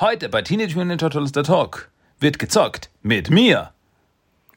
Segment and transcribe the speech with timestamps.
[0.00, 1.90] Heute bei Teenage Mutant Ninja Turtles der Talk
[2.20, 3.72] wird gezockt mit mir.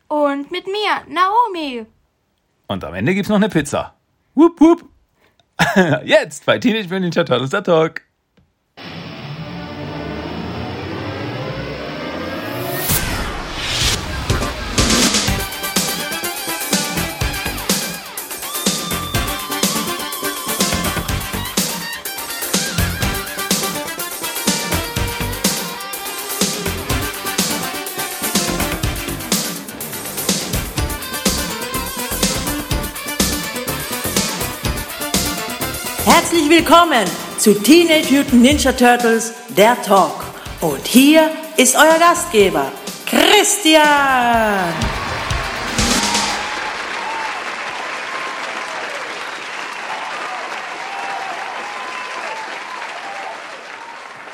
[0.08, 1.88] Und mit mir, Naomi.
[2.68, 3.96] Und am Ende gibt's noch eine Pizza.
[4.36, 4.86] Wupp, wupp.
[6.06, 8.02] Jetzt bei Teenage Mutant Ninja Turtles der Talk.
[36.72, 37.06] Willkommen
[37.38, 40.24] zu Teenage Mutant Ninja Turtles, der Talk.
[40.62, 42.72] Und hier ist euer Gastgeber,
[43.06, 43.84] Christian.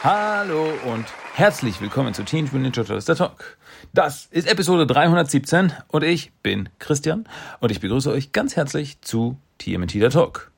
[0.04, 3.58] Hallo und herzlich willkommen zu Teenage Mutant Ninja Turtles der Talk.
[3.96, 7.28] Das ist Episode 317 und ich bin Christian
[7.62, 10.52] und ich begrüße euch ganz herzlich zu TMNT der Talk.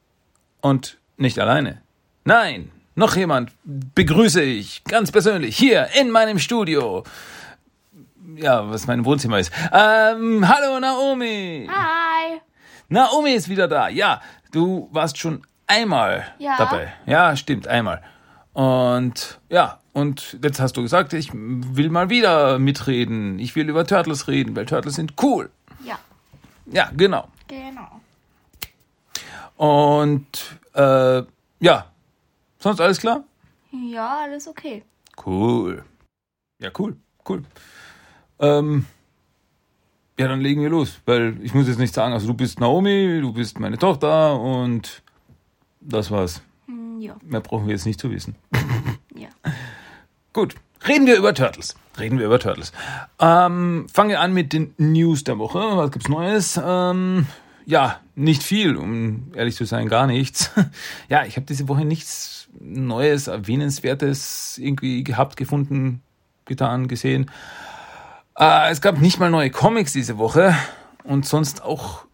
[0.59, 1.81] Und nicht alleine.
[2.25, 7.03] Nein, noch jemand begrüße ich ganz persönlich hier in meinem Studio.
[8.35, 9.51] Ja, was mein Wohnzimmer ist.
[9.71, 11.69] Ähm, hallo Naomi.
[11.71, 12.39] Hi.
[12.89, 13.89] Naomi ist wieder da.
[13.89, 16.55] Ja, du warst schon einmal Ja.
[16.57, 16.93] dabei.
[17.05, 18.01] Ja, stimmt, einmal.
[18.53, 23.39] Und ja, und jetzt hast du gesagt, ich will mal wieder mitreden.
[23.39, 25.49] Ich will über Turtles reden, weil Turtles sind cool.
[25.83, 25.99] Ja,
[26.71, 27.27] Ja, genau.
[27.47, 27.99] genau.
[29.57, 31.23] Und äh,
[31.59, 31.91] ja,
[32.59, 33.23] sonst alles klar?
[33.71, 34.83] Ja, alles okay.
[35.25, 35.83] Cool.
[36.59, 37.43] Ja, cool, cool.
[38.39, 38.85] Ähm,
[40.17, 43.19] ja, dann legen wir los, weil ich muss jetzt nicht sagen, also du bist Naomi,
[43.21, 45.01] du bist meine Tochter und
[45.79, 46.41] das war's.
[46.65, 48.35] Hm, Ja, Mehr brauchen wir jetzt nicht zu wissen.
[49.15, 49.29] ja.
[50.33, 50.55] Gut,
[50.87, 51.75] reden wir über Turtles.
[51.97, 52.71] Reden wir über Turtles.
[53.19, 55.59] Ähm, fangen wir an mit den News der Woche.
[55.59, 56.59] Was gibt's Neues?
[56.63, 57.25] Ähm,
[57.65, 60.51] ja, nicht viel, um ehrlich zu sein, gar nichts.
[61.09, 66.01] Ja, ich habe diese Woche nichts Neues, Erwähnenswertes irgendwie gehabt, gefunden,
[66.45, 67.31] getan, gesehen.
[68.37, 70.53] Äh, es gab nicht mal neue Comics diese Woche
[71.03, 72.05] und sonst auch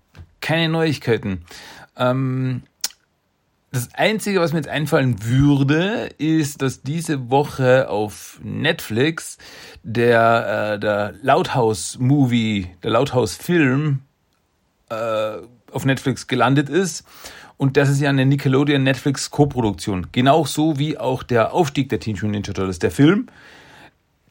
[0.42, 1.44] keine Neuigkeiten.
[1.98, 2.64] Ähm,
[3.72, 9.38] das Einzige, was mir jetzt einfallen würde, ist, dass diese Woche auf Netflix
[9.84, 14.02] der, äh, der Lauthaus-Movie, der Lauthaus-Film
[14.90, 15.38] äh,
[15.75, 17.06] auf Netflix gelandet ist.
[17.58, 20.08] Und das ist ja eine Nickelodeon-Netflix-Koproduktion.
[20.12, 23.28] Genauso wie auch der Aufstieg der Teenage Mutant Ninja Turtles, der Film,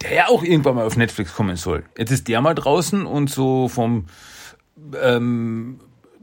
[0.02, 1.84] der ja auch irgendwann mal auf Netflix kommen soll.
[1.96, 4.06] Jetzt ist der mal draußen und so vom
[5.00, 5.80] ähm,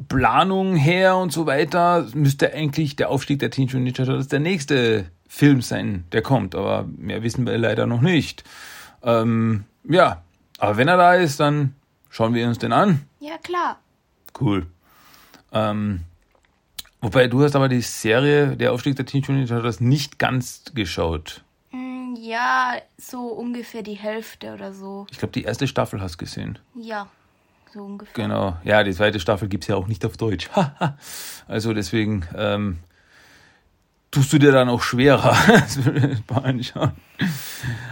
[0.09, 4.39] Planung her und so weiter müsste eigentlich der Aufstieg der Teenage Mutant Ninja Turtles der
[4.39, 6.55] nächste Film sein, der kommt.
[6.55, 8.43] Aber mehr wissen wir leider noch nicht.
[9.01, 10.21] Ähm, ja,
[10.59, 11.73] aber wenn er da ist, dann
[12.09, 13.01] schauen wir uns den an.
[13.19, 13.79] Ja, klar.
[14.39, 14.67] Cool.
[15.51, 16.01] Ähm,
[17.01, 20.63] wobei du hast aber die Serie Der Aufstieg der Teenage Mutant Ninja Turtles nicht ganz
[20.73, 21.43] geschaut.
[21.71, 25.07] Hm, Ja, so ungefähr die Hälfte oder so.
[25.11, 26.59] Ich glaube, die erste Staffel hast gesehen.
[26.75, 27.07] Ja,
[27.73, 28.13] so ungefähr.
[28.25, 28.57] Genau.
[28.63, 30.49] Ja, die zweite Staffel gibt's ja auch nicht auf Deutsch.
[31.47, 32.79] also deswegen ähm,
[34.11, 35.35] tust du dir dann auch schwerer.
[36.43, 36.91] anschauen.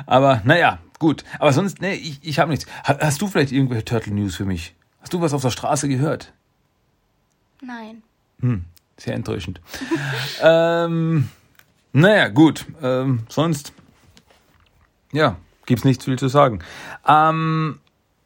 [0.06, 1.24] Aber naja, gut.
[1.40, 2.66] Aber sonst, nee, ich, ich habe nichts.
[2.86, 4.76] Ha- Hast du vielleicht irgendwelche Turtle News für mich?
[5.02, 6.34] Hast du was auf der Straße gehört?
[7.62, 8.04] Nein.
[8.40, 8.66] Hm,
[8.98, 9.62] sehr enttäuschend.
[10.42, 11.30] ähm,
[11.92, 12.66] naja, gut.
[12.82, 13.74] Ähm, sonst,
[15.12, 16.60] ja, gibt's nicht viel zu sagen.
[17.08, 17.80] Ähm,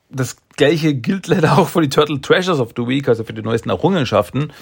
[0.09, 3.41] das gleiche gilt leider auch für die Turtle Treasures of the Week, also für die
[3.41, 4.53] neuesten Errungenschaften.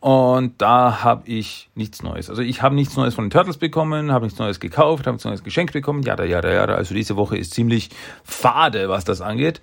[0.00, 2.28] Und da habe ich nichts Neues.
[2.28, 5.24] Also ich habe nichts Neues von den Turtles bekommen, habe nichts Neues gekauft, habe nichts
[5.24, 6.02] Neues geschenkt bekommen.
[6.02, 6.64] Ja, ja, ja.
[6.64, 7.90] Also diese Woche ist ziemlich
[8.24, 9.62] fade, was das angeht.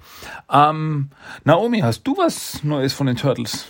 [0.49, 1.09] Ähm,
[1.43, 3.67] Naomi, hast du was Neues von den Turtles?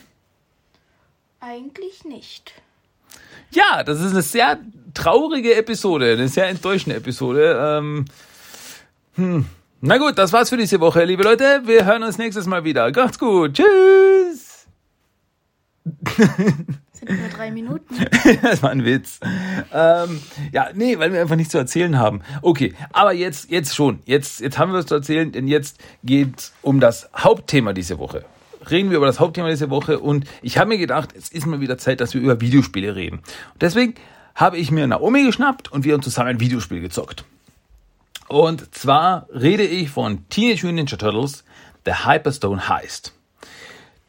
[1.40, 2.54] Eigentlich nicht.
[3.52, 4.60] Ja, das ist eine sehr
[4.94, 7.58] traurige Episode, eine sehr enttäuschende Episode.
[7.60, 8.06] Ähm,
[9.16, 9.46] hm.
[9.82, 11.62] Na gut, das war's für diese Woche, liebe Leute.
[11.66, 12.92] Wir hören uns nächstes Mal wieder.
[12.92, 13.54] Macht's gut.
[13.54, 14.68] Tschüss.
[16.92, 17.96] Sind nur drei Minuten.
[18.42, 19.22] das war ein Witz.
[19.74, 20.22] Ähm,
[20.52, 22.22] ja, nee, weil wir einfach nichts zu erzählen haben.
[22.42, 24.00] Okay, aber jetzt, jetzt schon.
[24.06, 28.26] Jetzt, jetzt haben wir was zu erzählen, denn jetzt geht's um das Hauptthema diese Woche.
[28.70, 31.62] Reden wir über das Hauptthema diese Woche und ich habe mir gedacht, es ist mal
[31.62, 33.20] wieder Zeit, dass wir über Videospiele reden.
[33.20, 33.96] Und deswegen
[34.36, 37.24] habe ich mir Naomi geschnappt und wir haben zusammen ein Videospiel gezockt.
[38.28, 41.44] Und zwar rede ich von Teenage Mutant Ninja Turtles,
[41.86, 43.14] The Hyperstone Heist.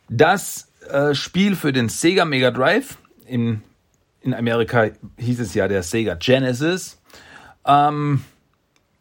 [0.09, 3.63] Das äh, Spiel für den Sega Mega Drive, in,
[4.21, 7.01] in Amerika hieß es ja der Sega Genesis.
[7.65, 8.23] Ähm,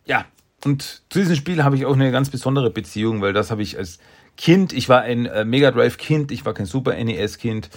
[0.05, 0.25] ja,
[0.63, 3.77] und zu diesem Spiel habe ich auch eine ganz besondere Beziehung, weil das habe ich
[3.77, 3.99] als
[4.39, 7.69] Kind, ich war ein äh, Mega Drive Kind, ich war kein Super NES Kind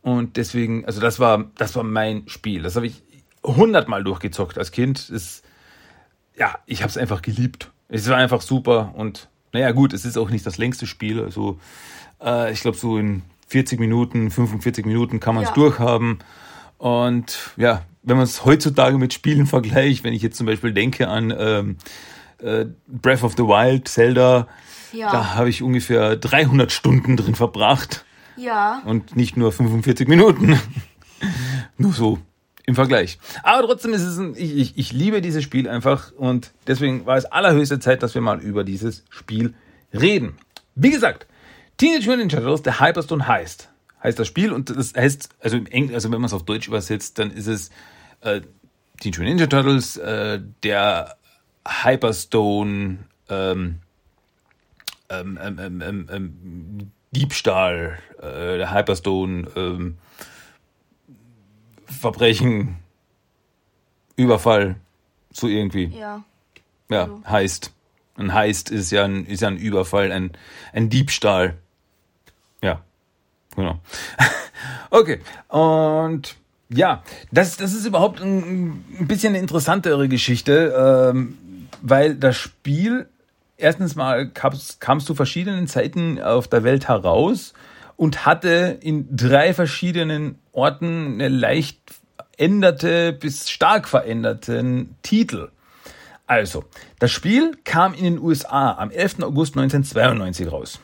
[0.00, 2.62] und deswegen, also das war, das war mein Spiel.
[2.62, 3.02] Das habe ich
[3.44, 5.10] hundertmal durchgezockt als Kind.
[5.10, 5.42] Das,
[6.34, 7.70] ja, ich habe es einfach geliebt.
[7.90, 11.22] Es war einfach super und naja gut, es ist auch nicht das längste Spiel.
[11.22, 11.60] Also
[12.24, 15.54] äh, ich glaube so in 40 Minuten, 45 Minuten kann man es ja.
[15.54, 16.20] durchhaben.
[16.78, 21.08] Und ja, wenn man es heutzutage mit Spielen vergleicht, wenn ich jetzt zum Beispiel denke
[21.08, 21.76] an ähm,
[22.42, 24.48] äh, Breath of the Wild, Zelda,
[24.92, 25.10] ja.
[25.10, 28.04] da habe ich ungefähr 300 Stunden drin verbracht.
[28.36, 28.82] Ja.
[28.84, 30.58] Und nicht nur 45 Minuten.
[31.78, 32.18] nur so
[32.68, 33.18] im Vergleich.
[33.42, 37.16] Aber trotzdem ist es ein, ich, ich, ich liebe dieses Spiel einfach und deswegen war
[37.16, 39.54] es allerhöchste Zeit, dass wir mal über dieses Spiel
[39.92, 40.36] reden.
[40.74, 41.26] Wie gesagt,
[41.78, 43.70] Teenage Mutant Ninja Turtles, der Hyperstone heißt,
[44.02, 46.68] heißt das Spiel und das heißt, also im Englisch, also wenn man es auf Deutsch
[46.68, 47.70] übersetzt, dann ist es
[48.20, 48.42] äh,
[49.00, 51.16] Teenage Mutant Ninja Turtles, äh, der
[51.84, 52.98] Hyperstone
[53.28, 53.80] ähm,
[55.10, 59.94] ähm, ähm, Diebstahl, äh, der Hyperstone
[61.86, 62.76] Verbrechen,
[64.16, 64.76] Überfall,
[65.32, 65.86] so irgendwie.
[65.86, 66.24] Ja.
[66.90, 67.22] Ja, also.
[67.26, 67.72] heißt.
[68.16, 70.32] Ein Heist ist ja ein, ist ja ein Überfall, ein,
[70.72, 71.56] ein Diebstahl.
[72.62, 72.82] Ja,
[73.54, 73.78] genau.
[74.90, 76.36] okay, und
[76.68, 81.38] ja, das, das ist überhaupt ein, ein bisschen eine interessantere Geschichte, ähm,
[81.82, 83.08] weil das Spiel,
[83.56, 87.54] erstens mal kamst, kamst zu verschiedenen Zeiten auf der Welt heraus
[87.96, 91.78] und hatte in drei verschiedenen Orten eine leicht
[92.36, 95.50] änderte bis stark veränderten Titel.
[96.26, 96.64] Also,
[96.98, 99.22] das Spiel kam in den USA am 11.
[99.22, 100.80] August 1992 raus.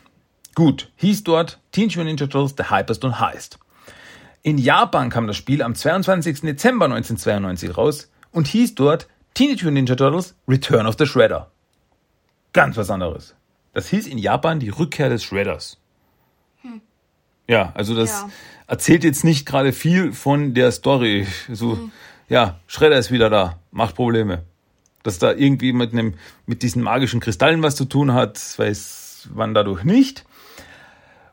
[0.55, 3.59] Gut, hieß dort Teenage Mutant Ninja Turtles The Hyperstone Heist.
[4.41, 6.41] In Japan kam das Spiel am 22.
[6.41, 11.47] Dezember 1992 raus und hieß dort Teenage Mutant Ninja Turtles Return of the Shredder.
[12.53, 13.35] Ganz was anderes.
[13.73, 15.77] Das hieß in Japan die Rückkehr des Shredders.
[16.61, 16.79] Hm.
[17.45, 18.29] Ja, also das ja.
[18.67, 21.27] erzählt jetzt nicht gerade viel von der Story.
[21.51, 21.91] So, hm.
[22.29, 24.43] ja, Shredder ist wieder da, macht Probleme.
[25.03, 26.13] Dass da irgendwie mit einem,
[26.45, 30.23] mit diesen magischen Kristallen was zu tun hat, weiß man dadurch nicht.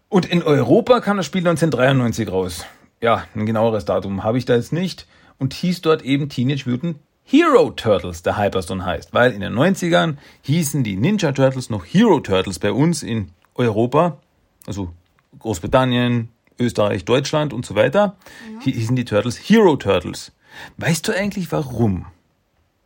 [0.08, 2.66] Und in Europa kam das Spiel 1993 raus.
[3.00, 5.06] Ja, ein genaueres Datum habe ich da jetzt nicht.
[5.38, 9.14] Und hieß dort eben Teenage Mutant Hero Turtles, der Hyperstone heißt.
[9.14, 14.18] Weil in den 90ern hießen die Ninja Turtles noch Hero Turtles bei uns in Europa.
[14.66, 14.92] Also
[15.38, 16.28] Großbritannien,
[16.58, 18.16] Österreich, Deutschland und so weiter.
[18.54, 18.72] Ja.
[18.72, 20.32] Hießen die Turtles Hero Turtles.
[20.76, 22.06] Weißt du eigentlich warum?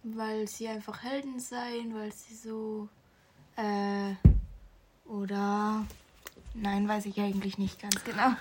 [0.03, 2.89] Weil sie einfach Helden seien, weil sie so.
[3.57, 4.15] Äh.
[5.09, 5.85] Oder.
[6.55, 8.33] Nein, weiß ich eigentlich nicht ganz genau.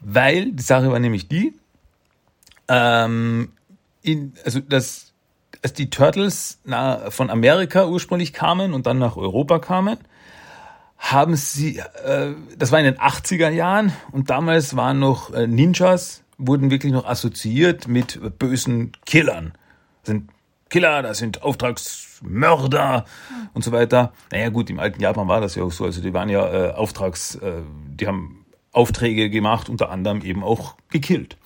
[0.00, 1.54] Weil, die Sache war nämlich die,
[2.68, 3.52] ähm,
[4.02, 5.05] in, also das,
[5.62, 6.60] als die Turtles
[7.08, 9.98] von Amerika ursprünglich kamen und dann nach Europa kamen,
[10.98, 16.22] haben sie, äh, das war in den 80er Jahren und damals waren noch äh, Ninjas,
[16.38, 19.52] wurden wirklich noch assoziiert mit bösen Killern.
[20.02, 20.30] Das sind
[20.68, 23.04] Killer, das sind Auftragsmörder
[23.54, 24.12] und so weiter.
[24.32, 25.84] Naja gut, im alten Japan war das ja auch so.
[25.84, 30.76] Also die waren ja äh, Auftrags, äh, die haben Aufträge gemacht, unter anderem eben auch
[30.90, 31.36] gekillt.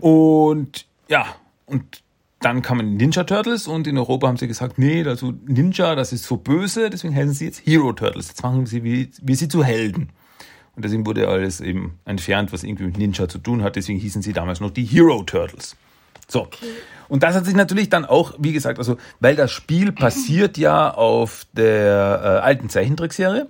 [0.00, 1.26] Und ja,
[1.66, 2.02] und
[2.40, 6.24] dann kamen Ninja Turtles und in Europa haben sie gesagt, nee, also Ninja, das ist
[6.24, 8.28] so böse, deswegen heißen sie jetzt Hero Turtles.
[8.28, 10.08] Jetzt machen sie wie, wie sie zu Helden.
[10.74, 13.76] Und deswegen wurde alles eben entfernt, was irgendwie mit Ninja zu tun hat.
[13.76, 15.76] Deswegen hießen sie damals noch die Hero Turtles.
[16.28, 16.42] So.
[16.42, 16.66] Okay.
[17.08, 20.94] Und das hat sich natürlich dann auch, wie gesagt, also, weil das Spiel passiert ja
[20.94, 23.48] auf der äh, alten Zeichentrickserie.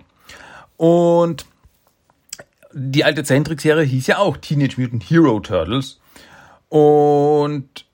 [0.76, 1.46] Und
[2.72, 6.00] die alte Zeichentrickserie hieß ja auch Teenage Mutant Hero Turtles.
[6.68, 7.84] Und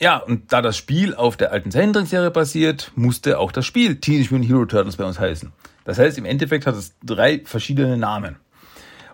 [0.00, 4.32] ja, und da das Spiel auf der alten Zeichentrickserie basiert, musste auch das Spiel Teenage
[4.32, 5.52] Mutant Hero Turtles bei uns heißen.
[5.84, 8.36] Das heißt, im Endeffekt hat es drei verschiedene Namen.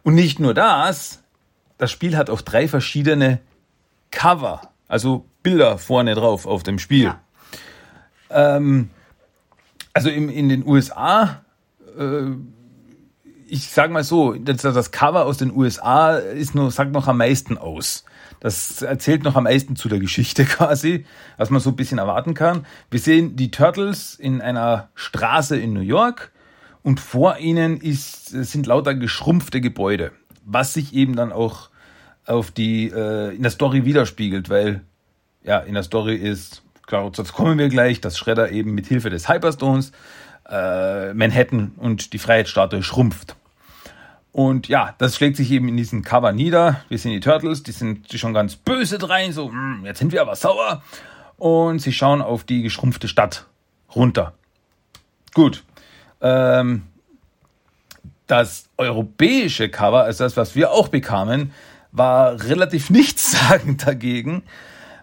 [0.02, 1.22] Und nicht nur das,
[1.78, 3.40] das Spiel hat auch drei verschiedene
[4.10, 7.04] Cover, also Bilder vorne drauf auf dem Spiel.
[7.04, 7.20] Ja.
[8.30, 8.90] Ähm,
[9.92, 11.44] also im, in den USA
[11.98, 12.32] äh,
[13.46, 17.18] ich sag mal so, das, das Cover aus den USA ist nur, sagt noch am
[17.18, 18.04] meisten aus.
[18.44, 21.06] Das erzählt noch am meisten zu der Geschichte quasi,
[21.38, 22.66] was man so ein bisschen erwarten kann.
[22.90, 26.30] Wir sehen die Turtles in einer Straße in New York
[26.82, 30.12] und vor ihnen ist, sind lauter geschrumpfte Gebäude,
[30.44, 31.70] was sich eben dann auch
[32.26, 34.82] auf die, äh, in der Story widerspiegelt, weil
[35.42, 39.08] ja, in der Story ist, klar, jetzt kommen wir gleich, dass Shredder eben mit Hilfe
[39.08, 39.92] des Hyperstones
[40.50, 43.36] äh, Manhattan und die Freiheitsstatue schrumpft.
[44.34, 46.80] Und ja, das schlägt sich eben in diesem Cover nieder.
[46.88, 50.22] Wir sehen die Turtles, die sind schon ganz böse drein, so, hm, jetzt sind wir
[50.22, 50.82] aber sauer.
[51.36, 53.46] Und sie schauen auf die geschrumpfte Stadt
[53.94, 54.34] runter.
[55.34, 55.62] Gut.
[56.20, 56.82] Ähm,
[58.26, 61.52] das europäische Cover, also das, was wir auch bekamen,
[61.92, 64.42] war relativ nichtssagend dagegen,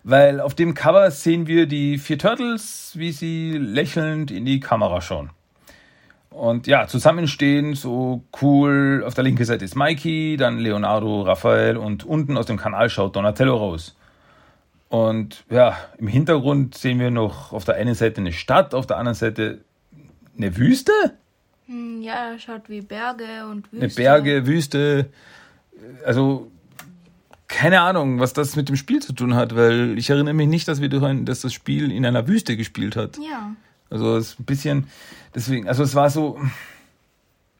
[0.04, 5.00] weil auf dem Cover sehen wir die vier Turtles, wie sie lächelnd in die Kamera
[5.00, 5.30] schauen.
[6.32, 9.04] Und ja, zusammenstehen, so cool.
[9.06, 13.16] Auf der linken Seite ist Mikey, dann Leonardo, Raphael und unten aus dem Kanal schaut
[13.16, 13.96] Donatello raus.
[14.88, 18.98] Und ja, im Hintergrund sehen wir noch auf der einen Seite eine Stadt, auf der
[18.98, 19.60] anderen Seite
[20.38, 20.92] eine Wüste.
[21.68, 23.86] Hm, Ja, schaut wie Berge und Wüste.
[23.86, 25.10] Eine Berge, Wüste.
[26.06, 26.50] Also
[27.50, 30.68] keine Ahnung, was das mit dem Spiel zu tun hat, weil ich erinnere mich nicht,
[30.70, 33.18] dass wir durch ein, dass das Spiel in einer Wüste gespielt hat.
[33.18, 33.54] Ja.
[33.92, 34.88] Also es ist ein bisschen,
[35.36, 36.40] deswegen, also es war so,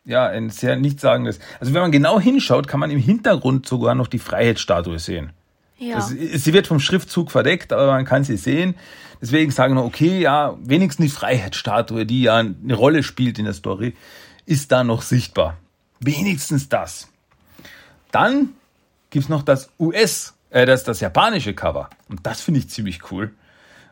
[0.06, 1.40] ja, ein sehr nichtssagendes.
[1.60, 5.32] Also wenn man genau hinschaut, kann man im Hintergrund sogar noch die Freiheitsstatue sehen.
[5.78, 5.96] Ja.
[5.96, 8.76] Das, sie wird vom Schriftzug verdeckt, aber man kann sie sehen.
[9.22, 13.54] Deswegen sagen wir, okay, ja, wenigstens die Freiheitsstatue, die ja eine Rolle spielt in der
[13.54, 13.96] Story,
[14.46, 15.58] ist da noch sichtbar.
[16.00, 17.08] Wenigstens das.
[18.12, 18.50] Dann
[19.10, 21.90] gibt's noch das US, äh, das, das japanische Cover.
[22.10, 23.32] Und das finde ich ziemlich cool.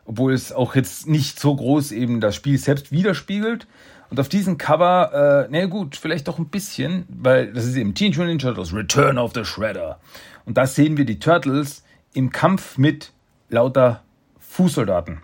[0.04, 3.66] Obwohl es auch jetzt nicht so groß eben das Spiel selbst widerspiegelt.
[4.10, 7.94] Und auf diesem Cover, äh, na gut, vielleicht doch ein bisschen, weil das ist eben
[7.94, 10.00] Teenage Mutant Ninja Turtles Return of the Shredder.
[10.46, 13.12] Und da sehen wir die Turtles im Kampf mit
[13.50, 14.02] lauter
[14.40, 15.20] Fußsoldaten.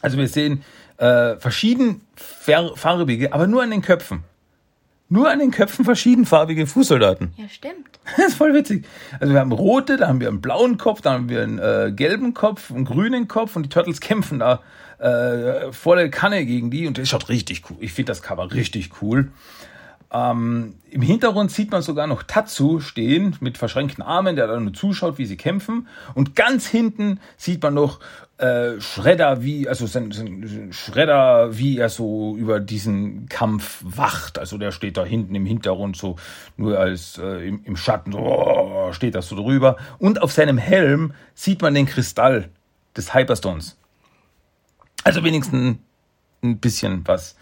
[0.00, 0.62] Also wir sehen
[0.98, 4.22] äh, verschieden fer- farbige, aber nur an den Köpfen.
[5.08, 7.32] Nur an den Köpfen verschiedenfarbige Fußsoldaten.
[7.36, 7.97] ja, stimmt.
[8.16, 8.86] Das ist voll witzig.
[9.20, 11.92] Also wir haben rote, da haben wir einen blauen Kopf, da haben wir einen äh,
[11.94, 14.62] gelben Kopf, einen grünen Kopf und die Turtles kämpfen da
[14.98, 17.76] äh, volle Kanne gegen die und das schaut richtig cool.
[17.80, 19.30] Ich finde das Cover richtig cool.
[20.10, 24.72] Ähm, Im Hintergrund sieht man sogar noch Tatsu stehen mit verschränkten Armen, der da nur
[24.72, 25.86] zuschaut, wie sie kämpfen.
[26.14, 28.00] Und ganz hinten sieht man noch
[28.38, 34.38] äh, Shredder, wie, also sein, sein Shredder, wie er so über diesen Kampf wacht.
[34.38, 36.16] Also der steht da hinten im Hintergrund so
[36.56, 39.76] nur als äh, im, im Schatten, so oh, steht das so drüber.
[39.98, 42.48] Und auf seinem Helm sieht man den Kristall
[42.96, 43.76] des Hyperstones.
[45.04, 45.76] Also wenigstens
[46.42, 47.36] ein bisschen was.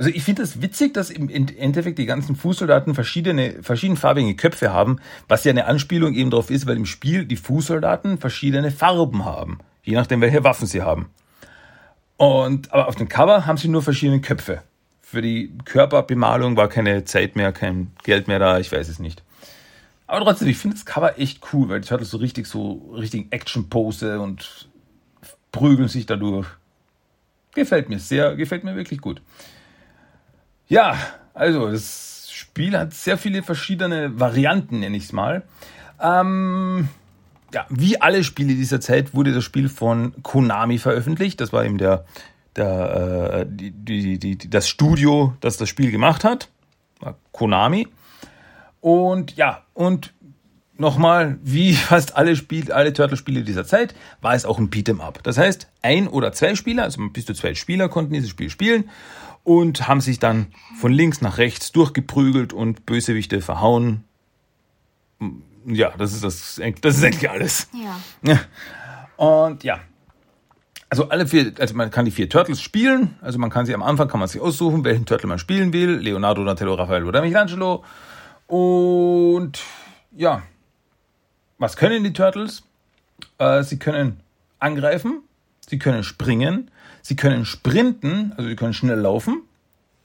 [0.00, 4.72] Also ich finde es das witzig, dass im Endeffekt die ganzen Fußsoldaten verschiedene, verschiedenfarbige Köpfe
[4.72, 9.26] haben, was ja eine Anspielung eben darauf ist, weil im Spiel die Fußsoldaten verschiedene Farben
[9.26, 11.10] haben, je nachdem welche Waffen sie haben.
[12.16, 14.62] Und aber auf dem Cover haben sie nur verschiedene Köpfe.
[15.02, 19.22] Für die Körperbemalung war keine Zeit mehr, kein Geld mehr da, ich weiß es nicht.
[20.06, 23.26] Aber trotzdem, ich finde das Cover echt cool, weil die Turtles so richtig so richtig
[23.34, 24.70] Action-Pose und
[25.52, 26.46] prügeln sich dadurch.
[27.54, 29.20] Gefällt mir sehr, gefällt mir wirklich gut.
[30.70, 30.96] Ja,
[31.34, 35.42] also das Spiel hat sehr viele verschiedene Varianten, nenne ich es mal.
[36.00, 36.88] Ähm,
[37.52, 41.40] ja, wie alle Spiele dieser Zeit wurde das Spiel von Konami veröffentlicht.
[41.40, 42.04] Das war eben der,
[42.54, 46.48] der, äh, die, die, die, das Studio, das das Spiel gemacht hat.
[47.32, 47.88] Konami.
[48.80, 50.14] Und ja, und
[50.76, 55.20] nochmal, wie fast alle Spiele, alle Turtle-Spiele dieser Zeit, war es auch ein Beat'em Up.
[55.24, 58.88] Das heißt, ein oder zwei Spieler, also bis zu zwei Spieler konnten dieses Spiel spielen
[59.50, 60.46] und haben sich dann
[60.78, 64.04] von links nach rechts durchgeprügelt und Bösewichte verhauen.
[65.66, 67.68] Ja, das ist das, das ist eigentlich alles.
[68.22, 68.38] Ja.
[69.16, 69.80] Und ja.
[70.88, 73.16] Also alle vier, also man kann die vier Turtles spielen.
[73.22, 75.96] Also man kann sie am Anfang kann man sich aussuchen, welchen Turtle man spielen will.
[75.96, 77.82] Leonardo, Donatello, Raphael oder Michelangelo.
[78.46, 79.58] Und
[80.12, 80.44] ja,
[81.58, 82.62] was können die Turtles?
[83.38, 84.20] Äh, sie können
[84.60, 85.24] angreifen,
[85.68, 86.70] sie können springen,
[87.02, 89.42] sie können sprinten, also sie können schnell laufen.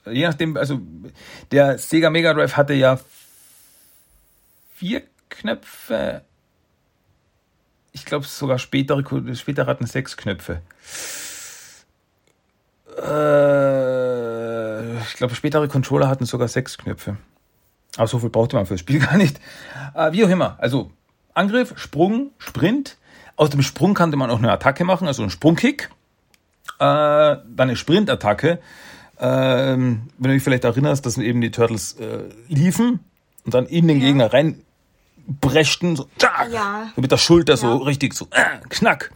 [0.05, 0.79] Je nachdem, also
[1.51, 2.99] der Sega Mega Drive hatte ja
[4.75, 6.21] vier Knöpfe.
[7.91, 9.03] Ich glaube sogar spätere,
[9.35, 10.61] später hatten sechs Knöpfe.
[12.97, 17.17] Äh, ich glaube spätere Controller hatten sogar sechs Knöpfe.
[17.97, 19.39] Aber so viel brauchte man für das Spiel gar nicht.
[19.93, 20.57] Äh, wie auch immer.
[20.59, 20.91] Also
[21.33, 22.97] Angriff, Sprung, Sprint.
[23.37, 25.89] Aus dem Sprung konnte man auch eine Attacke machen, also einen Sprungkick.
[26.79, 28.59] Äh, dann eine Sprintattacke.
[29.19, 32.99] Ähm, wenn du dich vielleicht erinnerst, dass eben die Turtles äh, liefen
[33.45, 34.07] und dann in den Ja.
[34.07, 36.91] Gegner reinbreschten, so, tschak, Ja.
[36.95, 37.75] so mit der Schulter so Ja.
[37.85, 39.11] richtig so äh, knack.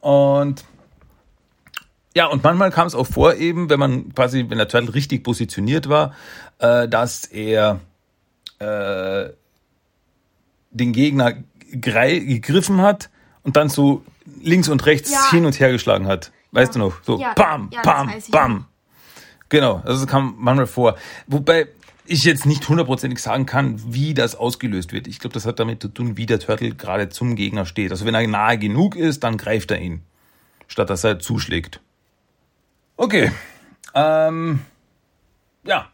[0.00, 0.64] Und
[2.16, 5.22] ja, und manchmal kam es auch vor, eben, wenn man quasi, wenn der Turtle richtig
[5.22, 6.12] positioniert war,
[6.58, 7.78] äh, dass er
[8.58, 9.28] äh,
[10.72, 11.34] den Gegner
[11.70, 13.10] gegriffen hat
[13.44, 14.02] und dann so
[14.42, 15.30] links und rechts Ja.
[15.30, 16.32] hin und her geschlagen hat.
[16.52, 16.80] Weißt Ja.
[16.80, 17.02] du noch?
[17.02, 18.66] So Ja, bam, ja, bam, bam.
[19.48, 20.96] Genau, also das kam manchmal vor.
[21.26, 21.68] Wobei
[22.06, 25.06] ich jetzt nicht hundertprozentig sagen kann, wie das ausgelöst wird.
[25.06, 27.92] Ich glaube, das hat damit zu tun, wie der Turtle gerade zum Gegner steht.
[27.92, 30.02] Also wenn er nahe genug ist, dann greift er ihn,
[30.66, 31.80] statt dass er zuschlägt.
[32.96, 33.30] Okay.
[33.94, 34.60] Ähm,
[35.64, 35.88] ja,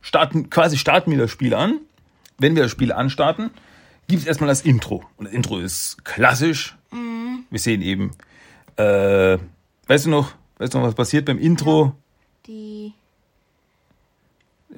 [0.00, 1.80] starten, quasi starten wir das Spiel an.
[2.38, 3.50] Wenn wir das Spiel anstarten,
[4.06, 5.04] gibt es erstmal das Intro.
[5.16, 6.76] Und das Intro ist klassisch.
[7.50, 8.12] Wir sehen eben,
[8.76, 9.38] äh,
[9.88, 11.92] weißt du noch, weißt du noch, was passiert beim Intro?
[12.46, 12.92] Die,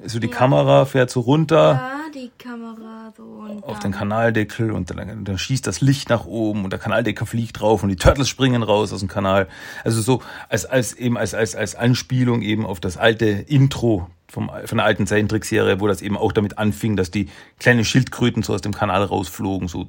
[0.07, 1.73] So die Kamera fährt so runter.
[1.75, 6.25] ja, die Kamera so und auf den Kanaldeckel und dann, dann schießt das Licht nach
[6.25, 9.49] oben und der Kanaldeckel fliegt drauf und die Turtles springen raus aus dem Kanal.
[9.85, 14.51] Also so als, als eben als, als, als Anspielung eben auf das alte Intro vom,
[14.65, 18.55] von der alten Zeichentrickserie, wo das eben auch damit anfing, dass die kleinen Schildkröten so
[18.55, 19.89] aus dem Kanal rausflogen, so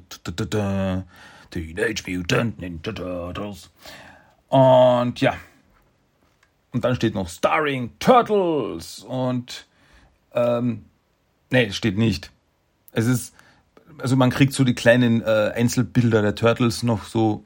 [1.50, 3.70] Teenage Mutant Ninja Turtles.
[4.52, 5.34] Und ja.
[6.72, 9.66] Und dann steht noch Starring Turtles und
[10.34, 10.84] ähm,
[11.50, 12.30] nee, steht nicht.
[12.92, 13.34] Es ist,
[13.96, 17.44] also man kriegt so die kleinen äh, Einzelbilder der Turtles noch so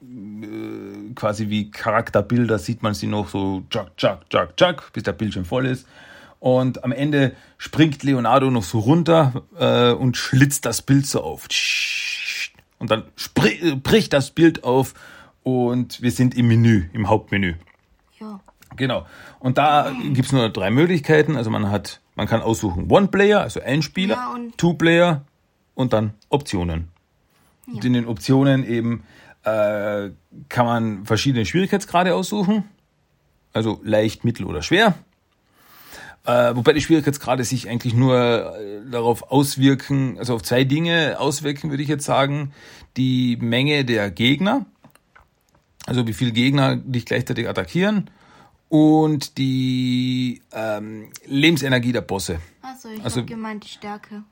[0.00, 5.12] äh, quasi wie Charakterbilder, sieht man sie noch so jack, jack, jack, jack, bis der
[5.12, 5.86] Bildschirm voll ist.
[6.40, 11.46] Und am Ende springt Leonardo noch so runter äh, und schlitzt das Bild so auf.
[12.78, 13.02] Und dann
[13.44, 14.94] äh, bricht das Bild auf
[15.46, 17.54] und wir sind im Menü, im Hauptmenü.
[18.18, 18.40] ja.
[18.74, 19.06] Genau.
[19.38, 21.36] Und da gibt's nur drei Möglichkeiten.
[21.36, 25.22] Also man hat, man kann aussuchen One Player, also ein Spieler, Ja, und- Two Player
[25.76, 26.88] und dann Optionen.
[27.72, 29.04] Und in den Optionen eben
[29.44, 30.10] äh,
[30.48, 32.64] kann man verschiedene Schwierigkeitsgrade aussuchen.
[33.52, 34.94] Also leicht, mittel oder schwer.
[36.26, 38.16] Äh, wobei die Schwierigkeitsgrade sich eigentlich nur
[38.58, 42.52] äh, darauf auswirken, also auf zwei Dinge auswirken, würde ich jetzt sagen.
[42.96, 44.66] Die Menge der Gegner,
[45.86, 48.10] also wie viele Gegner dich gleichzeitig attackieren
[48.68, 52.40] und die ähm, Lebensenergie der Bosse.
[52.62, 54.22] Also ich Also- hab gemeint die Stärke.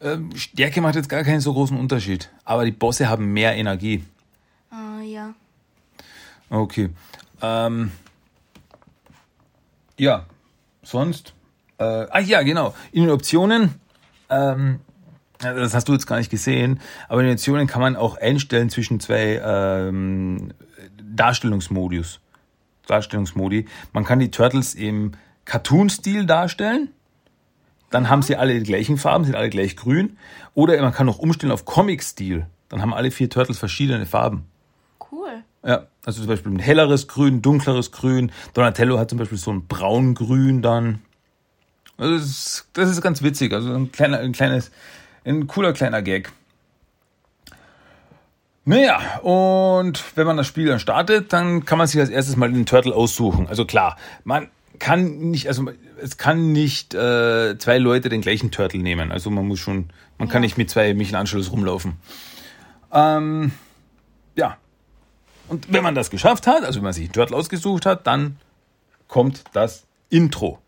[0.00, 4.04] Ähm, Stärke macht jetzt gar keinen so großen Unterschied, aber die Bosse haben mehr Energie.
[4.70, 5.34] Ah, ja.
[6.50, 6.90] Okay.
[7.40, 7.90] Ähm,
[9.98, 10.26] ja,
[10.82, 11.32] sonst.
[11.78, 12.74] Äh, ah ja, genau.
[12.92, 13.74] In den Optionen,
[14.28, 14.80] ähm,
[15.38, 18.70] das hast du jetzt gar nicht gesehen, aber in den Optionen kann man auch einstellen
[18.70, 20.52] zwischen zwei ähm,
[21.16, 22.20] Darstellungsmodus.
[22.86, 23.66] Darstellungsmodi.
[23.92, 25.12] Man kann die Turtles im
[25.44, 26.90] Cartoon-Stil darstellen.
[27.90, 30.16] Dann haben sie alle die gleichen Farben, sind alle gleich grün.
[30.54, 32.46] Oder man kann auch umstellen auf Comic-Stil.
[32.68, 34.46] Dann haben alle vier Turtles verschiedene Farben.
[35.10, 35.44] Cool.
[35.64, 38.32] Ja, also zum Beispiel ein helleres Grün, dunkleres Grün.
[38.52, 41.02] Donatello hat zum Beispiel so ein braungrün dann.
[41.96, 43.52] Also das ist, das ist ganz witzig.
[43.52, 44.72] Also ein kleiner, ein kleines,
[45.24, 46.32] ein cooler kleiner Gag.
[48.66, 52.50] Naja, und wenn man das Spiel dann startet, dann kann man sich als erstes mal
[52.50, 53.46] den Turtle aussuchen.
[53.46, 54.48] Also klar, man
[54.78, 55.66] kann nicht, also
[56.00, 59.12] es kann nicht äh, zwei Leute den gleichen Turtle nehmen.
[59.12, 60.46] Also man muss schon, man kann Ja.
[60.46, 61.94] nicht mit zwei Michelangelos rumlaufen.
[62.92, 63.52] Ähm,
[64.34, 64.56] ja,
[65.48, 68.38] und wenn man das geschafft hat, also wenn man sich einen Turtle ausgesucht hat, dann
[69.08, 70.58] kommt das Intro.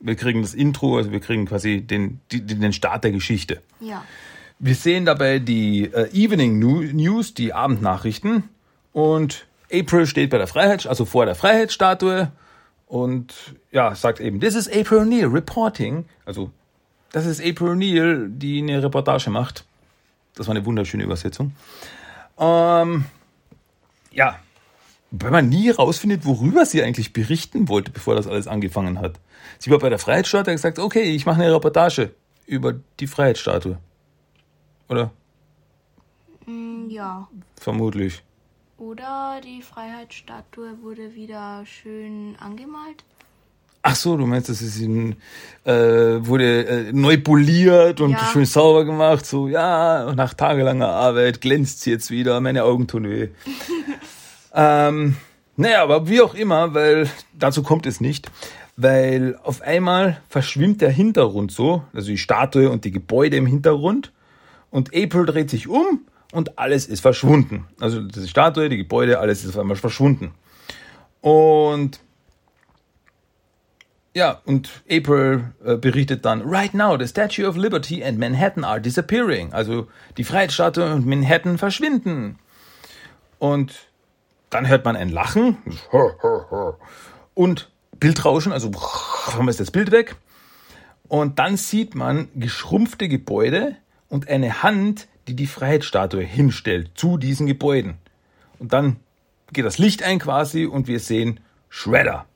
[0.00, 3.62] Wir kriegen das Intro, also wir kriegen quasi den, den Start der Geschichte.
[3.80, 4.04] Ja.
[4.60, 8.48] Wir sehen dabei die äh, Evening News, die Abendnachrichten.
[8.92, 12.32] Und April steht bei der Freiheit, also vor der Freiheitsstatue
[12.86, 13.34] und
[13.70, 16.06] ja, sagt eben, this is April O'Neil reporting.
[16.24, 16.50] Also,
[17.12, 19.64] das ist April O'Neil, die eine Reportage macht.
[20.34, 21.52] Das war eine wunderschöne Übersetzung.
[22.38, 23.04] Ähm,
[24.10, 24.38] ja,
[25.10, 29.20] weil man nie rausfindet, worüber sie eigentlich berichten wollte, bevor das alles angefangen hat.
[29.58, 32.12] Sie war bei der Freiheitsstatue und hat gesagt, okay, ich mache eine Reportage
[32.46, 33.78] über die Freiheitsstatue.
[34.88, 35.10] Oder?
[36.46, 37.28] Mm, ja.
[37.60, 38.22] Vermutlich.
[38.78, 43.04] Oder die Freiheitsstatue wurde wieder schön angemalt.
[43.82, 45.16] Ach so, du meinst, das ist in,
[45.64, 48.24] äh, wurde äh, neu poliert und Ja.
[48.32, 49.24] schön sauber gemacht.
[49.24, 53.28] So, ja, nach tagelanger Arbeit glänzt sie jetzt wieder, meine Augen tun weh.
[54.54, 55.16] ähm,
[55.56, 58.30] naja, aber wie auch immer, weil dazu kommt es nicht.
[58.76, 64.12] Weil auf einmal verschwimmt der Hintergrund so, also die Statue und die Gebäude im Hintergrund.
[64.70, 67.66] Und April dreht sich um und alles ist verschwunden.
[67.80, 70.32] Also die Statue, die Gebäude, alles ist auf einmal verschwunden.
[71.20, 72.00] Und
[74.14, 78.80] ja, und April äh, berichtet dann, Right now, the Statue of Liberty and Manhattan are
[78.80, 79.52] disappearing.
[79.52, 82.38] Also die Freiheitsstatue und Manhattan verschwinden.
[83.38, 83.88] Und
[84.50, 85.58] dann hört man ein Lachen
[87.34, 88.70] und Bildrauschen, also
[89.36, 90.16] dann ist das Bild weg.
[91.06, 93.76] Und dann sieht man geschrumpfte Gebäude
[94.08, 97.98] und eine Hand, die die Freiheitsstatue hinstellt zu diesen Gebäuden.
[98.58, 98.96] Und dann
[99.52, 102.26] geht das Licht ein quasi und wir sehen Shredder.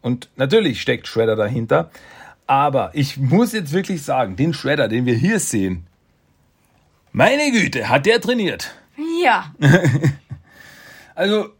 [0.00, 1.90] Und natürlich steckt Shredder dahinter.
[2.46, 5.86] Aber ich muss jetzt wirklich sagen, den Shredder, den wir hier sehen,
[7.12, 8.74] meine Güte, hat der trainiert.
[9.22, 9.54] Ja.
[11.16, 11.50] Also,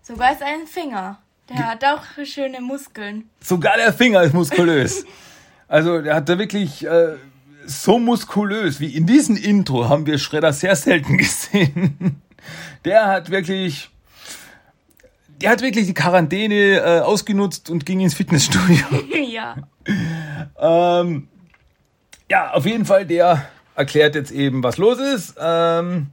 [0.00, 1.20] Sogar ist ein Finger.
[1.50, 3.28] Der hat auch schöne Muskeln.
[3.40, 5.04] Sogar der Finger ist muskulös.
[5.68, 7.16] Also der hat da wirklich äh,
[7.66, 12.22] so muskulös wie in diesem Intro haben wir Schredder sehr selten gesehen.
[12.84, 13.90] Der hat wirklich,
[15.40, 18.84] der hat wirklich die Quarantäne äh, ausgenutzt und ging ins Fitnessstudio.
[19.30, 19.56] ja.
[20.58, 21.28] ähm,
[22.28, 25.36] ja, auf jeden Fall, der erklärt jetzt eben, was los ist.
[25.40, 26.08] Ähm,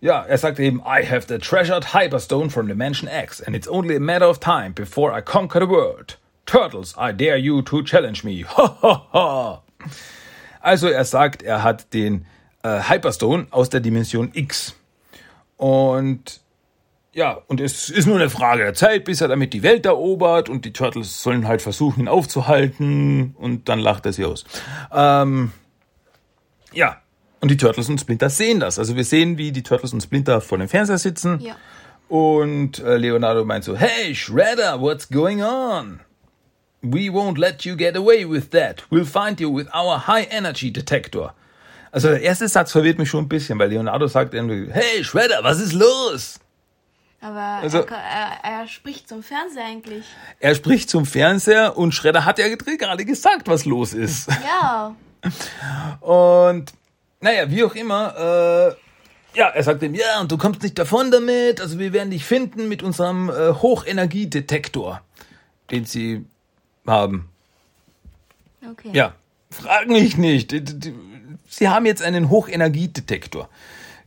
[0.00, 3.96] ja, er sagt eben, I have the treasured Hyperstone from Dimension X and it's only
[3.96, 6.18] a matter of time before I conquer the world.
[6.46, 8.44] Turtles, I dare you to challenge me.
[10.64, 12.26] also er sagt, er hat den
[12.62, 14.74] äh, Hyperstone aus der Dimension X.
[15.56, 16.40] Und
[17.12, 20.48] ja, und es ist nur eine Frage der Zeit, bis er damit die Welt erobert
[20.48, 24.44] und die Turtles sollen halt versuchen, ihn aufzuhalten und dann lacht er sie aus.
[24.92, 25.52] Ähm,
[26.72, 27.00] ja,
[27.40, 28.78] und die Turtles und Splinter sehen das.
[28.78, 31.40] Also wir sehen, wie die Turtles und Splinter vor dem Fernseher sitzen.
[31.40, 31.56] Ja.
[32.08, 36.00] Und äh, Leonardo meint so, hey Shredder, what's going on?
[36.84, 38.84] We won't let you get away with that.
[38.90, 41.32] We'll find you with our high energy detector.
[41.92, 45.38] Also der erste Satz verwirrt mich schon ein bisschen, weil Leonardo sagt irgendwie, hey Shredder,
[45.42, 46.38] was ist los?
[47.20, 47.86] Aber Also- er,
[48.42, 50.04] er, er spricht zum Fernseher eigentlich.
[50.40, 54.28] Er spricht zum Fernseher und Shredder hat ja gerade gesagt, was los ist.
[54.44, 54.94] Ja.
[56.00, 56.72] Und
[57.20, 58.74] naja, wie auch immer,
[59.34, 62.10] äh, ja, er sagt ihm, ja, und du kommst nicht davon damit, also wir werden
[62.10, 65.00] dich finden mit unserem äh, Hochenergiedetektor,
[65.70, 66.26] den sie
[66.86, 67.28] haben.
[68.70, 68.90] Okay.
[68.92, 69.14] Ja,
[69.50, 70.54] frag mich nicht.
[71.48, 73.48] Sie haben jetzt einen Hochenergiedetektor.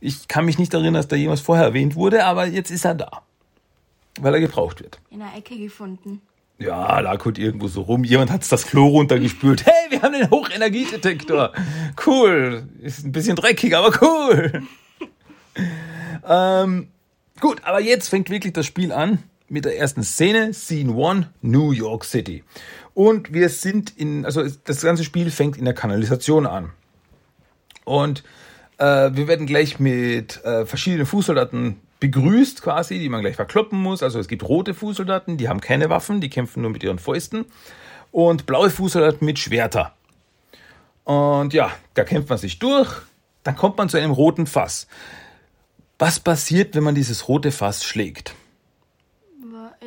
[0.00, 2.94] Ich kann mich nicht erinnern, dass da jemals vorher erwähnt wurde, aber jetzt ist er
[2.94, 3.22] da.
[4.20, 5.00] Weil er gebraucht wird.
[5.10, 6.20] In der Ecke gefunden.
[6.58, 8.02] Ja, lag halt irgendwo so rum.
[8.02, 9.64] Jemand hat das Klo runtergespült.
[9.64, 11.52] Hey, wir haben den Hochenergiedetektor.
[12.04, 12.68] Cool.
[12.80, 14.62] Ist ein bisschen dreckig, aber cool.
[16.28, 16.88] ähm,
[17.40, 20.52] gut, aber jetzt fängt wirklich das Spiel an mit der ersten Szene.
[20.52, 22.44] Scene 1, New York City.
[22.94, 26.72] Und wir sind in, also das ganze Spiel fängt in der Kanalisation an.
[27.84, 28.24] Und
[28.78, 34.02] äh, wir werden gleich mit äh, verschiedenen Fußsoldaten begrüßt quasi, die man gleich verkloppen muss.
[34.02, 37.46] Also es gibt rote Fußsoldaten, die haben keine Waffen, die kämpfen nur mit ihren Fäusten.
[38.10, 39.94] Und blaue Fußsoldaten mit Schwerter.
[41.04, 42.90] Und ja, da kämpft man sich durch.
[43.42, 44.86] Dann kommt man zu einem roten Fass.
[45.98, 48.34] Was passiert, wenn man dieses rote Fass schlägt?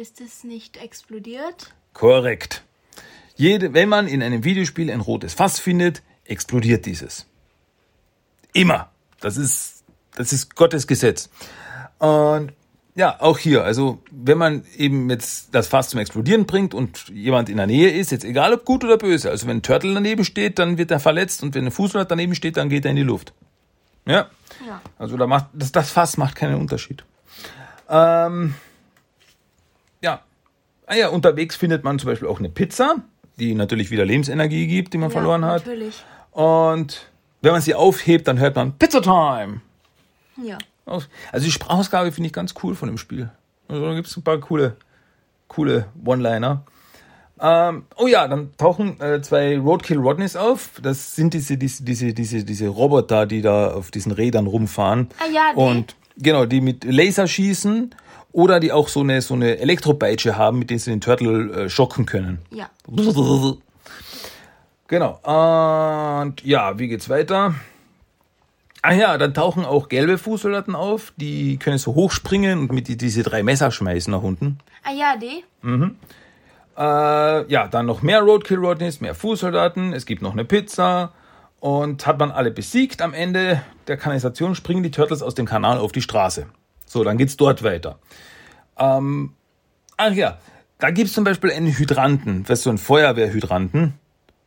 [0.02, 1.76] Ist es nicht explodiert?
[1.94, 2.64] Korrekt.
[3.36, 7.28] Jede, wenn man in einem Videospiel ein rotes Fass findet, explodiert dieses.
[8.52, 8.90] Immer.
[9.20, 9.84] Das ist,
[10.16, 11.30] das ist Gottes Gesetz.
[12.00, 12.52] Und
[12.96, 17.48] ja, auch hier, also wenn man eben jetzt das Fass zum Explodieren bringt und jemand
[17.48, 20.26] in der Nähe ist, jetzt egal ob gut oder böse, also wenn ein Turtle daneben
[20.26, 22.98] steht, dann wird er verletzt und wenn ein Fußsoldat daneben steht, dann geht er in
[22.98, 23.34] die Luft.
[24.08, 24.32] Ja,
[24.66, 24.82] Ja.
[24.98, 27.04] also da macht das, das Fass macht keinen Unterschied.
[27.88, 28.56] Ähm,
[30.02, 30.22] ja.
[30.88, 32.98] Ah ja, unterwegs findet man zum Beispiel auch eine Pizza,
[33.40, 35.66] die natürlich wieder Lebensenergie gibt, die man verloren hat.
[35.66, 36.04] Natürlich.
[36.32, 37.10] Und
[37.42, 39.62] wenn man sie aufhebt, dann hört man Pizza Time.
[40.44, 40.58] Ja.
[40.86, 43.30] Also die Sprachausgabe finde ich ganz cool von dem Spiel.
[43.68, 44.76] Also da gibt es ein paar coole,
[45.48, 46.64] coole One-Liner.
[47.40, 50.72] Ähm, oh ja, dann tauchen äh, zwei Roadkill Rodneys auf.
[50.82, 55.10] Das sind diese, diese, diese, diese, diese Roboter, die da auf diesen Rädern rumfahren.
[55.18, 55.60] Ah ja, die.
[55.60, 57.96] Und genau, die mit Laser schießen
[58.32, 61.70] oder die auch so eine, so eine Elektropeitsche haben, mit denen sie den Turtle äh,
[61.70, 62.39] schocken können.
[62.52, 62.70] Ja.
[64.88, 65.22] Genau.
[65.24, 67.56] Und ja, wie geht's weiter?
[68.82, 72.98] Ah ja, dann tauchen auch gelbe Fußsoldaten auf, die können so hochspringen und mit die,
[72.98, 74.58] diese drei Messer schmeißen nach unten.
[74.84, 75.46] Ah ja, die.
[76.78, 81.13] Äh, ja, dann noch mehr Roadkill Rodneys, mehr Fußsoldaten, es gibt noch eine Pizza
[81.62, 85.78] und hat man alle besiegt am Ende der Kanalisation springen die Turtles aus dem Kanal
[85.78, 86.48] auf die Straße.
[86.91, 87.99] So, dann geht's dort weiter.
[88.77, 89.34] Ähm,
[89.95, 90.39] ach ja,
[90.77, 93.93] da gibt's zum Beispiel einen Hydranten, das ist so ein Feuerwehrhydranten.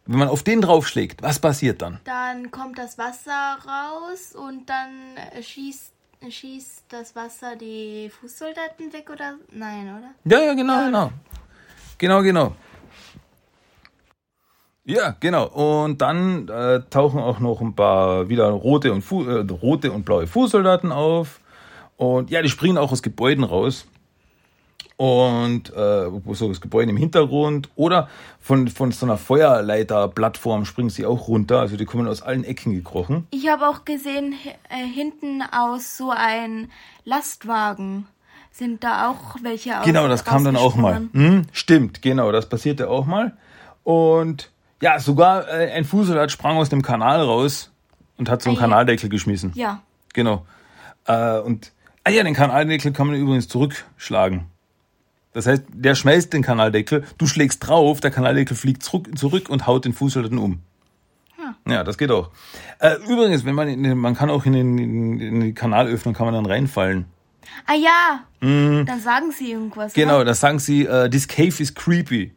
[0.04, 2.00] Wenn man auf den draufschlägt, was passiert dann?
[2.04, 5.90] Dann kommt das Wasser raus und dann schießt,
[6.28, 9.36] schießt das Wasser die Fußsoldaten weg oder?
[9.50, 10.10] Nein, oder?
[10.36, 11.12] Ja, ja, genau, genau.
[11.96, 12.56] Genau, genau.
[14.84, 15.46] Ja, genau.
[15.46, 20.04] Und dann äh, tauchen auch noch ein paar wieder rote und, Fu äh, rote und
[20.04, 21.40] blaue Fußsoldaten auf.
[21.96, 23.86] Und ja, die springen auch aus Gebäuden raus.
[24.96, 27.68] Und äh, so das Gebäude im Hintergrund.
[27.74, 28.08] Oder
[28.40, 31.60] von, von so einer Feuerleiterplattform springen sie auch runter.
[31.60, 33.26] Also die kommen aus allen Ecken gekrochen.
[33.30, 34.34] Ich habe auch gesehen,
[34.68, 36.70] äh, hinten aus so ein
[37.04, 38.06] Lastwagen
[38.52, 39.84] sind da auch welche aus.
[39.84, 41.08] Genau, das kam dann auch mal.
[41.12, 43.36] Hm, stimmt, genau, das passierte auch mal.
[43.82, 47.72] Und ja, sogar äh, ein Fußsoldat sprang aus dem Kanal raus
[48.16, 48.60] und hat so einen Ah.
[48.60, 49.50] Kanaldeckel geschmissen.
[49.56, 49.82] Ja.
[50.12, 50.46] Genau.
[51.06, 51.72] Äh, und
[52.04, 54.44] ah ja, den Kanaldeckel kann man übrigens zurückschlagen.
[55.32, 59.66] Das heißt, der schmeißt den Kanaldeckel, du schlägst drauf, der Kanaldeckel fliegt zurück, zurück und
[59.66, 60.60] haut den Fußsoldaten um.
[61.66, 62.30] Ja, das geht auch.
[62.78, 66.34] Äh, übrigens, wenn man in man kann auch in den, in, die Kanalöffnung kann man
[66.34, 67.06] dann reinfallen.
[67.66, 69.94] Ah ja, dann sagen sie irgendwas.
[69.94, 70.00] Mhm.
[70.00, 70.24] Genau, Ne?
[70.24, 72.32] da sagen sie, äh, this cave is creepy.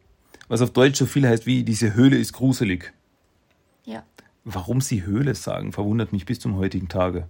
[0.48, 2.92] Was auf Deutsch so viel heißt wie, diese Höhle ist gruselig.
[3.84, 4.02] Ja,
[4.44, 7.28] Warum sie Höhle sagen, verwundert mich bis zum heutigen Tage.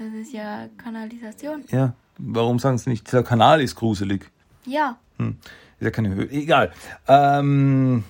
[0.00, 1.64] Das ist ja Kanalisation.
[1.70, 4.30] Ja, warum sagen sie nicht, dieser Kanal ist gruselig?
[4.66, 5.34] Ja, Ist
[5.80, 6.30] ja keine Höhle.
[6.30, 6.72] Egal.
[7.08, 8.04] Ähm,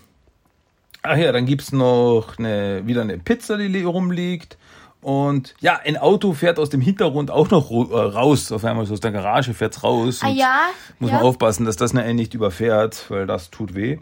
[1.02, 4.56] ach ja, dann gibt's noch eine, wieder eine Pizza, die li- rumliegt.
[5.02, 8.52] Und ja, ein Auto fährt aus dem Hintergrund auch noch äh, raus.
[8.52, 10.20] Auf einmal so aus der Garage fährt's raus.
[10.22, 11.16] ah ja, Muss ja.
[11.16, 13.98] man aufpassen, dass das einen nicht überfährt, weil das tut weh.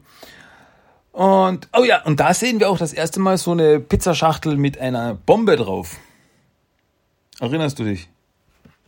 [1.12, 4.78] Und, oh ja, und da sehen wir auch das erste Mal so eine Pizzaschachtel mit
[4.78, 5.96] einer Bombe drauf.
[7.40, 8.08] Erinnerst du dich?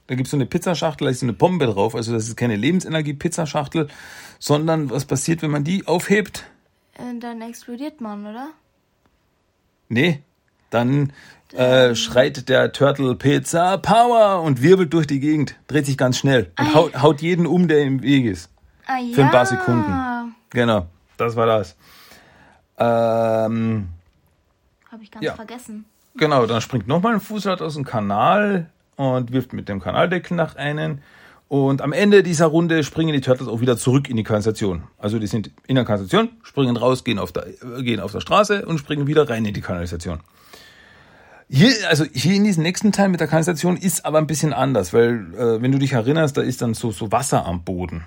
[0.07, 1.95] Da gibt's so eine Pizzaschachtel, da ist so eine Bombe drauf.
[1.95, 3.89] Also das ist keine Lebensenergie-Pizzaschachtel,
[4.41, 6.45] sondern was passiert, wenn man die aufhebt?
[6.95, 8.49] Äh, Dann explodiert man, oder?
[9.89, 10.23] Nee,
[10.71, 11.13] dann
[11.53, 16.53] äh, schreit der Turtle Pizza Power und wirbelt durch die Gegend, dreht sich ganz schnell
[16.59, 18.51] und haut, haut jeden um, der im Weg ist.
[18.87, 19.15] Ah ja.
[19.15, 20.35] Für ein paar Sekunden.
[20.51, 20.87] Genau,
[21.17, 21.77] das war das.
[22.79, 23.89] Ähm,
[24.91, 25.35] Habe ich ganz Ja.
[25.35, 25.85] vergessen.
[26.17, 30.57] Genau, dann springt nochmal ein Fußrad aus dem Kanal und wirft mit dem Kanaldeckel nach
[30.57, 31.03] einen.
[31.49, 34.85] Und am Ende dieser Runde springen die Turtles auch wieder zurück in die Kanalisation.
[34.99, 38.21] Also die sind in der Kanalisation, springen raus, gehen auf der, äh, gehen auf der
[38.21, 40.21] Straße und springen wieder rein in die Kanalisation.
[41.49, 44.93] Hier, also hier in diesem nächsten Teil mit der Kanalisation ist aber ein bisschen anders,
[44.93, 48.07] weil äh, wenn du dich erinnerst, da ist dann so, so Wasser am Boden.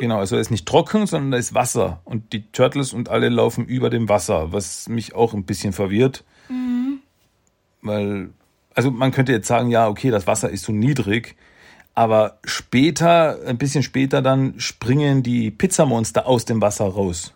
[0.00, 2.00] Genau, also er ist nicht trocken, sondern da ist Wasser.
[2.04, 6.24] Und die Turtles und alle laufen über dem Wasser, was mich auch ein bisschen verwirrt.
[7.82, 8.30] Weil,
[8.74, 11.36] also man könnte jetzt sagen, ja, okay, das Wasser ist so niedrig,
[11.94, 17.34] aber später, ein bisschen später dann springen die Pizzamonster aus dem Wasser raus.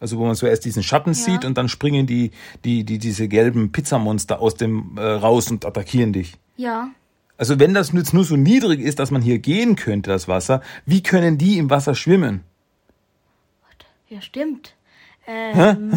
[0.00, 2.32] Also wo man zuerst diesen Schatten sieht und dann springen die,
[2.64, 6.38] die, die, diese gelben Pizzamonster aus dem äh, raus und attackieren dich.
[6.56, 6.90] Ja.
[7.36, 10.60] Also wenn das jetzt nur so niedrig ist, dass man hier gehen könnte, das Wasser,
[10.86, 12.42] wie können die im Wasser schwimmen?
[14.08, 14.74] Ja, stimmt.
[15.26, 15.92] Ähm,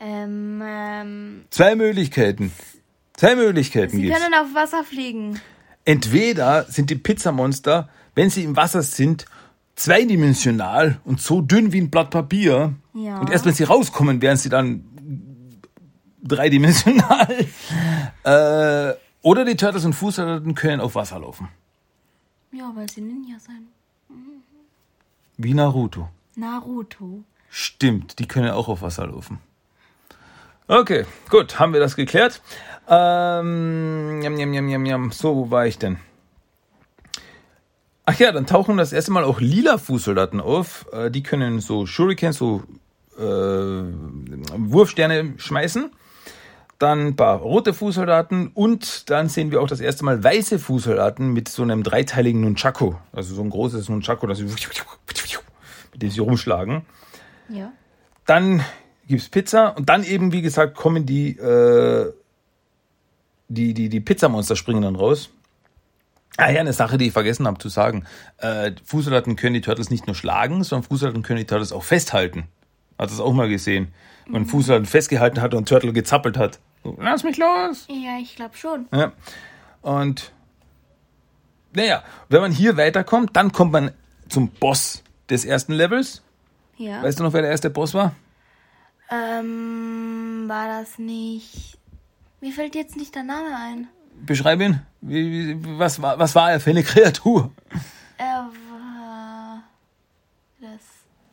[0.00, 2.52] ähm, ähm, Zwei Möglichkeiten.
[3.14, 4.20] Zwei Möglichkeiten sie gibt's.
[4.20, 5.40] können auf Wasser fliegen.
[5.84, 9.26] Entweder sind die Pizzamonster, wenn sie im Wasser sind,
[9.76, 12.74] zweidimensional und so dünn wie ein Blatt Papier.
[12.94, 13.20] Ja.
[13.20, 14.84] Und erst wenn sie rauskommen, wären sie dann
[16.22, 17.46] dreidimensional.
[18.24, 21.48] äh, oder die Turtles und Fußsoldaten können auf Wasser laufen.
[22.52, 23.68] Ja, weil sie Ninja sind.
[25.36, 26.08] Wie Naruto.
[26.34, 27.22] Naruto.
[27.50, 29.38] Stimmt, die können auch auf Wasser laufen.
[30.68, 32.42] Okay, gut, haben wir das geklärt.
[32.88, 35.12] Ähm, jam, jam, jam, jam.
[35.12, 35.98] So, wo war ich denn?
[38.04, 40.86] Ach ja, dann tauchen das erste Mal auch lila Fußsoldaten auf.
[40.92, 42.64] Äh, die können so Shurikens, so
[43.16, 45.92] äh, Wurfsterne schmeißen.
[46.78, 51.32] Dann ein paar rote Fußsoldaten und dann sehen wir auch das erste Mal weiße Fußsoldaten
[51.32, 52.94] mit so einem dreiteiligen Nunchaku.
[53.12, 54.44] Also so ein großes Nunchaku, das sie,
[55.92, 56.82] mit dem sie rumschlagen.
[57.48, 57.72] Ja.
[58.26, 58.62] Dann
[59.06, 62.12] gibt's Pizza und dann eben, wie gesagt, kommen die, äh,
[63.48, 65.30] die, die, die Pizzamonster springen dann raus.
[66.36, 68.04] Ah ja, eine Sache, die ich vergessen habe zu sagen.
[68.38, 72.44] Äh, Fußsoldaten können die Turtles nicht nur schlagen, sondern Fußsoldaten können die Turtles auch festhalten.
[72.98, 73.92] Hat das auch mal gesehen.
[74.26, 76.58] Wenn ein Fußsoldaten festgehalten hat und Turtle gezappelt hat.
[76.82, 77.86] So, lass mich los!
[77.88, 78.86] Ja, ich glaube schon.
[78.92, 79.12] Ja.
[79.82, 80.32] Und
[81.74, 83.92] naja, wenn man hier weiterkommt, dann kommt man
[84.28, 86.22] zum Boss des ersten Levels.
[86.76, 87.02] Ja.
[87.02, 88.14] Weißt du noch, wer der erste Boss war?
[89.10, 91.78] Ähm, war das nicht.
[92.40, 93.88] Mir fällt jetzt nicht der Name ein.
[94.24, 94.80] Beschreib ihn.
[95.00, 97.52] Wie, wie, was, war, was war er für eine Kreatur?
[98.18, 99.62] Er war.
[100.60, 100.80] Das.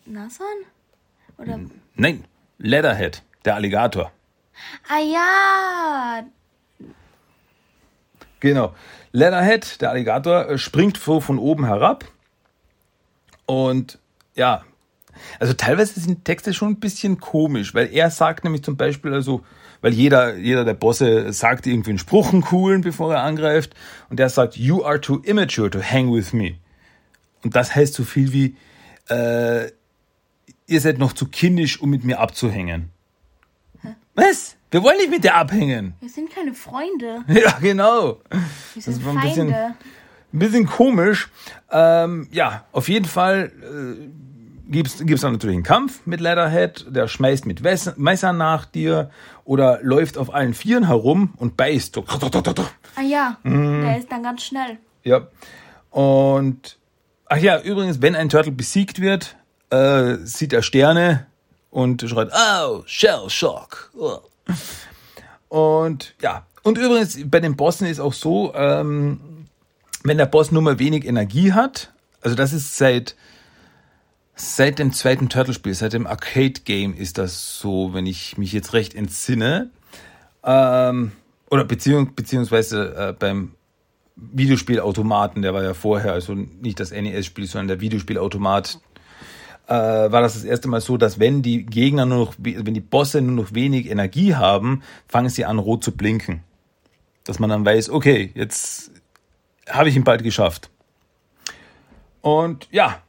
[0.05, 0.45] Nassan?
[1.38, 1.59] Oder.
[1.95, 2.25] Nein,
[2.57, 4.12] Leatherhead, der Alligator.
[4.88, 6.23] Ah ja!
[8.39, 8.75] Genau.
[9.12, 12.05] Leatherhead, der Alligator, äh, springt so von oben herab.
[13.45, 13.99] Und
[14.36, 14.63] ja,
[15.39, 19.43] also teilweise sind Texte schon ein bisschen komisch, weil er sagt nämlich zum Beispiel, also,
[19.82, 23.73] weil jeder, jeder der Bosse sagt irgendwie einen Spruch, einen coolen, bevor er angreift.
[24.10, 26.56] Und der sagt, you are too immature to hang with me.
[27.43, 28.56] Und das heißt so viel wie,
[29.10, 29.65] äh,
[30.67, 32.89] ihr seid noch zu kindisch, um mit mir abzuhängen.
[34.15, 34.56] Was?
[34.71, 35.93] Wir wollen nicht mit dir abhängen.
[35.99, 37.23] Wir sind keine Freunde.
[37.28, 38.19] Ja, genau.
[38.73, 39.76] Wir sind war ein bisschen- Feinde.
[40.32, 41.30] Ein bisschen komisch.
[41.71, 44.08] Ähm, ja, auf jeden Fall äh,
[44.73, 46.86] gibt's gibt's dann natürlich einen Kampf mit Leatherhead.
[46.89, 49.09] Der schmeißt mit Wes- Messern nach dir
[49.45, 51.95] oder läuft auf allen Vieren herum und beißt.
[51.95, 52.03] So.
[52.95, 53.81] Ah ja, Mhm.
[53.83, 54.77] der ist dann ganz schnell.
[55.03, 55.27] Ja.
[55.89, 56.77] Und
[57.27, 59.36] Ach ja, übrigens, wenn ein Turtle besiegt wird,
[59.71, 61.25] äh, sieht er Sterne
[61.71, 63.91] und schreit, oh, Shell Shock.
[65.49, 69.19] Und ja, und übrigens, bei den Bossen ist auch so, ähm,
[70.03, 73.15] wenn der Boss nur mal wenig Energie hat, also das ist seit,
[74.36, 78.96] seit dem zweiten Turtle-Spiel, seit dem Arcade-Game ist das so, wenn ich mich jetzt recht
[78.96, 79.69] entsinne.
[80.43, 81.12] Ähm,
[81.50, 83.54] oder beziehung, beziehungsweise äh, beim
[84.15, 88.80] Videospielautomaten, der war ja vorher, also nicht das NES-Spiel, sondern der Videospielautomat,
[89.67, 92.82] äh, war das das erste Mal so, dass wenn die Gegner nur noch, wenn die
[92.82, 96.43] Bosse nur noch wenig Energie haben, fangen sie an rot zu blinken.
[97.24, 98.91] Dass man dann weiß, okay, jetzt
[99.69, 100.69] habe ich ihn bald geschafft.
[102.22, 103.02] Und ja,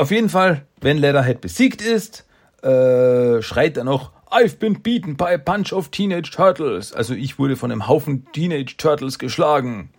[0.00, 2.26] auf jeden Fall, wenn Leatherhead besiegt ist,
[2.62, 6.92] äh, schreit er noch, I've been beaten by a bunch of teenage turtles.
[6.92, 9.90] Also ich wurde von einem Haufen Teenage Turtles geschlagen.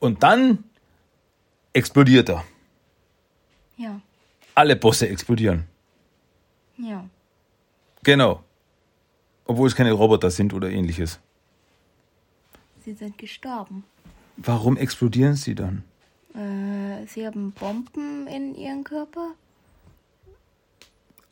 [0.00, 0.64] Und dann
[1.72, 2.44] explodiert er.
[3.76, 4.00] Ja.
[4.56, 5.64] Alle Bosse explodieren.
[6.76, 7.08] Ja.
[8.02, 8.42] Genau.
[9.44, 11.20] Obwohl es keine Roboter sind oder ähnliches.
[12.84, 13.84] Sie sind gestorben.
[14.36, 15.84] Warum explodieren sie dann?
[16.34, 19.34] Äh, sie haben Bomben in ihrem Körper.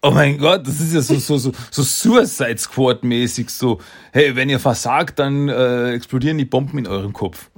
[0.04, 3.80] Oh mein Gott, das ist ja so, so, so, so Suicide Squad mäßig so.
[4.12, 7.50] Hey, wenn ihr versagt, dann äh, explodieren die Bomben in eurem Kopf.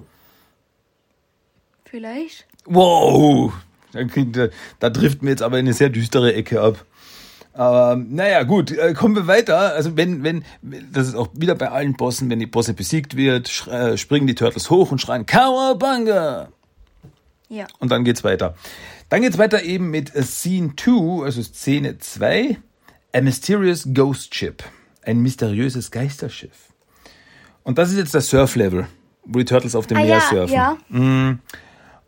[1.85, 2.47] Vielleicht.
[2.67, 3.53] Wow!
[3.93, 4.49] Da,
[4.81, 6.85] da, trifft mir jetzt aber in eine sehr düstere Ecke ab.
[7.53, 9.73] Aber naja, gut, äh, kommen wir weiter.
[9.75, 10.45] Also wenn, wenn,
[10.93, 14.35] das ist auch wieder bei allen Bossen, wenn die Bosse besiegt wird, äh, springen die
[14.35, 16.49] Turtles hoch und schreien Kawabanga!
[17.55, 17.67] Ja.
[17.79, 18.55] Und dann geht's weiter.
[19.09, 22.59] Dann geht's weiter eben mit Scene 2, also Szene 2,
[23.13, 24.63] A Mysterious Ghost Ship.
[25.03, 26.73] Ein mysteriöses Geisterschiff.
[27.63, 28.87] Und das ist jetzt das Surf-Level,
[29.25, 30.55] wo die Turtles auf dem Ah, Meer ja, surfen.
[30.55, 30.77] ja.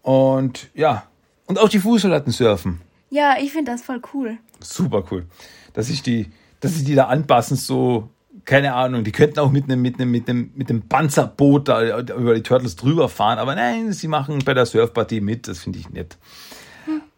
[0.03, 1.05] Und ja,
[1.47, 2.81] und auch die Fußsoldaten surfen.
[3.11, 4.39] Ja, ich finde das voll cool.
[4.61, 5.27] Super cool.
[5.75, 6.31] Dass sich die,
[6.61, 8.09] dass sich die da anpassen, so,
[8.47, 12.01] keine Ahnung, die könnten auch mit einem, mit einem, mit einem, mit dem Panzerboot da
[12.01, 15.81] über die Turtles drüber fahren, aber nein, sie machen bei der Surfpartie mit, das finde
[15.81, 16.17] ich nett.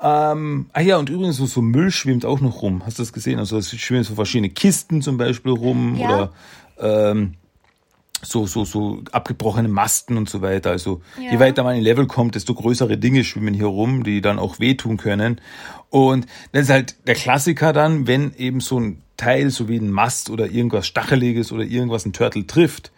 [0.01, 2.83] Ähm, ah ja, und übrigens so, so Müll schwimmt auch noch rum.
[2.87, 3.39] Hast du das gesehen?
[3.39, 6.31] Also es schwimmen so verschiedene Kisten zum Beispiel rum Ja.
[6.79, 7.35] oder ähm,
[8.23, 10.71] so, so, so abgebrochene Masten und so weiter.
[10.71, 11.41] Also je Ja.
[11.41, 14.97] weiter man in Level kommt, desto größere Dinge schwimmen hier rum, die dann auch wehtun
[14.97, 15.41] können.
[15.91, 19.91] Und das ist halt der Klassiker dann, wenn eben so ein Teil, so wie ein
[19.91, 22.91] Mast oder irgendwas Stacheliges oder irgendwas ein Turtle trifft,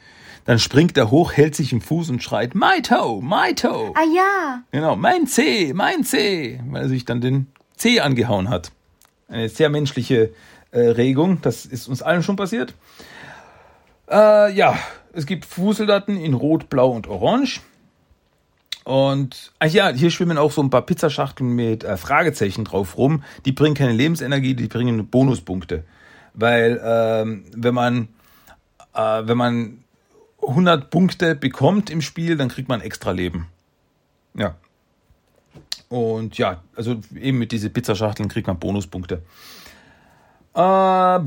[0.44, 3.92] dann springt er hoch, hält sich im Fuß und schreit, my toe, my toe.
[3.94, 4.62] Ah ja.
[4.70, 8.70] Genau, mein C, mein C, weil er sich dann den C angehauen hat.
[9.28, 10.33] Eine sehr menschliche
[10.70, 12.74] äh, Regung, das ist uns allen schon passiert.
[14.11, 14.78] Äh, ja,
[15.12, 17.61] es gibt Fußsoldaten in Rot, Blau und Orange.
[18.85, 23.22] Und, ach ja, hier schwimmen auch so ein paar Pizzaschachteln mit äh, Fragezeichen drauf rum.
[23.44, 25.85] Die bringen keine Lebensenergie, die bringen Bonuspunkte.
[26.34, 28.08] Weil, ähm, wenn man,
[28.94, 29.84] äh, wenn man
[30.42, 33.46] 100 Punkte bekommt im Spiel, dann kriegt man extra Leben.
[34.34, 34.56] Ja.
[35.88, 39.22] Und ja, also eben mit diesen Pizzaschachteln kriegt man Bonuspunkte.
[40.54, 41.18] Äh.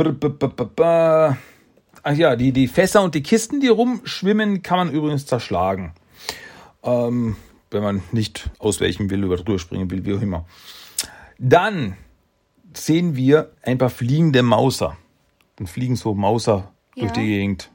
[2.06, 5.94] Ach ja, die, die Fässer und die Kisten, die rumschwimmen, kann man übrigens zerschlagen.
[6.84, 7.38] Ähm,
[7.72, 10.46] wenn man nicht ausweichen will oder drüber springen will, wie auch immer.
[11.40, 11.96] Dann
[12.78, 14.98] sehen wir ein paar fliegende Mauser.
[15.58, 17.14] Dann fliegen so Mauser durch Ja.
[17.14, 17.70] die Gegend.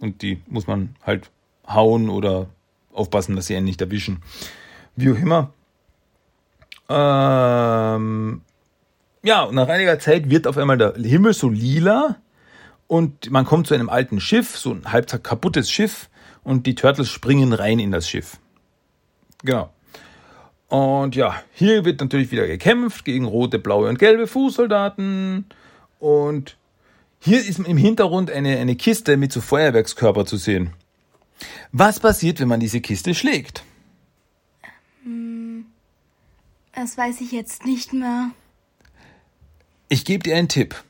[0.00, 1.30] Und die muss man halt
[1.66, 2.48] hauen oder
[2.92, 4.22] aufpassen, dass sie einen nicht erwischen.
[4.96, 5.52] Wie auch immer.
[6.88, 8.42] Ähm,
[9.22, 12.16] ja, und nach einiger Zeit wird auf einmal der Himmel so lila
[12.86, 16.10] und man kommt zu einem alten Schiff, so ein halb kaputtes Schiff
[16.42, 18.38] und die Turtles springen rein in das Schiff.
[19.44, 19.70] Genau.
[20.72, 25.44] Und ja, hier wird natürlich wieder gekämpft gegen rote, blaue und gelbe Fußsoldaten.
[25.98, 26.56] Und
[27.20, 30.70] hier ist im Hintergrund eine, eine Kiste mit so Feuerwerkskörper zu sehen.
[31.72, 33.64] Was passiert, wenn man diese Kiste schlägt?
[36.74, 38.30] Das weiß ich jetzt nicht mehr.
[39.90, 40.82] Ich gebe dir einen Tipp.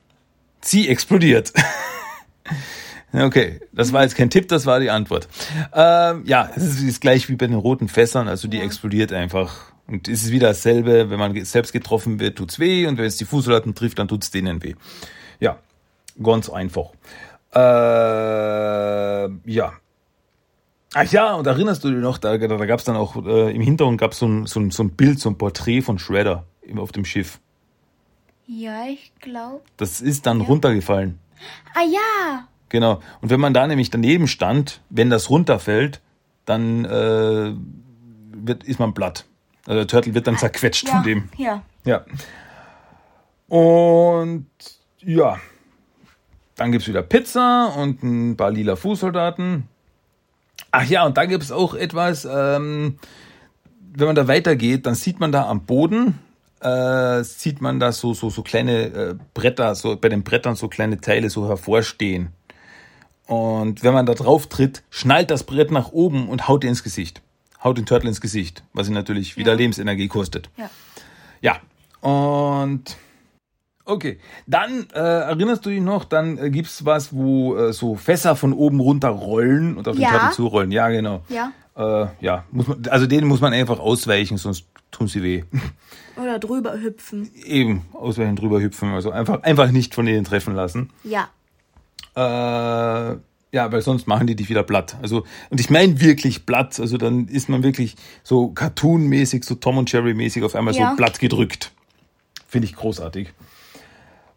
[0.60, 1.52] Sie explodiert.
[3.12, 5.26] okay, das war jetzt kein Tipp, das war die Antwort.
[5.74, 9.71] Ähm, ja, es ist gleich wie bei den roten Fässern, also die explodiert einfach.
[9.86, 13.16] Und es ist wieder dasselbe, wenn man selbst getroffen wird, tut's weh und wenn es
[13.16, 14.74] die Fußsoldaten trifft, dann tut's denen weh.
[15.40, 15.58] Ja,
[16.22, 16.90] ganz einfach.
[17.54, 19.72] Äh, ja.
[20.94, 23.54] Ach ja, und erinnerst du dich noch, da, da, da gab es dann auch, äh,
[23.54, 26.44] im Hintergrund gab so ein, so, ein, so ein Bild, so ein Porträt von Shredder
[26.76, 27.40] auf dem Schiff.
[28.46, 29.62] Ja, ich glaube.
[29.78, 30.46] Das ist dann Ja.
[30.46, 31.18] runtergefallen.
[31.74, 32.48] Ah ja.
[32.68, 33.00] Genau.
[33.20, 36.00] Und wenn man da nämlich daneben stand, wenn das runterfällt,
[36.44, 37.54] dann äh,
[38.34, 39.26] wird, ist man platt.
[39.66, 41.28] Also der Turtle wird dann zerquetscht ja, von dem.
[41.36, 41.62] Ja.
[41.84, 42.04] Ja.
[43.48, 44.46] Und
[45.00, 45.38] ja,
[46.56, 49.68] dann gibt's wieder Pizza und ein paar lila Fußsoldaten.
[50.70, 52.98] Ach ja, und da gibt's auch etwas, ähm,
[53.94, 56.18] wenn man da weitergeht, dann sieht man da am Boden,
[56.60, 60.68] äh, sieht man da so, so, so kleine äh, Bretter, so bei den Brettern so
[60.68, 62.30] kleine Teile so hervorstehen.
[63.26, 66.82] Und wenn man da drauf tritt, schnallt das Brett nach oben und haut dir ins
[66.82, 67.22] Gesicht.
[67.62, 69.58] Haut den Turtle ins Gesicht, was ihn natürlich wieder Ja.
[69.58, 70.50] Lebensenergie kostet.
[70.56, 70.70] Ja.
[71.40, 71.56] Ja,
[72.08, 72.96] und
[73.84, 78.36] okay, dann äh, erinnerst du dich noch, dann äh, gibt's was, wo äh, so Fässer
[78.36, 80.10] von oben runter rollen und auf den Ja.
[80.10, 80.70] Turtle zurollen.
[80.72, 81.22] Ja, genau.
[81.28, 81.52] Ja.
[81.76, 85.44] Äh, ja, muss man, also denen muss man einfach ausweichen, sonst tun sie weh.
[86.22, 87.30] Oder drüber hüpfen.
[87.46, 90.90] Eben, ausweichen, drüber hüpfen, also einfach, einfach nicht von denen treffen lassen.
[91.02, 91.28] Ja.
[92.14, 93.16] Äh,
[93.52, 94.96] ja, weil sonst machen die dich wieder platt.
[95.02, 96.80] Also, und ich meine wirklich platt.
[96.80, 100.90] Also dann ist man wirklich so Cartoon-mäßig, so Tom und Jerry-mäßig auf einmal Ja.
[100.90, 101.70] so platt gedrückt.
[102.48, 103.32] Finde ich großartig.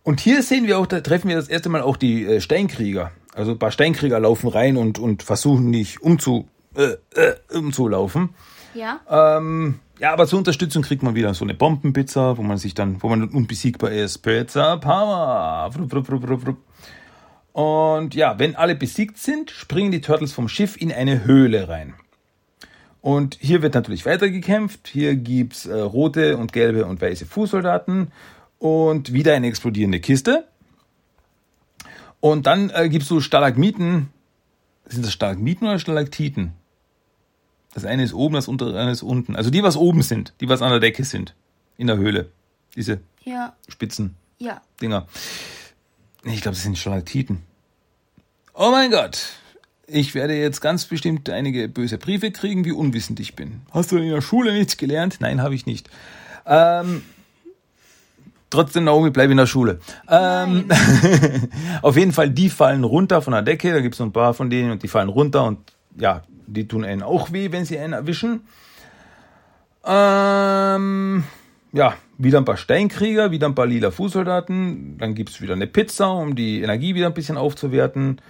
[0.03, 3.11] Und hier sehen wir auch, da treffen wir das erste Mal auch die äh, Steinkrieger.
[3.33, 8.29] Also ein paar Steinkrieger laufen rein und, und versuchen nicht umzu, äh, äh, umzulaufen.
[8.73, 8.99] Ja.
[9.09, 13.01] Ähm, ja, aber zur Unterstützung kriegt man wieder so eine Bombenpizza, wo man sich dann,
[13.01, 14.17] wo man dann unbesiegbar ist.
[14.19, 15.71] Pizza Power.
[15.71, 16.57] Frup, frup, frup.
[17.55, 21.93] Und ja, wenn alle besiegt sind, springen die Turtles vom Schiff in eine Höhle rein.
[22.99, 24.89] Und hier wird natürlich weitergekämpft.
[24.89, 28.11] Hier gibt's äh, rote und gelbe und weiße Fußsoldaten
[28.59, 30.45] und wieder eine explodierende Kiste.
[32.19, 34.09] Und dann äh, gibt's so Stalagmiten.
[34.85, 36.51] Sind das Stalagmiten oder Stalaktiten?
[37.73, 39.37] Das eine ist oben, das andere ist unten.
[39.37, 41.35] Also die, was oben sind, die, was an der Decke sind.
[41.77, 42.31] In der Höhle.
[42.75, 43.55] Diese Ja.
[43.69, 44.61] spitzen Ja.
[44.81, 45.07] Dinger.
[46.25, 47.43] Ich glaube, das sind Stalaktiten.
[48.53, 49.33] Oh mein Gott.
[49.87, 53.61] Ich werde jetzt ganz bestimmt einige böse Briefe kriegen, wie unwissend ich bin.
[53.71, 55.17] Hast du in der Schule nichts gelernt?
[55.19, 55.89] Nein, habe ich nicht.
[56.47, 57.03] Ähm,
[58.49, 59.79] trotzdem, Naomi, bleib in der Schule.
[60.09, 60.65] Ähm,
[61.83, 63.71] auf jeden Fall, die fallen runter von der Decke.
[63.71, 65.59] Da gibt es so ein paar von denen und die fallen runter und
[65.95, 68.47] ja, die tun einen auch weh, wenn sie einen erwischen.
[69.85, 71.23] Ähm,
[71.73, 74.97] ja, wieder ein paar Steinkrieger, wieder ein paar lila Fußsoldaten.
[74.97, 78.21] Dann gibt's wieder eine Pizza, um die Energie wieder ein bisschen aufzuwerten.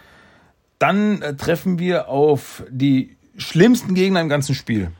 [0.80, 4.92] Dann äh, treffen wir auf die schlimmsten Gegner im ganzen Spiel.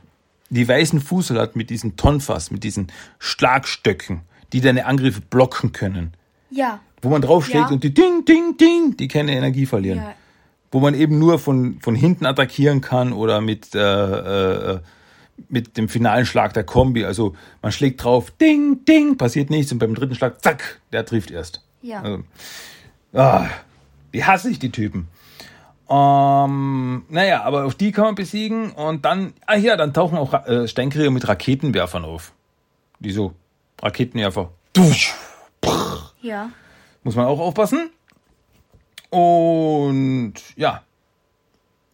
[0.50, 2.86] Die weißen Fußsoldaten mit diesen Tonfas, mit diesen
[3.18, 4.20] Schlagstöcken,
[4.52, 6.12] die deine Angriffe blocken können.
[6.50, 6.80] Ja.
[7.02, 7.72] Wo man draufschlägt Ja.
[7.74, 10.14] und die Ding, Ding, Ding, die keine Energie verlieren Ja.
[10.72, 14.78] wo man eben nur von, von hinten attackieren kann oder mit, äh, äh,
[15.48, 17.04] mit dem finalen Schlag der Kombi.
[17.04, 21.30] Also man schlägt drauf, ding, ding, passiert nichts und beim dritten Schlag, zack, der trifft
[21.30, 21.62] erst.
[21.82, 22.02] Ja.
[22.02, 22.24] Also,
[23.12, 23.46] ah,
[24.12, 25.08] die hasse ich, die Typen.
[25.88, 30.34] Ähm, naja, aber auf die kann man besiegen und dann, ah ja, dann tauchen auch
[30.46, 32.32] äh, Steinkrieger mit Raketenwerfern auf.
[32.98, 33.34] Die so
[33.80, 34.50] Raketenwerfer.
[36.22, 36.50] Ja.
[37.04, 37.90] muss man auch aufpassen.
[39.10, 40.82] Und ja.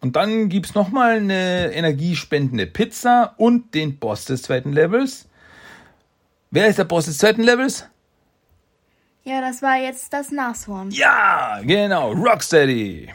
[0.03, 5.29] Und dann gibt's noch mal eine energiespendende Pizza und den Boss des zweiten Levels.
[6.51, 7.87] Wer ist der Boss des zweiten Levels?
[9.23, 10.91] Ja, das war jetzt das Nashorn.
[10.91, 13.13] Ja, genau, Rocksteady.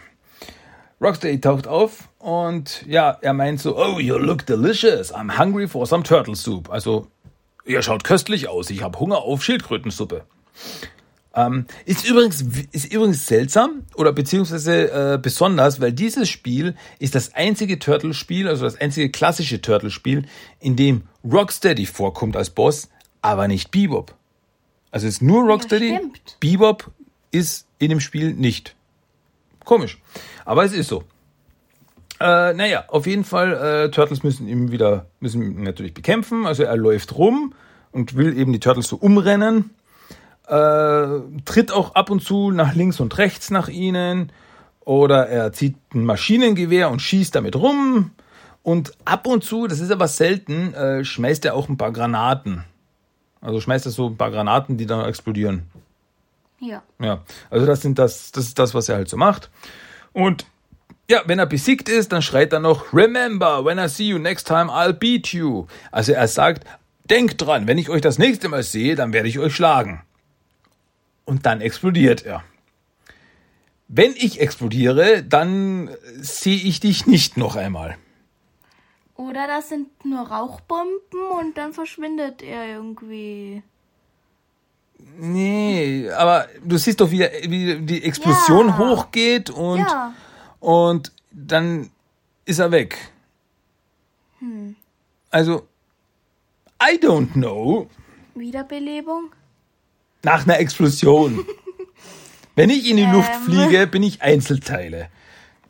[0.99, 5.15] Rocksteady taucht auf und ja, er meint so, oh, you look delicious.
[5.15, 6.71] I'm hungry for some turtle soup.
[6.71, 7.09] Also,
[7.67, 8.71] ihr schaut köstlich aus.
[8.71, 10.25] Ich habe Hunger auf Schildkrötensuppe.
[11.39, 17.33] Ähm, ist übrigens ist übrigens seltsam oder beziehungsweise äh, besonders, weil dieses Spiel ist das
[17.35, 20.25] einzige Turtle-Spiel, also das einzige klassische Turtle-Spiel,
[20.59, 22.89] in dem Rocksteady vorkommt als Boss,
[23.23, 24.17] aber nicht Bebop.
[24.91, 25.95] Also es ist nur Rocksteady.
[25.95, 26.37] stimmt.
[26.41, 26.91] Bebop
[27.31, 28.75] ist in dem Spiel nicht.
[29.65, 29.99] Komisch.
[30.45, 31.05] Aber es ist so.
[32.19, 33.53] Äh, naja, auf jeden Fall,
[33.85, 36.47] äh, Turtles müssen ihn wieder, müssen ihn natürlich bekämpfen.
[36.47, 37.55] Also er läuft rum
[37.93, 39.71] und will eben die Turtles so umrennen.
[40.49, 44.33] Äh, tritt auch ab und zu nach links und rechts nach ihnen.
[44.81, 48.13] Oder er zieht ein Maschinengewehr und schießt damit rum.
[48.63, 52.65] Und ab und zu, das ist aber selten, äh, schmeißt er auch ein paar Granaten.
[53.41, 55.65] Also schmeißt er so ein paar Granaten, die dann explodieren.
[56.61, 56.83] Ja.
[56.99, 59.51] Ja, also das sind das, das ist das, was er halt so macht.
[60.13, 60.47] Und
[61.11, 64.47] ja, wenn er besiegt ist, dann schreit er noch, Remember, when I see you next
[64.47, 65.67] time, I'll beat you.
[65.93, 66.67] Also er sagt,
[67.09, 70.03] denkt dran, wenn ich euch das nächste Mal sehe, dann werde ich euch schlagen.
[71.29, 72.43] Und dann explodiert er.
[73.87, 77.99] Wenn ich explodiere, dann sehe ich dich nicht noch einmal.
[79.15, 83.63] Oder das sind nur Rauchbomben und dann verschwindet er irgendwie.
[85.19, 88.79] Nee, aber du siehst doch, wie, wie die Explosion Ja.
[88.79, 90.15] hochgeht und, Ja.
[90.61, 91.91] und dann
[92.47, 92.97] ist er weg.
[95.31, 95.67] Also,
[96.83, 97.91] I I don't know.
[98.35, 99.33] Wiederbelebung?
[100.23, 101.45] Nach einer Explosion.
[102.57, 103.43] Wenn ich in die Luft Ähm.
[103.45, 105.09] fliege, bin ich Einzelteile.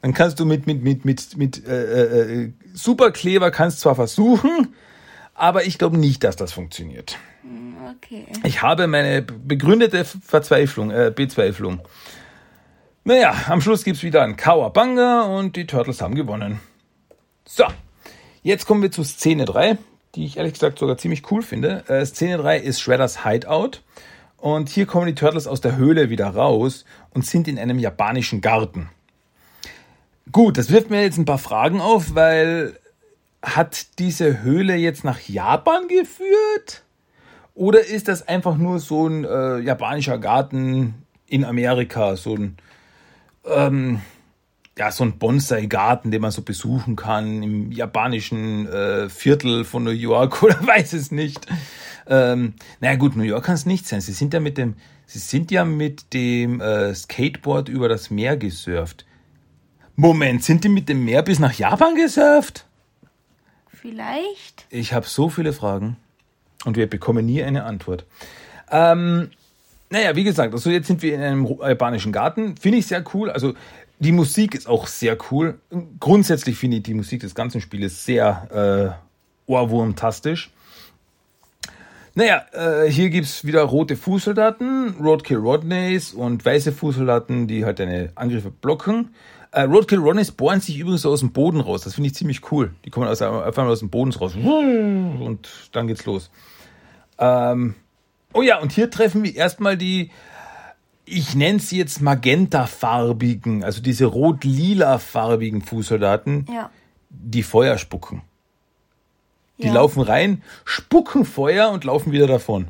[0.01, 4.75] Dann kannst du mit, mit, mit, mit, mit äh, äh, Superkleber kannst zwar versuchen,
[5.35, 7.19] aber ich glaube nicht, dass das funktioniert.
[7.97, 8.27] Okay.
[8.45, 11.81] Ich habe meine begründete Verzweiflung, äh, Bezweiflung.
[13.05, 16.61] Naja, am Schluss gibt's wieder ein Kawabanga und die Turtles haben gewonnen.
[17.45, 17.65] So,
[18.43, 19.79] jetzt kommen wir zu Szene 3,
[20.15, 21.85] die ich ehrlich gesagt sogar ziemlich cool finde.
[21.89, 23.83] Äh, Szene 3 ist Shredders Hideout.
[24.39, 28.41] Und hier kommen die Turtles aus der Höhle wieder raus und sind in einem japanischen
[28.41, 28.89] Garten.
[30.31, 32.79] Gut, das wirft mir jetzt ein paar Fragen auf, weil
[33.43, 36.85] hat diese Höhle jetzt nach Japan geführt?
[37.55, 40.95] Oder ist das einfach nur so ein äh, japanischer Garten
[41.27, 42.57] in Amerika, so ein
[43.45, 44.01] ähm,
[44.79, 49.91] ja so ein Bonsai-Garten, den man so besuchen kann im japanischen äh, Viertel von New
[49.91, 51.47] York oder weiß es nicht.
[52.09, 54.01] Ähm, naja gut, New York kann es nicht sein.
[54.01, 54.75] Sie sind ja mit dem,
[55.07, 59.05] sie sind ja mit dem äh, Skateboard über das Meer gesurft.
[59.95, 62.65] Moment, sind die mit dem Meer bis nach Japan gesurft?
[63.69, 64.67] Vielleicht?
[64.71, 65.97] Ich habe so viele Fragen
[66.65, 68.05] und wir bekommen nie eine Antwort.
[68.71, 69.31] Ähm,
[69.91, 72.57] naja, wie gesagt, also jetzt sind wir in einem japanischen Garten.
[72.57, 73.31] Finde ich sehr cool.
[73.31, 73.55] Also
[73.99, 75.59] die Musik ist auch sehr cool.
[75.99, 78.97] Grundsätzlich finde ich die Musik des ganzen Spieles sehr
[79.49, 80.51] äh, ohrwurmtastisch.
[82.19, 88.11] Naja, äh, hier gibt's wieder rote Fußsoldaten, Roadkill Rodneys und weiße Fußsoldaten, die halt deine
[88.17, 89.15] Angriffe blocken.
[89.53, 91.83] Äh, Roadkill Rodneys bohren sich übrigens aus dem Boden raus.
[91.83, 92.75] Das finde ich ziemlich cool.
[92.85, 94.35] Die kommen aus, einfach mal aus dem Boden raus.
[94.35, 96.29] Und dann geht's los.
[97.21, 97.77] Ähm,
[98.33, 100.11] oh ja, und hier treffen wir erstmal die,
[101.05, 106.71] ich nenne sie jetzt magentafarbigen, also diese rot-lila-farbigen Fußsoldaten, Ja.
[107.11, 108.23] die Feuer spucken.
[109.59, 109.73] Die ja.
[109.73, 112.69] laufen rein, spucken Feuer und laufen wieder davon.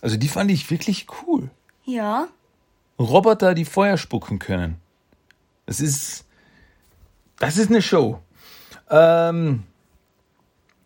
[0.00, 1.50] Also die fand ich wirklich cool.
[1.84, 2.28] Ja.
[2.98, 4.76] Roboter, die Feuer spucken können.
[5.66, 6.26] Das ist,
[7.38, 8.20] das ist eine Show.
[8.90, 9.64] Ähm,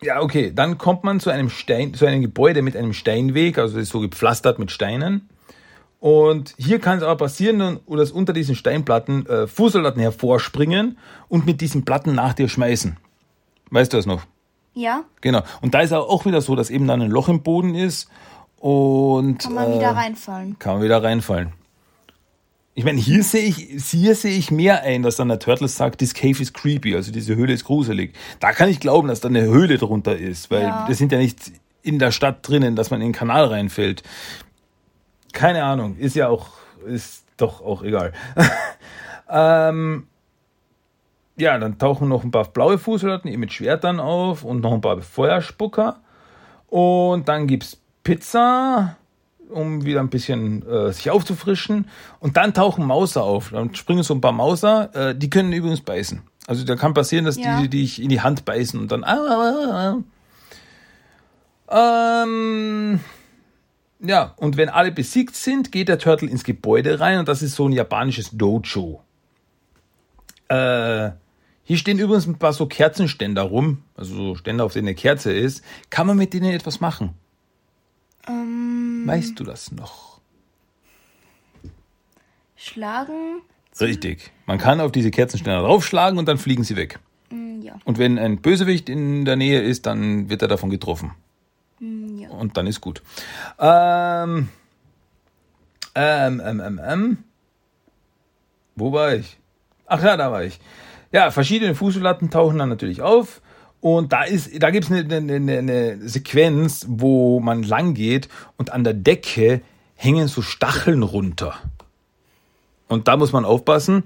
[0.01, 3.75] ja, okay, dann kommt man zu einem Stein, zu einem Gebäude mit einem Steinweg, also
[3.75, 5.29] das ist so gepflastert mit Steinen.
[5.99, 11.59] Und hier kann es aber passieren, dass unter diesen Steinplatten äh, Fußsoldaten hervorspringen und mit
[11.59, 12.97] diesen Platten nach dir schmeißen.
[13.71, 14.21] Weißt du das noch?
[14.77, 15.03] Ja.
[15.21, 15.41] Genau.
[15.61, 18.07] Und da ist auch wieder so, dass eben dann ein Loch im Boden ist
[18.59, 20.59] und Kann man äh, wieder reinfallen.
[20.59, 21.51] kann man wieder reinfallen.
[22.75, 23.55] Ich meine, hier sehe ich,
[23.89, 27.11] hier sehe ich mehr ein, dass dann der Turtle sagt, this cave is creepy, also
[27.11, 28.13] diese Höhle ist gruselig.
[28.39, 30.87] Da kann ich glauben, dass da eine Höhle drunter ist, weil Ja.
[30.87, 31.51] wir sind ja nicht
[31.81, 34.03] in der Stadt drinnen, dass man in den Kanal reinfällt.
[35.33, 36.49] Keine Ahnung, ist ja auch,
[36.85, 38.13] ist doch auch egal.
[39.29, 40.07] ähm,
[41.37, 44.81] ja, dann tauchen noch ein paar blaue Fußsoldaten eben mit Schwertern auf und noch ein
[44.81, 45.97] paar Feuerspucker.
[46.67, 48.97] Und dann gibt's Pizza,
[49.49, 51.87] um wieder ein bisschen äh, sich aufzufrischen.
[52.19, 53.51] Und dann tauchen Mauser auf.
[53.51, 54.93] Dann springen so ein paar Mauser.
[54.95, 56.21] Äh, die können übrigens beißen.
[56.47, 57.61] Also da kann passieren, dass Ja.
[57.61, 59.03] die, dich in die Hand beißen und dann.
[59.03, 60.03] Ah, ah, ah,
[61.69, 62.23] ah.
[62.23, 62.99] Ähm,
[63.99, 67.55] ja, und wenn alle besiegt sind, geht der Turtle ins Gebäude rein und das ist
[67.55, 69.01] so ein japanisches Dojo.
[70.49, 71.11] Äh,
[71.67, 75.33] hier stehen übrigens ein paar so Kerzenständer rum, also so Ständer, auf denen eine Kerze
[75.33, 75.65] ist.
[75.89, 77.09] Kann man mit denen etwas machen?
[78.25, 80.21] Ähm, Weißt du das noch?
[82.55, 83.41] schlagen.
[83.81, 84.31] Richtig.
[84.45, 86.99] Man kann auf diese Kerzenständer draufschlagen und dann fliegen sie weg.
[87.31, 87.75] Mm, Ja.
[87.83, 91.11] Und wenn ein Bösewicht in der Nähe ist, dann wird er davon getroffen.
[91.79, 92.29] Mm, ja.
[92.29, 93.03] Und dann ist gut.
[93.59, 94.47] Ähm,
[95.95, 97.17] ähm, ähm, ähm, ähm.
[98.77, 99.37] Wo war ich?
[99.85, 100.59] Ach ja, da war ich.
[101.11, 103.41] Ja, verschiedene Fußsoldaten tauchen dann natürlich auf.
[103.79, 104.25] Und da
[104.59, 108.27] da gibt's eine, eine, eine, eine Sequenz, wo man lang geht
[108.57, 109.61] und an der Decke
[109.95, 111.55] hängen so Stacheln runter.
[112.87, 114.03] Und da muss man aufpassen,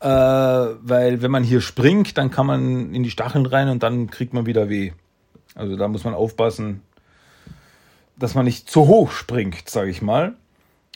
[0.00, 4.10] äh, weil wenn man hier springt, dann kann man in die Stacheln rein und dann
[4.10, 4.92] kriegt man wieder weh.
[5.54, 6.82] Also da muss man aufpassen,
[8.16, 10.34] dass man nicht zu hoch springt, sage ich mal.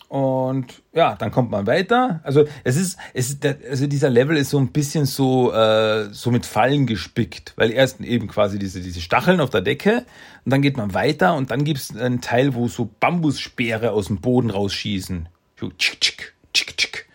[0.09, 2.21] Und ja, dann kommt man weiter.
[2.25, 6.31] Also es ist, es ist also dieser Level ist so ein bisschen so, äh, so
[6.31, 10.07] mit Fallen gespickt, weil erst eben quasi diese, diese Stacheln auf der Decke
[10.47, 14.23] und dann geht man weiter und dann gibt's einen Teil, wo so Bambusspeere aus dem
[14.23, 15.29] Boden rausschießen.
[15.61, 17.07] So tschick, tschick, tschick, tschick.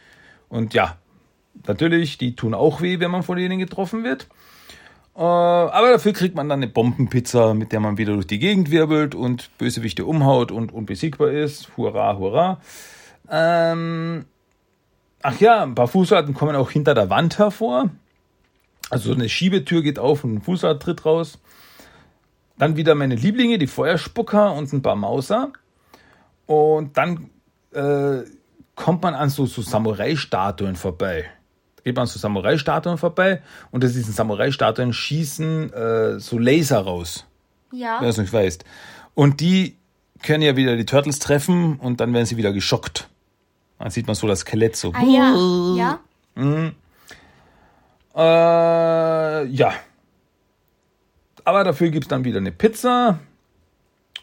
[0.48, 0.98] Und ja,
[1.66, 4.28] natürlich, die tun auch weh, wenn man von denen getroffen wird.
[5.16, 8.72] Äh, aber dafür kriegt man dann eine Bombenpizza, mit der man wieder durch die Gegend
[8.72, 11.78] wirbelt und Bösewichte umhaut und unbesiegbar ist.
[11.78, 12.60] Hurra, hurra.
[13.30, 14.26] Ähm,
[15.22, 17.90] ach ja, ein paar Fußsoldaten kommen auch hinter der Wand hervor.
[18.90, 21.40] Also so eine Schiebetür geht auf und ein Fußsoldat tritt raus.
[22.58, 25.52] Dann wieder meine Lieblinge, die Feuerspucker und ein paar Mauser.
[26.46, 27.30] Und dann
[27.72, 28.24] äh,
[28.76, 31.26] kommt man an so, so Samurai-Statuen vorbei.
[31.84, 37.26] Geht man an so Samurai-Statuen vorbei und aus diesen Samurai-Statuen schießen äh, so Laser raus.
[37.72, 37.98] Ja.
[37.98, 38.64] Wenn du es nicht weißt.
[39.16, 39.78] Und die
[40.22, 43.10] können ja wieder die Turtles treffen und dann werden sie wieder geschockt.
[43.80, 44.94] Dann sieht man so das Skelett so.
[44.94, 46.00] Ah ja.
[46.36, 46.72] Ja.
[48.16, 49.74] Äh, ja.
[51.44, 53.20] Aber dafür gibt es dann wieder eine Pizza.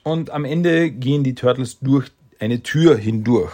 [0.02, 3.52] Und am Ende gehen die Turtles durch eine Tür hindurch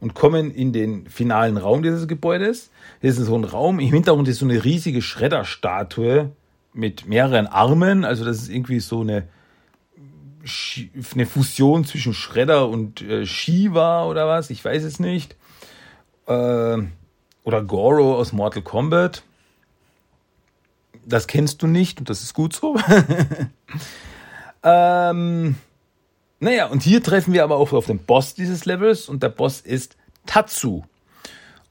[0.00, 2.70] und kommen in den finalen Raum dieses Gebäudes.
[3.00, 3.78] Das ist so ein Raum.
[3.78, 6.32] Im Hintergrund ist so eine riesige Schredderstatue
[6.72, 8.04] mit mehreren Armen.
[8.04, 9.28] Also das ist irgendwie so eine,
[11.14, 14.50] eine Fusion zwischen Schredder und äh, Shiva oder was.
[14.50, 15.36] Ich weiß es nicht.
[16.26, 16.78] Äh,
[17.44, 19.22] oder Goro aus Mortal Kombat.
[21.06, 22.76] Das kennst du nicht und das ist gut so.
[24.62, 25.54] ähm,
[26.40, 29.60] naja, und hier treffen wir aber auch auf den Boss dieses Levels und der Boss
[29.60, 29.96] ist
[30.26, 30.82] Tatsu.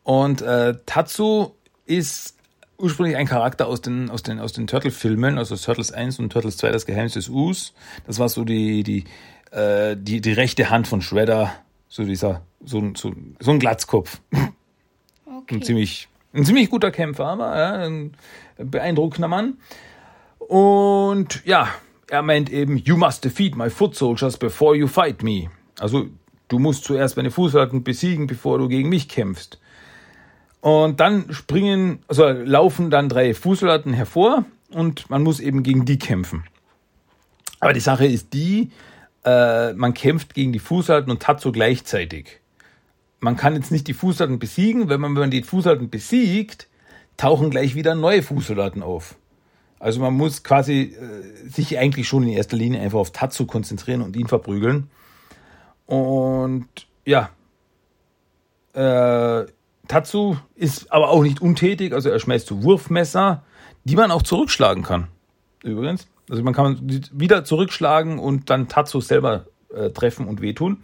[0.08, 1.52] Und äh, Tatsu
[1.86, 2.38] ist
[2.78, 6.56] ursprünglich ein Charakter aus den, aus den, aus den Turtle-Filmen, also Turtles 1 und Turtles
[6.56, 7.74] 2, das Geheimnis des Us.
[8.06, 9.04] Das war so die, die,
[9.52, 11.52] äh, die, die rechte Hand von Shredder,
[11.90, 14.22] so dieser, so, ein- so, so ein Glatzkopf.
[14.32, 14.54] Ein
[15.40, 15.60] Okay.
[15.60, 18.14] ziemlich, ein ziemlich guter Kämpfer, aber ja, ein
[18.58, 19.58] beeindruckender Mann.
[20.40, 21.68] Und ja,
[22.10, 25.50] er meint eben, you must defeat my foot soldiers before you fight me.
[25.80, 26.06] Also,
[26.48, 29.60] du musst zuerst meine Fußsoldaten besiegen, bevor du gegen mich kämpfst.
[30.62, 36.00] Und dann springen, also laufen dann drei Fußsoldaten hervor und man muss eben gegen die
[36.00, 36.44] kämpfen.
[37.60, 38.72] Aber die Sache ist die,
[39.24, 42.42] äh, man kämpft gegen die Fußsoldaten und Tatsu gleichzeitig
[43.20, 46.68] man kann jetzt nicht die Fußsoldaten besiegen, weil man, wenn man die Fußsoldaten besiegt,
[47.18, 49.16] tauchen gleich wieder neue Fußsoldaten auf.
[49.80, 54.02] Also man muss quasi äh, sich eigentlich schon in erster Linie einfach auf Tatsu konzentrieren
[54.02, 54.90] und ihn verprügeln.
[55.86, 56.68] Und
[57.06, 57.30] ja,
[58.74, 59.46] äh,
[59.88, 63.44] Tatsu ist aber auch nicht untätig, also er schmeißt so Wurfmesser,
[63.84, 65.08] die man auch zurückschlagen kann.
[65.64, 66.08] Übrigens.
[66.30, 70.84] Also man kann wieder zurückschlagen und dann Tatsu selber äh, treffen und wehtun.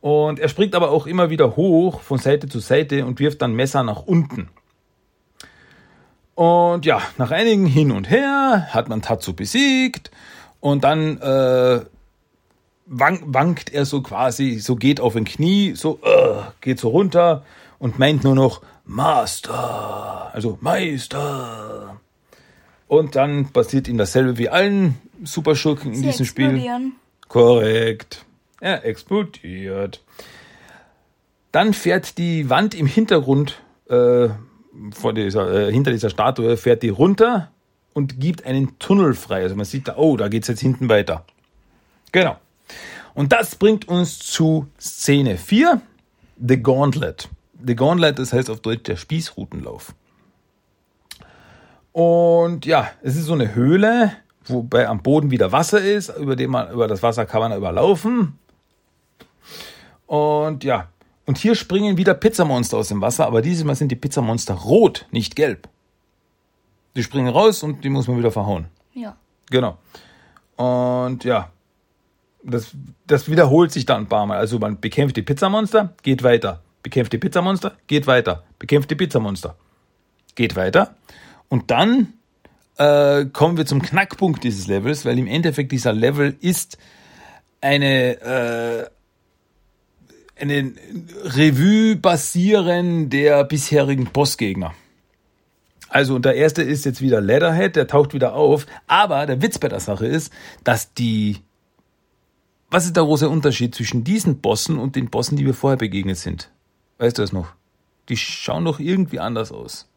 [0.00, 3.52] Und er springt aber auch immer wieder hoch von Seite zu Seite und wirft dann
[3.52, 4.48] Messer nach unten.
[6.34, 10.10] Und ja, nach einigen Hin und Her hat man Tatsu besiegt
[10.60, 11.80] und dann äh,
[12.86, 17.44] wank, wankt er so quasi, so geht auf ein Knie, so äh, geht so runter
[17.80, 22.00] und meint nur noch Master, also Meister.
[22.86, 26.46] Und dann passiert ihm dasselbe wie allen Superschurken in Sie diesem Spiel.
[26.46, 26.92] explodieren.
[27.28, 28.24] Korrekt.
[28.60, 30.02] Er explodiert.
[31.50, 34.28] Dann fährt die Wand im Hintergrund, äh,
[35.14, 37.50] dieser, äh, hinter dieser Statue, fährt die runter
[37.92, 39.42] und gibt einen Tunnel frei.
[39.42, 41.24] Also man sieht da, oh, da geht's jetzt hinten weiter.
[42.12, 42.36] Genau.
[43.14, 45.80] Und das bringt uns zu Szene 4,
[46.36, 47.28] The Gauntlet.
[47.66, 49.94] The Gauntlet, das heißt auf Deutsch der Spießrutenlauf.
[51.92, 54.12] Und ja, es ist so eine Höhle,
[54.44, 58.38] wobei am Boden wieder Wasser ist, über, dem man, über das Wasser kann man überlaufen.
[60.06, 60.88] Und ja,
[61.26, 65.06] und hier springen wieder Pizzamonster aus dem Wasser, aber dieses Mal sind die Pizzamonster rot,
[65.10, 65.68] nicht gelb.
[66.96, 68.66] Die springen raus und die muss man wieder verhauen.
[68.94, 69.16] Ja.
[69.48, 69.78] Genau.
[70.56, 71.50] Und ja,
[72.42, 72.74] das,
[73.06, 74.38] das wiederholt sich dann ein paar Mal.
[74.38, 76.62] Also man bekämpft die Pizzamonster, geht weiter.
[76.82, 78.44] Bekämpft die Pizzamonster, geht weiter.
[78.58, 79.56] Bekämpft die Pizzamonster,
[80.34, 80.96] geht weiter.
[81.48, 82.14] Und dann
[82.76, 86.78] äh, kommen wir zum Knackpunkt dieses Levels, weil im Endeffekt dieser Level ist
[87.60, 88.86] eine, äh,
[90.40, 90.72] eine
[91.24, 94.74] Revue basieren der bisherigen Bossgegner.
[95.90, 98.66] Also, und der erste ist jetzt wieder Leatherhead, der taucht wieder auf.
[98.86, 100.32] Aber der Witz bei der Sache ist,
[100.64, 101.38] dass die.
[102.70, 106.18] Was ist der große Unterschied zwischen diesen Bossen und den Bossen, die wir vorher begegnet
[106.18, 106.50] sind?
[107.00, 107.48] Weißt du das noch?
[108.10, 109.88] Die schauen doch irgendwie anders aus.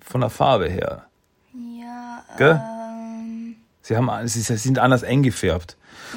[0.00, 1.06] Von der Farbe her.
[1.52, 2.24] Ja.
[2.38, 2.60] Gell?
[2.62, 5.76] Ähm, Sie, haben, sie sind anders eingefärbt.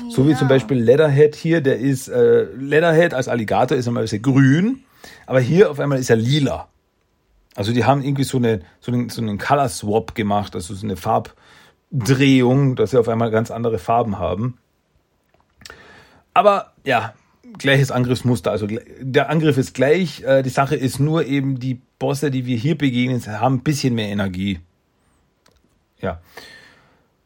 [0.10, 0.38] So wie Ja.
[0.38, 4.84] zum Beispiel Leatherhead hier, der ist, äh, Leatherhead als Alligator ist einmal sehr grün,
[5.26, 6.68] aber hier auf einmal ist er lila.
[7.56, 10.86] Also die haben irgendwie so, eine, so, einen, so einen Color Swap gemacht, also so
[10.86, 14.60] eine Farbdrehung, dass sie auf einmal ganz andere Farben haben.
[16.34, 17.14] Aber ja,
[17.58, 18.52] gleiches Angriffsmuster.
[18.52, 20.24] Also der Angriff ist gleich.
[20.24, 23.96] Äh, die Sache ist nur eben, die Bosse, die wir hier begegnen, haben ein bisschen
[23.96, 24.60] mehr Energie.
[26.00, 26.22] Ja.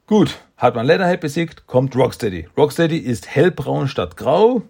[0.07, 2.47] Gut, hat man Leatherhead besiegt, kommt Rocksteady.
[2.57, 4.63] Rocksteady ist hellbraun statt grau.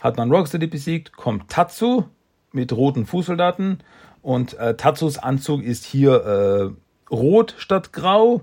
[0.00, 2.04] Hat man Rocksteady besiegt, kommt Tatsu
[2.52, 3.82] mit roten Fußsoldaten.
[4.22, 6.74] Und äh, Tatsus Anzug ist hier
[7.10, 8.42] äh, rot statt grau.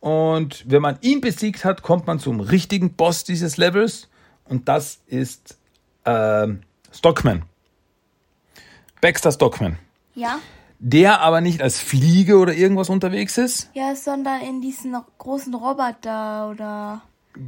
[0.00, 4.08] Und wenn man ihn besiegt hat, kommt man zum richtigen Boss dieses Levels.
[4.44, 5.57] Und das ist
[6.08, 6.60] ähm,
[6.92, 7.42] Stockman.
[9.00, 9.78] Baxter Stockman.
[10.14, 10.38] Ja.
[10.80, 13.68] Der aber nicht als Fliege oder irgendwas unterwegs ist.
[13.74, 17.02] Ja, sondern in diesen großen Roboter oder.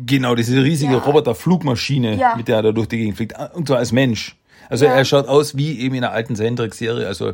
[0.07, 0.99] Genau, diese riesige Ja.
[0.99, 2.37] Roboter-Flugmaschine, Ja.
[2.37, 3.35] mit der er da durch die Gegend fliegt.
[3.55, 4.37] Und zwar als Mensch.
[4.69, 4.93] Also Ja.
[4.93, 7.07] er schaut aus wie eben in der alten Hendrix-Serie.
[7.07, 7.33] Also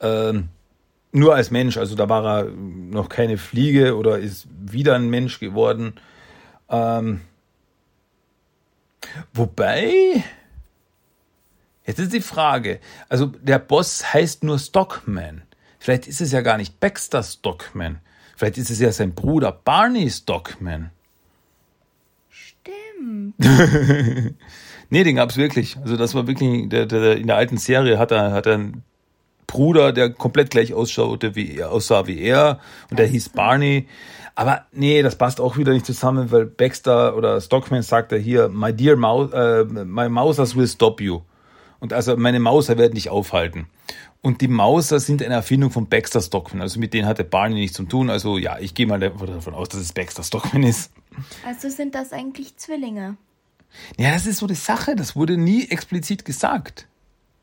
[0.00, 0.48] ähm,
[1.12, 1.76] nur als Mensch.
[1.76, 5.94] Also da war er noch keine Fliege oder ist wieder ein Mensch geworden.
[6.68, 7.20] Ähm,
[9.34, 10.22] wobei,
[11.88, 12.78] jetzt ist die Frage.
[13.08, 15.42] Also der Boss heißt nur Stockman.
[15.80, 17.98] Vielleicht ist es ja gar nicht Baxter Stockman.
[18.36, 20.90] Vielleicht ist es ja sein Bruder Barney Stockman.
[22.30, 23.34] Stimmt.
[24.90, 25.76] Nee, den gab's wirklich.
[25.82, 28.84] Also das war wirklich, der, der, in der alten Serie hat er, hat er einen
[29.46, 32.60] Bruder, der komplett gleich ausschaute wie er, aussah wie er
[32.90, 33.86] und der hieß Barney.
[34.34, 38.48] Aber nee, das passt auch wieder nicht zusammen, weil Baxter oder Stockman sagt er hier,
[38.48, 41.20] my dear Mouse, äh, my Mausers will stop you.
[41.80, 43.68] Und also meine Mauser werden dich aufhalten.
[44.20, 46.60] Und die Mauser sind eine Erfindung von Baxter Stockman.
[46.60, 48.10] Also mit denen hatte Barney nichts zu tun.
[48.10, 50.90] Also ja, ich gehe mal davon aus, dass es Baxter Stockman ist.
[51.46, 53.16] Also sind das eigentlich Zwillinge.
[53.96, 56.86] Ja, das ist so die Sache, das wurde nie explizit gesagt.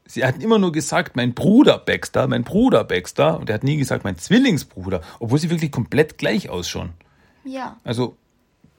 [0.07, 3.77] Sie hatten immer nur gesagt, mein Bruder Baxter, mein Bruder Baxter, und er hat nie
[3.77, 6.93] gesagt, mein Zwillingsbruder, obwohl sie wirklich komplett gleich ausschauen.
[7.43, 7.77] Ja.
[7.83, 8.15] Also,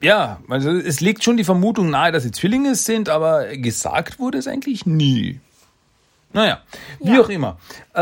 [0.01, 4.37] ja, also es legt schon die Vermutung nahe, dass sie Zwillinge sind, aber gesagt wurde
[4.37, 5.39] es eigentlich nie.
[6.37, 6.59] Naja,
[6.99, 7.21] wie Ja.
[7.21, 7.57] auch immer.
[7.95, 7.99] Äh,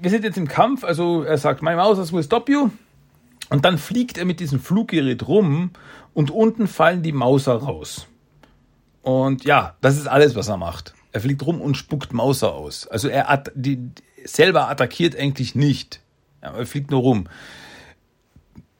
[0.00, 2.68] wir sind jetzt im Kampf, also er sagt, my mouse will stop you.
[3.48, 5.70] Und dann fliegt er mit diesem Fluggerät rum
[6.12, 8.06] und unten fallen die Mauser raus.
[9.00, 10.92] Und ja, das ist alles, was er macht.
[11.12, 12.86] Er fliegt rum und spuckt Mauser aus.
[12.86, 13.78] Also er at die,
[14.26, 16.00] selber attackiert eigentlich nicht.
[16.42, 17.26] Er fliegt nur rum.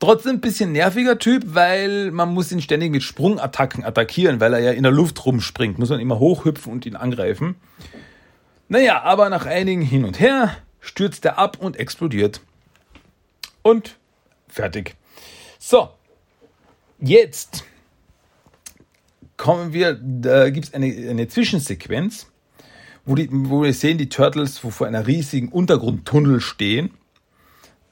[0.01, 4.61] Trotzdem ein bisschen nerviger Typ, weil man muss ihn ständig mit Sprungattacken attackieren, weil er
[4.61, 5.79] ja in der Luft rumspringt.
[5.79, 7.57] Muss man immer hochhüpfen und ihn angreifen.
[8.69, 12.41] Naja, aber nach einigen hin und her stürzt er ab und explodiert.
[13.63, 13.97] Und
[14.49, 14.95] fertig.
[15.59, 15.91] So,
[17.01, 17.65] jetzt
[19.37, 22.27] kommen wir, da gibt es eine, eine Zwischensequenz,
[23.07, 26.91] wo, die, wo wir sehen, die Turtles wo vor einer riesigen Untergrundtunnel stehen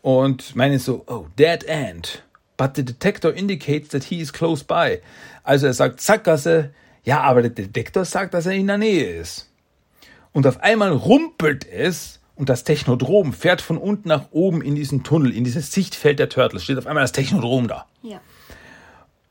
[0.03, 2.23] und meinen so, oh, dead end.
[2.59, 5.01] But the detector indicates that he is close by.
[5.43, 6.73] Also er sagt Sackgasse,
[7.05, 9.51] ja, aber der Detektor sagt, dass er in der Nähe ist.
[10.37, 15.03] Und auf einmal rumpelt es und das Technodrom fährt von unten nach oben in diesen
[15.03, 16.63] Tunnel, in dieses Sichtfeld der Turtles.
[16.63, 17.87] Steht auf einmal das Technodrom da.
[18.03, 18.21] Ja.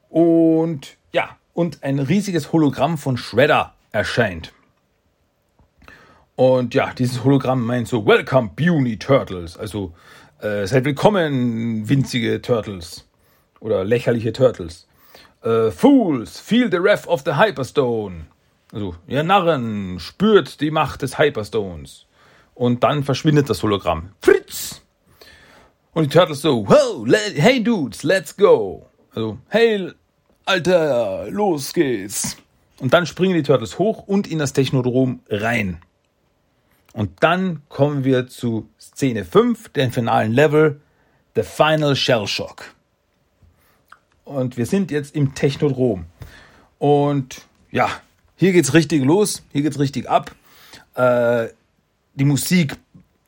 [0.10, 4.52] Und ja, und ein riesiges Hologramm von Shredder erscheint.
[6.36, 9.58] Und ja, dieses Hologramm meint so, Welcome, Puny Turtles.
[9.58, 9.94] Also,
[10.40, 13.08] äh, seid willkommen, winzige Turtles.
[13.60, 14.88] Oder lächerliche Turtles.
[15.44, 18.26] Äh, Fools, feel the wrath of the Hyperstone.
[18.76, 22.08] Also, ihr Narren, spürt die Macht des Hyperstones.
[22.56, 24.12] Und dann verschwindet das Hologramm.
[24.20, 24.82] Fritz!
[25.94, 26.68] Und die Turtles so,
[27.08, 28.86] hey Dudes, let's go.
[29.14, 29.94] Also, hey,
[30.44, 32.36] Alter, los geht's.
[32.82, 35.80] Und dann springen die Turtles hoch und in das Technodrom rein.
[36.92, 40.82] Und dann kommen wir zu Szene 5, den finalen Level,
[41.36, 42.66] The Final Shell Shock.
[44.26, 46.08] Und wir sind jetzt im Technodrom.
[46.78, 47.90] Und ja,
[48.36, 50.36] hier geht's richtig los, hier geht's richtig ab.
[50.96, 51.48] Äh,
[52.16, 52.78] die Musik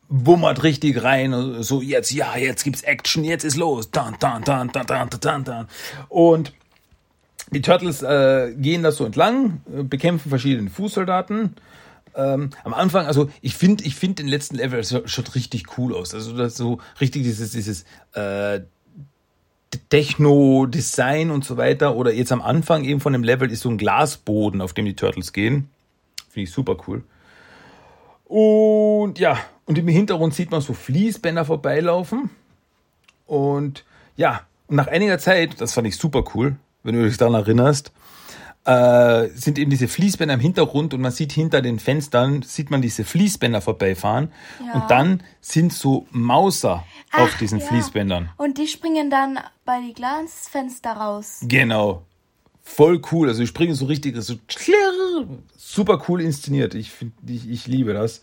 [0.10, 3.92] bummert richtig rein, so jetzt, ja, jetzt gibt's Action, jetzt ist los.
[3.92, 5.68] Dun, dun, dun, dun, dun, dun, dun.
[6.10, 6.54] Und
[7.52, 11.56] die Turtles äh, gehen da so entlang, äh, bekämpfen verschiedene Fußsoldaten.
[12.16, 15.96] Ähm, am Anfang, also ich finde, ich finde den letzten Level das schaut richtig cool
[15.96, 16.14] aus.
[16.14, 18.62] Also das so richtig dieses, dieses äh,
[19.90, 21.96] Techno-Design und so weiter.
[21.96, 24.96] Oder jetzt am Anfang eben von dem Level ist so ein Glasboden, auf dem die
[24.96, 25.70] Turtles gehen.
[26.30, 27.04] Finde ich super cool.
[28.26, 32.30] Und ja, und im Hintergrund sieht man so Fließbänder vorbeilaufen.
[33.26, 33.86] Und
[34.16, 37.92] ja, und nach einiger Zeit, das fand ich super cool, wenn du dich daran erinnerst,
[38.68, 42.82] äh, sind eben diese Fließbänder im Hintergrund und man sieht hinter den Fenstern, sieht man
[42.82, 44.34] diese Fließbänder vorbeifahren.
[44.66, 44.74] Ja.
[44.74, 47.66] Und dann sind so Mauser auf Ach, diesen ja.
[47.66, 48.30] Fließbändern.
[48.36, 51.40] Und die springen dann bei die Glasfenster raus.
[51.44, 52.04] Genau.
[52.62, 53.30] Voll cool.
[53.30, 54.36] Also die springen so richtig, so
[55.56, 56.76] super cool inszeniert.
[56.76, 58.22] Ich finde, ich, ich liebe das.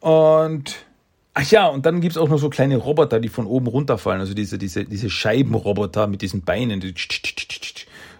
[0.00, 0.74] Und
[1.32, 4.20] ach ja, und dann gibt's auch noch so kleine Roboter, die von oben runterfallen.
[4.20, 6.92] Also diese, diese, diese Scheibenroboter mit diesen Beinen, die,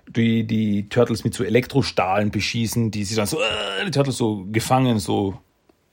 [0.09, 4.47] die die Turtles mit so Elektrostahlen beschießen, die sie dann so, äh, die Turtles so
[4.53, 5.39] gefangen, so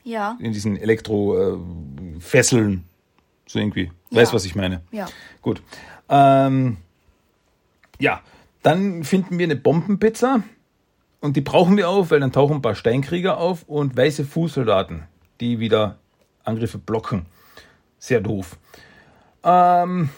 [0.03, 0.37] Ja.
[0.39, 2.83] in diesen Elektrofesseln.
[3.47, 3.91] So irgendwie.
[4.11, 4.35] Weißt, Ja.
[4.35, 4.81] was ich meine?
[4.91, 5.07] Ja.
[5.41, 5.61] Gut.
[6.09, 6.77] Ähm,
[7.99, 8.21] ja,
[8.63, 10.43] dann finden wir eine Bombenpizza
[11.19, 15.03] und die brauchen wir auf, weil dann tauchen ein paar Steinkrieger auf und weiße Fußsoldaten,
[15.39, 15.97] die wieder
[16.43, 17.25] Angriffe blocken.
[17.99, 18.57] Sehr doof.
[19.43, 20.09] Ähm,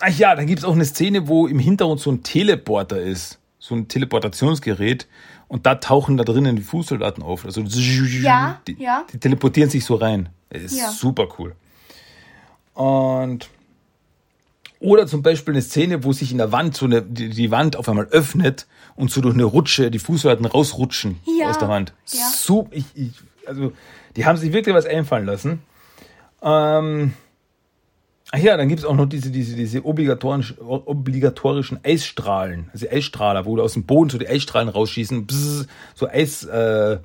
[0.00, 3.38] ach ja, dann gibt es auch eine Szene, wo im Hintergrund so ein Teleporter ist.
[3.58, 5.06] So ein Teleportationsgerät.
[5.48, 7.44] Und da tauchen da drinnen die Fußsoldaten auf.
[7.44, 9.04] Also Ja, die, ja.
[9.12, 10.28] die teleportieren sich so rein.
[10.50, 10.90] Das ist Ja.
[10.90, 11.54] super cool.
[12.74, 13.48] Und
[14.78, 17.76] oder zum Beispiel eine Szene, wo sich in der Wand so eine, die, die Wand
[17.76, 21.94] auf einmal öffnet und so durch eine Rutsche die Fußsoldaten rausrutschen Ja, aus der Wand.
[22.12, 22.28] ja.
[22.28, 23.12] So, ich, ich,
[23.46, 23.72] also
[24.16, 25.62] die haben sich wirklich was einfallen lassen.
[26.42, 27.14] Ähm,
[28.32, 33.46] ach ja, dann gibt es auch noch diese, diese, diese obligatorischen, obligatorischen Eisstrahlen, also Eisstrahler,
[33.46, 37.00] wo du aus dem Boden so die Eisstrahlen rausschießen, bzz, so Eisstrahlen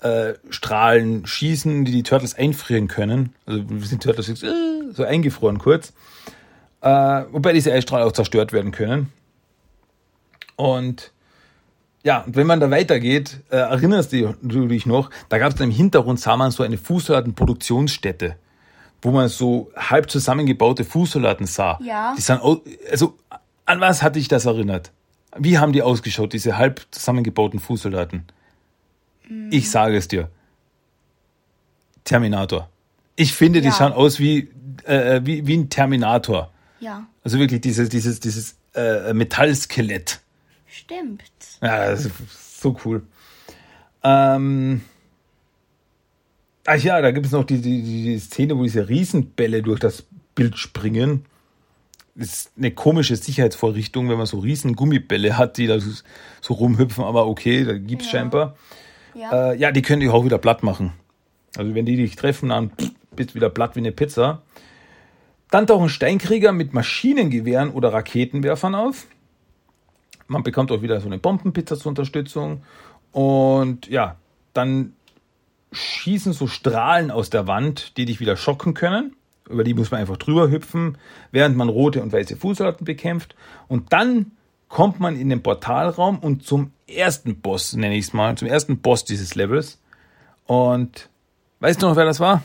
[0.00, 3.34] äh, Strahlen schießen, die die Turtles einfrieren können.
[3.46, 4.48] Also sind Turtles jetzt, äh,
[4.92, 5.92] so eingefroren kurz.
[6.80, 6.88] Äh,
[7.32, 9.12] wobei diese Eisstrahlen auch zerstört werden können.
[10.54, 11.12] Und
[12.04, 16.20] ja, wenn man da weitergeht, äh, erinnerst du dich noch, da gab es im Hintergrund,
[16.20, 18.36] sah man so eine Fußsoldatenproduktionsstätte,
[19.02, 21.78] wo man so halb zusammengebaute Fußsoldaten sah.
[21.82, 22.14] Ja.
[22.16, 22.40] Die sahen,
[22.90, 23.16] also
[23.64, 24.90] an was hat dich das erinnert?
[25.36, 28.24] Wie haben die ausgeschaut, diese halb zusammengebauten Fußsoldaten?
[29.50, 30.30] Ich sage es dir.
[32.04, 32.68] Terminator.
[33.16, 33.74] Ich finde, die Ja.
[33.74, 34.48] schauen aus wie,
[34.84, 36.50] äh, wie, wie ein Terminator.
[36.80, 40.20] Ja, Also wirklich dieses, dieses, dieses äh, Metallskelett.
[40.66, 41.22] stimmt.
[41.60, 43.02] Ja, so cool.
[44.02, 44.80] Ähm,
[46.68, 50.04] ach ja, da gibt es noch die, die, die Szene, wo diese Riesenbälle durch das
[50.34, 51.24] Bild springen.
[52.14, 57.04] Das ist eine komische Sicherheitsvorrichtung, wenn man so riesen Gummibälle hat, die da so, rumhüpfen,
[57.04, 58.10] aber okay, da gibt's Ja.
[58.10, 58.56] scheinbar.
[59.14, 59.52] Ja.
[59.52, 60.92] Äh, ja, die können dich auch wieder platt machen.
[61.56, 62.70] Also wenn die dich treffen, dann
[63.16, 64.42] bist du wieder platt wie eine Pizza.
[65.50, 69.06] Dann tauchen Steinkrieger mit Maschinengewehren oder Raketenwerfern auf.
[70.26, 72.62] Man bekommt auch wieder so eine Bombenpizza zur Unterstützung.
[73.12, 74.16] Und ja,
[74.52, 74.92] dann
[75.72, 79.14] schießen so Strahlen aus der Wand, die dich wieder schocken können.
[79.48, 80.98] Über die muss man einfach drüber hüpfen,
[81.30, 83.34] während man rote und weiße Fußsoldaten bekämpft.
[83.66, 84.32] Und dann
[84.68, 88.78] kommt man in den Portalraum und zum ersten Boss, nenne ich es mal, zum ersten
[88.78, 89.78] Boss dieses Levels.
[90.46, 91.08] Und
[91.60, 92.42] weißt du noch, wer das war?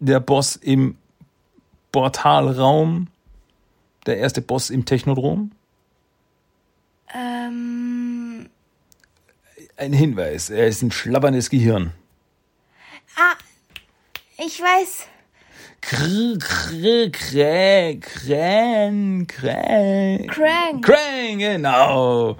[0.00, 0.96] Der Boss im
[1.90, 3.08] Portalraum.
[4.06, 5.52] Der erste Boss im Technodrom.
[7.14, 8.21] Ähm,
[9.76, 11.92] Ein Hinweis, er ist ein schlabberndes Gehirn.
[13.16, 13.34] ah,
[14.38, 15.06] ich weiß.
[15.80, 20.26] Krr, krr, krä, krän, krä.
[20.28, 20.80] Krang.
[20.80, 22.36] Krang, genau.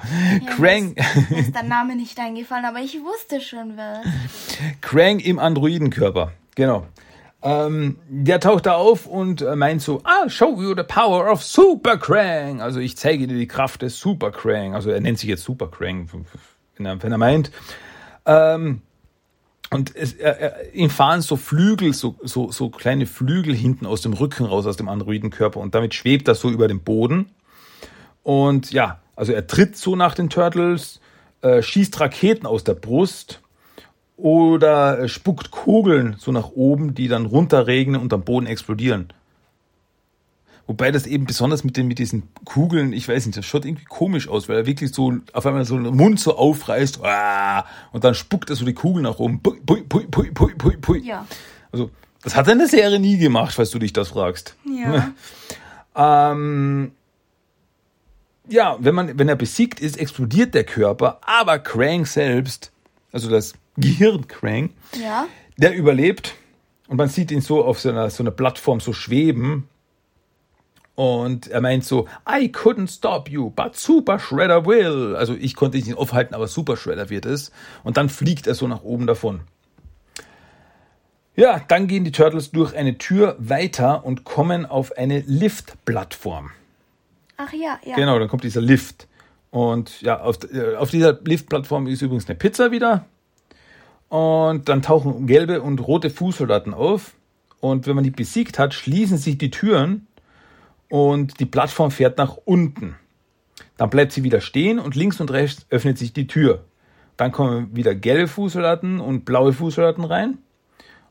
[0.56, 0.94] Krang,
[1.30, 4.06] Mir ist der Name nicht eingefallen, aber ich wusste schon was.
[4.80, 6.30] Krang im Androidenkörper.
[6.54, 6.86] Genau.
[7.42, 11.42] Ähm, der taucht da auf und äh, meint so, I'll show you the power of
[11.42, 12.60] Super Krang.
[12.60, 14.76] Also ich zeige dir die Kraft des Super Krang.
[14.76, 16.08] Also er nennt sich jetzt Super Krang,
[16.84, 17.50] wenn er, meint.
[18.26, 18.82] Ähm,
[19.70, 24.02] und es, er, er, ihm fahren so Flügel, so, so, so kleine Flügel hinten aus
[24.02, 25.60] dem Rücken raus, aus dem Androidenkörper.
[25.60, 27.30] Und damit schwebt er so über dem Boden.
[28.22, 31.00] Und ja, also er tritt so nach den Turtles,
[31.40, 33.40] äh, schießt Raketen aus der Brust
[34.16, 39.12] oder äh, spuckt Kugeln so nach oben, die dann runterregnen und am Boden explodieren.
[40.72, 43.84] Wobei das eben besonders mit, den, mit diesen Kugeln, ich weiß nicht, das schaut irgendwie
[43.84, 48.04] komisch aus, weil er wirklich so auf einmal so den Mund so aufreißt ah, und
[48.04, 49.42] dann spuckt er so die Kugeln nach oben.
[49.42, 51.00] Pui, pui, pui, pui, pui, pui, pui.
[51.06, 51.26] Ja.
[51.72, 51.90] Also,
[52.22, 54.56] das hat er in der Serie nie gemacht, falls du dich das fragst.
[54.64, 55.12] Ja.
[55.94, 56.92] Ähm,
[58.48, 62.72] ja, wenn man, wenn er besiegt ist, explodiert der Körper, aber Krang selbst,
[63.12, 65.26] also das Gehirn Krang, Ja.
[65.58, 66.34] der überlebt
[66.88, 69.68] und man sieht ihn so auf so einer, so einer Plattform so schweben
[70.94, 75.16] und er meint so, I couldn't stop you, but Super Shredder will.
[75.16, 77.50] Also ich konnte dich nicht aufhalten, aber Super Shredder wird es.
[77.82, 79.40] Und dann fliegt er so nach oben davon.
[81.34, 86.50] Ja, dann gehen die Turtles durch eine Tür weiter und kommen auf eine Liftplattform.
[87.38, 87.96] Ach ja, ja.
[87.96, 89.08] Genau, dann kommt dieser Lift.
[89.50, 93.06] Und ja, auf, äh, auf dieser Liftplattform ist übrigens eine Pizza wieder.
[94.10, 97.14] Und dann tauchen gelbe und rote Fußsoldaten auf.
[97.60, 100.06] Und wenn man die besiegt hat, schließen sich die Türen
[100.92, 102.96] und die Plattform fährt nach unten.
[103.78, 106.66] Dann bleibt sie wieder stehen und links und rechts öffnet sich die Tür.
[107.16, 110.36] Dann kommen wieder gelbe Fußsoldaten und blaue Fußsoldaten rein.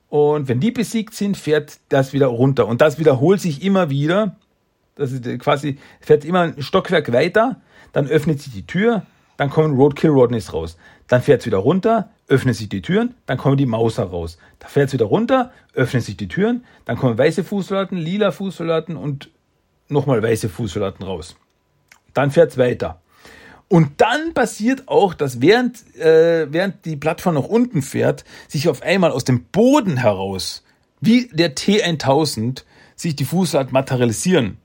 [0.08, 2.68] Und wenn die besiegt sind, fährt das wieder runter.
[2.68, 4.36] Und das wiederholt sich immer wieder.
[4.94, 7.60] Das ist quasi, fährt immer ein Stockwerk weiter,
[7.92, 9.08] dann öffnet sich die Tür,
[9.38, 10.78] dann kommen Roadkill Rodneys raus.
[11.08, 14.38] Dann fährt es wieder runter, öffnen sich die Türen, dann kommen die Mauser raus.
[14.60, 18.96] Da fährt es wieder runter, öffnen sich die Türen, dann kommen weiße Fußsoldaten, lila Fußsoldaten
[18.96, 19.32] und
[19.92, 21.36] nochmal weiße Fußsoldaten raus.
[22.14, 23.02] Dann fährt es weiter.
[23.68, 28.82] Und dann passiert auch, dass während, äh, während die Plattform nach unten fährt, sich auf
[28.82, 30.64] einmal aus dem Boden heraus,
[31.00, 32.64] wie der T1000,
[32.96, 34.58] sich die Fußsoldaten materialisieren.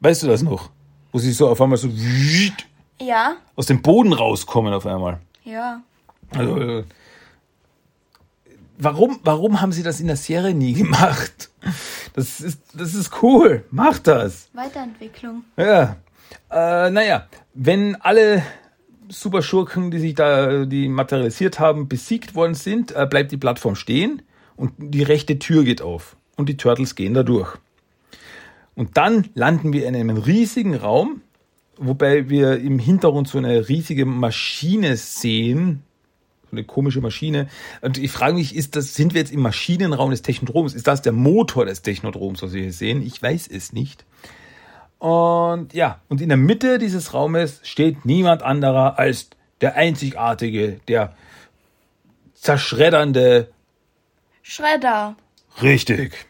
[0.00, 0.70] Weißt du das noch?
[1.12, 1.88] Wo sie so auf einmal so
[3.00, 5.20] Ja, aus dem Boden rauskommen auf einmal.
[5.44, 5.80] ja.
[6.36, 6.84] Also, äh,
[8.80, 11.50] warum, warum haben sie das in der Serie nie gemacht?
[12.14, 13.64] Das ist, das ist cool.
[13.70, 14.48] Macht das.
[14.52, 15.44] Weiterentwicklung.
[15.56, 15.96] Ja.
[16.50, 18.42] Äh, naja, wenn alle
[19.08, 24.22] Superschurken, die sich da, die materialisiert haben, besiegt worden sind, äh, bleibt die Plattform stehen
[24.56, 26.16] und die rechte Tür geht auf.
[26.36, 27.56] Und die Turtles gehen da durch.
[28.74, 31.22] Und dann landen wir in einem riesigen Raum,
[31.76, 35.82] wobei wir im Hintergrund so eine riesige Maschine sehen.
[36.52, 37.48] Eine komische Maschine.
[37.80, 40.74] Und ich frage mich, ist das, sind wir jetzt im Maschinenraum des Technodroms?
[40.74, 43.02] Ist das der Motor des Technodroms, was wir hier sehen?
[43.02, 44.04] Ich weiß es nicht.
[44.98, 49.30] Und ja, und in der Mitte dieses Raumes steht niemand anderer als
[49.60, 51.14] der einzigartige, der
[52.34, 53.50] zerschreddernde
[54.42, 55.16] Schredder.
[55.62, 56.26] Richtig.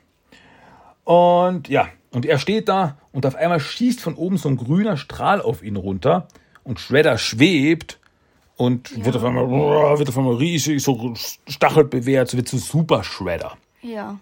[1.04, 4.96] Und ja, und er steht da und auf einmal schießt von oben so ein grüner
[4.96, 6.28] Strahl auf ihn runter
[6.64, 7.99] und Shredder schwebt
[8.60, 11.14] und wird, auf einmal, wird auf einmal riesig, so
[11.48, 13.56] stachelbewehrt, so wird zu Super Shredder.
[13.80, 14.18] Ja.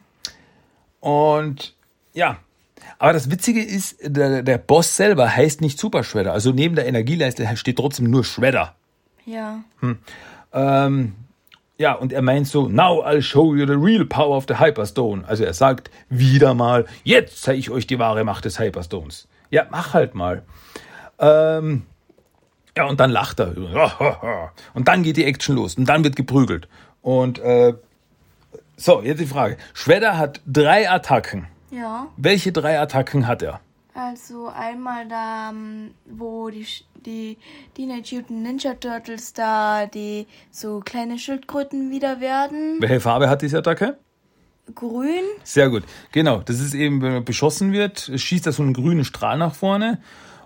[1.01, 1.75] Und
[2.15, 2.39] ja,
[3.01, 6.33] aber das Witzige ist, der, der Boss selber heißt nicht Super Shredder.
[6.33, 8.77] Also neben der Energieleiste steht trotzdem nur Shredder.
[9.27, 9.65] Ja.
[10.53, 11.15] Ähm,
[11.77, 15.27] ja, und er meint so, now I'll show you the real power of the Hyperstone.
[15.27, 19.27] Also er sagt wieder mal, jetzt zeige ich euch die wahre Macht des Hyperstones.
[19.51, 20.45] Ja, mach halt mal.
[21.19, 21.87] Ähm,
[22.79, 23.57] ja, und dann lacht er.
[24.75, 25.75] Und dann geht die Action los.
[25.75, 26.69] Und dann wird geprügelt.
[27.03, 27.75] Und äh,
[28.77, 29.57] so, jetzt die Frage.
[29.75, 31.49] Shredder hat drei Attacken.
[31.73, 32.07] Ja.
[32.17, 33.61] Welche drei Attacken hat er?
[33.95, 36.65] Also einmal da, ähm, wo die,
[37.05, 37.37] die
[37.75, 42.77] Teenage Mutant Ninja Turtles da die so kleine Schildkröten wieder werden.
[42.79, 43.99] Welche Farbe hat diese Attacke?
[44.73, 45.25] Grün.
[45.43, 45.83] Sehr gut.
[46.13, 49.57] Genau, das ist eben, wenn man beschossen wird, schießt er so einen grünen Strahl nach
[49.57, 49.99] vorne.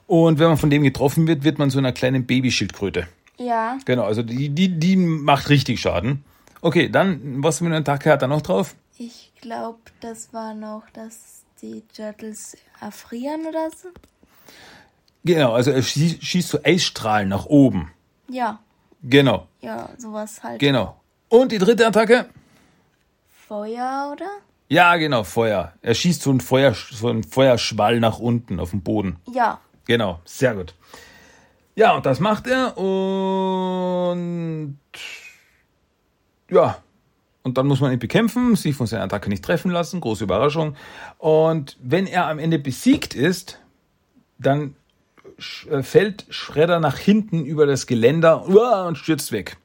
[0.07, 3.07] Und wenn man von dem getroffen wird, wird man so einer kleinen Babyschildkröte.
[3.39, 3.79] Ja.
[3.85, 6.25] Genau, also die, die, die macht richtig Schaden.
[6.61, 8.75] Okay, dann, was für eine Attacke hat er noch drauf?
[8.99, 13.89] Ich glaube, das war noch, dass die Turtles erfrieren oder so.
[15.25, 17.91] Genau, also er schießt, schießt so Eisstrahlen nach oben.
[18.29, 18.59] Ja.
[19.05, 20.61] Genau, Ja, sowas halt.
[20.61, 21.01] genau.
[21.29, 22.27] Und die dritte Attacke?
[23.49, 24.29] Feuer, oder?
[24.69, 25.73] Ja, genau, Feuer.
[25.83, 29.17] Er schießt so einen, Feuer, so einen Feuerschwall nach unten auf den Boden.
[29.33, 29.61] Ja.
[29.87, 30.75] Genau, sehr gut.
[31.75, 34.79] Ja, und das macht er und
[36.51, 36.77] ja,
[37.43, 40.77] und dann muss man ihn bekämpfen, sich von seiner Attacke nicht treffen lassen, große Überraschung.
[41.19, 43.59] Und wenn er am Ende besiegt ist,
[44.39, 44.77] dann
[45.69, 48.47] äh, fällt Shredder nach hinten über das Geländer
[48.87, 49.57] und stürzt weg.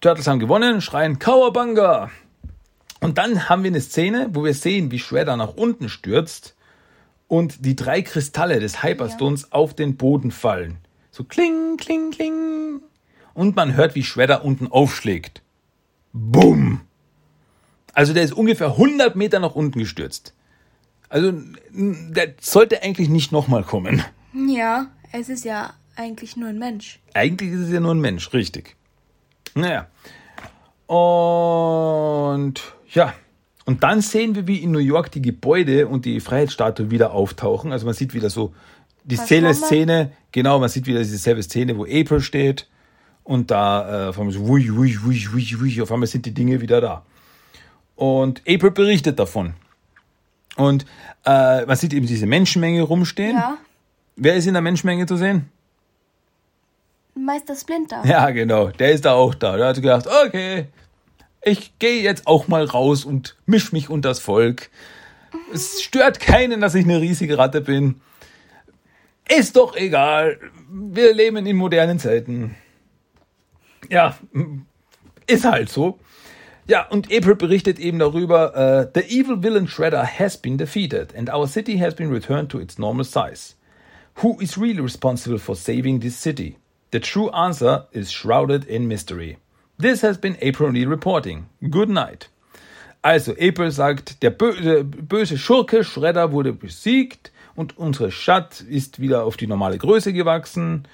[0.00, 2.10] Turtles haben gewonnen, schreien Cowabunga.
[3.00, 6.56] Und dann haben wir eine Szene, wo wir sehen, wie Shredder nach unten stürzt
[7.28, 10.78] und die drei Kristalle des Hyperstones auf den Boden fallen.
[11.10, 12.80] So kling, kling, kling.
[13.34, 15.42] Und man hört, wie Shredder unten aufschlägt.
[16.12, 16.80] Bumm.
[17.92, 20.34] Also der ist ungefähr 100 Meter nach unten gestürzt.
[21.08, 21.32] Also
[21.70, 24.02] der sollte eigentlich nicht nochmal kommen.
[24.34, 27.00] Ja, es ist ja eigentlich nur ein Mensch.
[27.14, 28.76] Eigentlich ist es ja nur ein Mensch, richtig.
[29.54, 29.88] Naja.
[30.86, 32.60] Und
[32.90, 33.14] ja.
[33.64, 37.72] Und dann sehen wir, wie in New York die Gebäude und die Freiheitsstatue wieder auftauchen.
[37.72, 38.52] Also man sieht wieder so
[39.04, 39.66] dieselbe Transformer?
[39.66, 40.12] Szene.
[40.32, 42.68] Genau, man sieht wieder dieselbe Szene, wo April steht.
[43.22, 46.34] Und da äh, auf einmal so, wui, wui, wui, wui, wui, auf einmal sind die
[46.34, 47.04] Dinge wieder da.
[47.96, 49.54] Und April berichtet davon.
[50.56, 50.84] Und
[51.24, 53.36] äh, man sieht eben diese Menschenmenge rumstehen.
[53.36, 53.56] Ja.
[54.16, 55.48] Wer ist in der Menschenmenge zu sehen?
[57.14, 58.02] Meister Splinter.
[58.04, 58.68] Ja, genau.
[58.68, 59.56] Der ist da auch da.
[59.56, 60.66] Der hat gedacht, okay,
[61.44, 64.70] ich gehe jetzt auch mal raus und misch mich unter das Volk.
[65.52, 68.00] Es stört keinen, dass ich eine riesige Ratte bin.
[69.28, 70.38] Ist doch egal.
[70.70, 72.56] Wir leben in modernen Zeiten.
[73.90, 74.16] Ja,
[75.26, 75.98] ist halt so.
[76.66, 81.30] Ja, und April berichtet eben darüber, äh, The evil villain Shredder has been defeated and
[81.30, 83.54] our city has been returned to its normal size.
[84.22, 86.56] Who is really responsible for saving this city?
[86.92, 89.36] The true answer is shrouded in mystery.
[89.80, 91.46] This has been April O'Neil reporting.
[91.68, 92.30] Good night.
[93.02, 99.24] Also, April sagt, der böse, böse Schurke Shredder wurde besiegt und unsere Stadt ist wieder
[99.24, 100.86] auf die normale Größe gewachsen.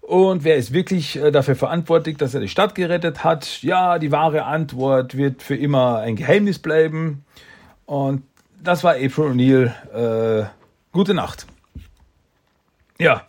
[0.00, 3.62] Und wer ist wirklich äh, dafür verantwortlich, dass er die Stadt gerettet hat?
[3.62, 7.24] Ja, die wahre Antwort wird für immer ein Geheimnis bleiben.
[7.84, 8.22] Und
[8.62, 10.42] das war April O'Neil.
[10.42, 10.46] Äh,
[10.92, 11.46] gute Nacht.
[12.98, 13.26] Ja.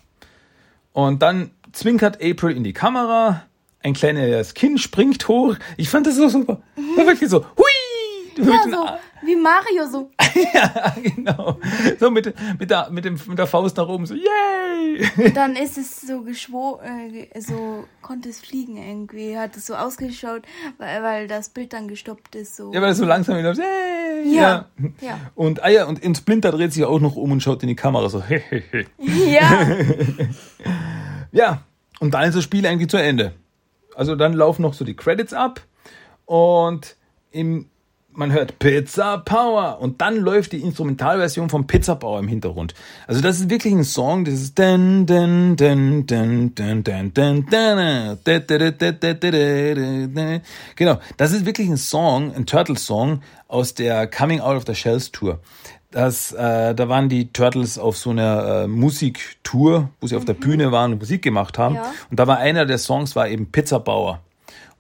[0.94, 3.44] Und dann zwinkert April in die Kamera.
[3.84, 5.56] Ein kleines Kind springt hoch.
[5.78, 6.62] Ich fand das so super.
[6.96, 7.66] War wirklich so, hui!
[8.38, 8.86] Ja, so
[9.24, 10.10] wie Mario so.
[10.54, 11.60] ja, genau.
[12.00, 15.06] So mit, mit, der, mit, dem, mit der Faust nach oben, so, yay!
[15.18, 19.38] Und dann ist es so geschwo äh, so konnte es fliegen irgendwie.
[19.38, 20.44] Hat es so ausgeschaut,
[20.78, 22.56] weil, weil das Bild dann gestoppt ist.
[22.56, 22.74] So.
[22.74, 24.36] Ja, weil es so langsam wieder, yay!
[24.36, 24.66] Ja.
[25.02, 25.20] ja.
[25.36, 27.76] Und, ah ja, und in Splinter dreht sich auch noch um und schaut in die
[27.76, 28.88] Kamera, so, hehehe.
[28.98, 29.68] ja.
[31.32, 31.64] ja,
[32.00, 33.34] und dann ist das Spiel eigentlich zu Ende.
[33.96, 35.62] Also dann laufen noch so die Credits ab
[36.26, 36.96] und
[37.32, 37.68] im,
[38.14, 42.74] man hört Pizza Power und dann läuft die Instrumentalversion von Pizza Power im Hintergrund.
[43.08, 44.58] Also das ist wirklich ein Song, das ist
[50.76, 54.76] genau, das ist wirklich ein Song, ein Turtle Song aus der Coming Out of the
[54.76, 55.40] Shells Tour.
[55.92, 60.34] Das, äh, da waren die Turtles auf so einer äh, Musiktour, wo sie auf der
[60.34, 61.76] Bühne waren und Musik gemacht haben.
[61.76, 61.94] Ja.
[62.10, 64.22] Und da war einer der Songs war eben Pizza Bauer.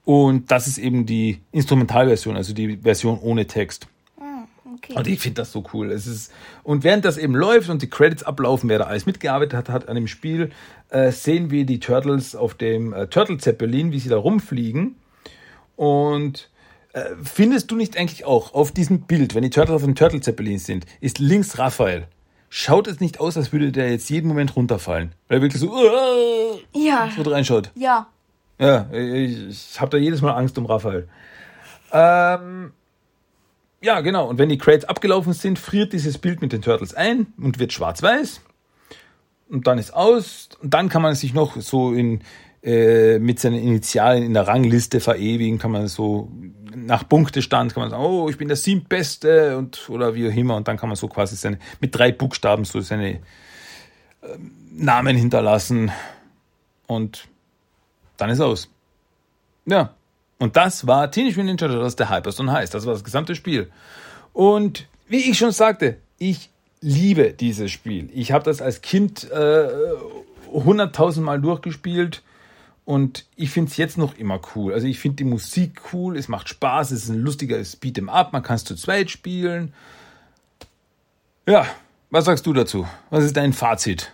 [0.05, 3.87] Und das ist eben die Instrumentalversion, also die Version ohne Text.
[4.19, 4.45] Ah,
[4.75, 4.93] okay.
[4.95, 5.91] Und ich finde das so cool.
[5.91, 6.31] Es ist,
[6.63, 9.89] und während das eben läuft und die Credits ablaufen, wer da alles mitgearbeitet hat, hat
[9.89, 10.51] an dem Spiel,
[10.89, 14.95] äh, sehen wir die Turtles auf dem äh, Turtle Zeppelin, wie sie da rumfliegen.
[15.75, 16.49] Und
[16.93, 20.21] äh, findest du nicht eigentlich auch auf diesem Bild, wenn die Turtles auf dem Turtle
[20.21, 22.07] Zeppelin sind, ist links Raphael.
[22.49, 25.13] Schaut es nicht aus, als würde der jetzt jeden Moment runterfallen?
[25.29, 27.09] Weil er wirklich so, uh, Ja.
[27.15, 27.71] so reinschaut.
[27.75, 28.07] Ja.
[28.59, 31.07] Ja, ich, ich habe da jedes Mal Angst um Raphael.
[31.91, 32.73] Ähm,
[33.81, 34.27] ja, genau.
[34.27, 37.73] Und wenn die Crates abgelaufen sind, friert dieses Bild mit den Turtles ein und wird
[37.73, 38.41] schwarz-weiß.
[39.49, 40.49] Und dann ist aus.
[40.61, 42.21] Und dann kann man sich noch so in,
[42.63, 45.57] äh, mit seinen Initialen in der Rangliste verewigen.
[45.57, 46.29] Kann man so
[46.75, 50.55] nach Punktestand kann man sagen, oh, ich bin der siebtbeste und oder wie auch immer.
[50.55, 53.19] Und dann kann man so quasi seine mit drei Buchstaben so seine äh,
[54.71, 55.91] Namen hinterlassen.
[56.87, 57.27] Und
[58.17, 58.69] dann ist aus.
[59.65, 59.93] Ja.
[60.39, 62.73] Und das war Teenage Mutant Ninja Turtles der Hyperstone heißt.
[62.73, 63.69] Das war das gesamte Spiel.
[64.33, 66.49] Und wie ich schon sagte, ich
[66.81, 68.09] liebe dieses Spiel.
[68.13, 69.67] Ich habe das als Kind äh,
[70.51, 72.23] hunderttausend Mal durchgespielt
[72.91, 74.73] und ich finde es jetzt noch immer cool.
[74.73, 78.33] Also ich finde die Musik cool, es macht Spaß, es ist ein lustiger Beat'em Up,
[78.33, 79.73] man kann es zu zweit spielen.
[81.47, 81.65] Ja,
[82.09, 82.85] was sagst du dazu?
[83.09, 84.11] Was ist dein Fazit?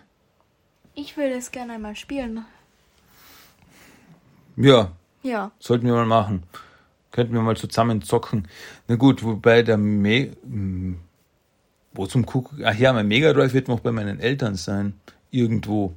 [0.93, 2.45] Ich würde es gerne einmal spielen.
[4.57, 4.91] Ja,
[5.23, 5.49] Ja.
[5.57, 6.43] Sollten wir mal machen.
[7.09, 8.47] Könnten wir mal zusammen zocken.
[8.87, 10.99] Na gut, wobei der Me hm,
[11.93, 14.93] wo zum Gucken, ach ja, mein Mega Drive wird noch bei meinen Eltern sein.
[15.31, 15.95] Irgendwo.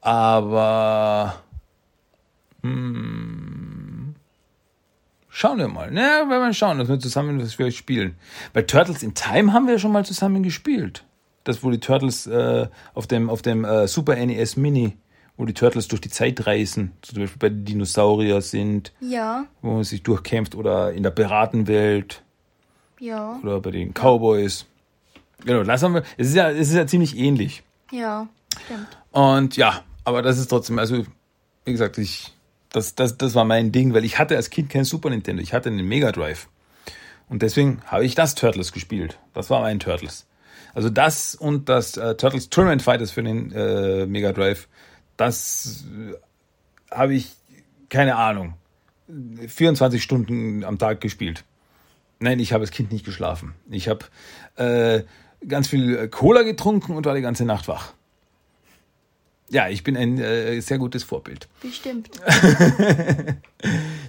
[0.00, 1.42] Aber
[2.62, 4.14] hm,
[5.28, 5.90] schauen wir mal.
[5.92, 8.16] Na, werden wir schauen, dass wir zusammen was wir spielen.
[8.52, 11.04] Bei Turtles in Time haben wir ja schon mal zusammen gespielt.
[11.44, 14.96] Das, wo die Turtles äh, auf dem, auf dem äh, Super NES Mini,
[15.36, 19.44] wo die Turtles durch die Zeit reisen, zum Beispiel bei den Dinosaurier sind Ja.
[19.62, 22.22] wo man sich durchkämpft oder in der Piratenwelt
[23.00, 23.38] Ja.
[23.42, 24.66] oder bei den Cowboys.
[25.44, 26.02] Genau, das haben wir.
[26.16, 27.62] Es ist ja, es ist ja ziemlich ähnlich.
[27.92, 28.26] Ja.
[28.64, 28.88] Stimmt.
[29.12, 31.04] Und ja, aber das ist trotzdem, also
[31.64, 32.34] wie gesagt, ich,
[32.70, 35.52] das, das, das war mein Ding, weil ich hatte als Kind kein Super Nintendo, ich
[35.52, 36.48] hatte einen Mega Drive.
[37.28, 39.18] Und deswegen habe ich das Turtles gespielt.
[39.34, 40.26] Das war mein Turtles.
[40.74, 44.68] Also das und das äh, Turtles Tournament Fighters für den äh, Mega Drive,
[45.16, 47.32] das äh, habe ich,
[47.88, 48.54] keine Ahnung,
[49.46, 51.44] 24 Stunden am Tag gespielt.
[52.20, 53.54] Nein, ich habe als Kind nicht geschlafen.
[53.70, 54.04] Ich habe
[54.56, 55.04] äh,
[55.46, 57.94] ganz viel Cola getrunken und war die ganze Nacht wach.
[59.50, 61.48] Ja, ich bin ein äh, sehr gutes Vorbild.
[61.62, 62.10] Bestimmt.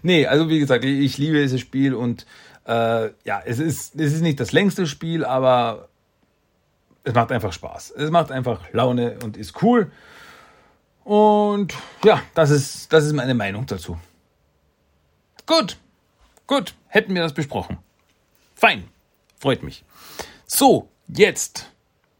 [0.01, 2.25] Nee, also wie gesagt, ich, ich liebe dieses Spiel und
[2.65, 5.89] äh, ja, es ist, es ist nicht das längste Spiel, aber
[7.03, 7.91] es macht einfach Spaß.
[7.91, 9.91] Es macht einfach Laune und ist cool.
[11.03, 13.99] Und ja, das ist, das ist meine Meinung dazu.
[15.45, 15.77] Gut,
[16.45, 17.79] gut, hätten wir das besprochen.
[18.55, 18.87] Fein,
[19.39, 19.83] freut mich.
[20.45, 21.71] So, jetzt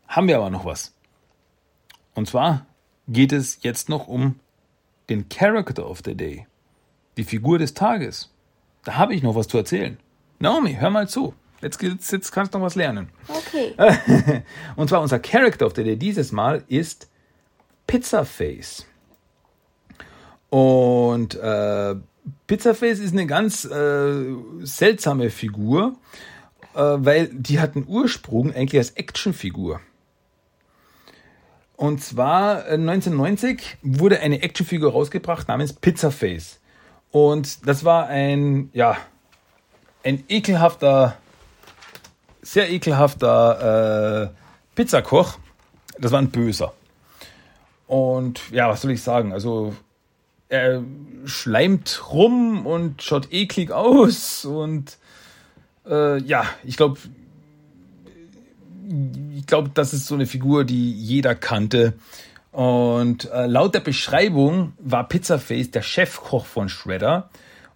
[0.08, 0.94] haben wir aber noch was.
[2.16, 2.66] Und zwar
[3.10, 4.40] geht es jetzt noch um
[5.10, 6.48] den Character of the Day.
[7.18, 8.32] Die Figur des Tages.
[8.84, 9.98] Da habe ich noch was zu erzählen.
[10.40, 11.34] Naomi, hör mal zu.
[11.62, 13.10] Jetzt, jetzt kannst du noch was lernen.
[13.28, 13.74] Okay.
[14.78, 17.10] Und zwar unser Character of the Day dieses Mal ist
[17.88, 18.86] Pizzaface.
[20.50, 21.96] Und äh,
[22.48, 25.98] Pizzaface ist eine ganz äh, seltsame Figur,
[26.76, 29.82] äh, weil die hat einen Ursprung eigentlich als Actionfigur.
[31.80, 36.60] Und zwar äh, 1990 wurde eine Actionfigur rausgebracht namens Pizza Face.
[37.10, 38.98] Und das war ein, ja,
[40.04, 41.16] ein ekelhafter,
[42.42, 45.40] sehr ekelhafter äh, Pizzakoch.
[45.98, 46.74] Das war ein Böser.
[47.88, 49.32] Und ja, was soll ich sagen?
[49.32, 49.74] Also
[50.50, 50.84] er
[51.24, 54.98] schleimt rum und schaut eklig aus und
[55.90, 57.00] äh, ja, ich glaube,
[59.36, 61.94] ich glaube, das ist so eine Figur, die jeder kannte.
[62.52, 67.30] Und äh, laut der Beschreibung war Pizzaface der Chefkoch von Shredder.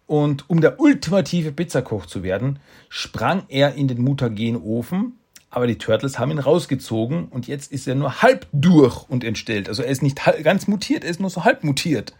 [0.08, 2.60] Und um der ultimative Pizzakoch zu werden,
[2.90, 5.20] sprang er in den Mutagenofen.
[5.50, 9.70] Aber die Turtles haben ihn rausgezogen und jetzt ist er nur halb durch und entstellt.
[9.70, 12.16] Also er ist nicht ganz mutiert, er ist nur so halb mutiert.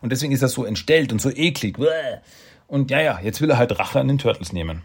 [0.00, 1.78] Und deswegen ist er so entstellt und so eklig.
[2.66, 4.82] Und ja, ja, jetzt will er halt Rache an den Turtles nehmen.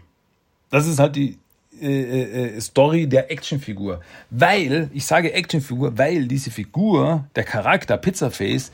[0.70, 1.38] Das ist halt die
[1.80, 4.00] äh, äh, Story der Actionfigur.
[4.30, 8.72] Weil, ich sage Actionfigur, weil diese Figur, der Charakter Pizzaface,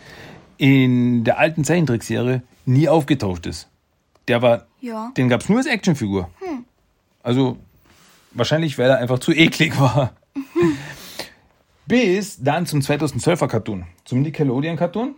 [0.56, 3.68] in der alten Zeichentrickserie nie aufgetaucht ist.
[4.28, 5.12] Der war, Ja.
[5.16, 6.30] den gab es nur als Actionfigur.
[7.22, 7.58] Also
[8.32, 10.12] wahrscheinlich, weil er einfach zu eklig war.
[11.86, 15.14] Bis dann zum 2012er Cartoon, zum Nickelodeon Cartoon.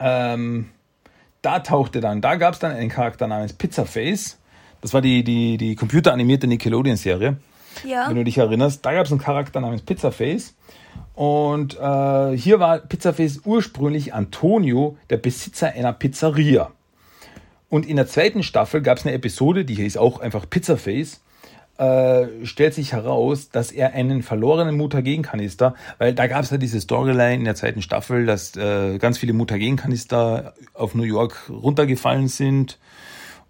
[0.00, 0.70] Ähm,
[1.42, 4.38] da tauchte dann, da gab es dann einen Charakter namens Pizzaface.
[4.80, 7.36] Das war die, die, die computeranimierte Nickelodeon-Serie
[7.84, 8.08] Ja.
[8.08, 8.84] wenn du dich erinnerst.
[8.84, 10.54] Da gab es einen Charakter namens Pizzaface.
[11.14, 16.70] Und äh, hier war Pizzaface ursprünglich Antonio, der Besitzer einer Pizzeria.
[17.68, 21.20] Und in der zweiten Staffel gab es eine Episode, die hieß auch einfach Pizzaface.
[21.76, 26.80] Äh, stellt sich heraus, dass er einen verlorenen Mutagenkanister, weil da gab es ja diese
[26.80, 32.78] Storyline in der zweiten Staffel, dass äh, ganz viele Mutagenkanister auf New York runtergefallen sind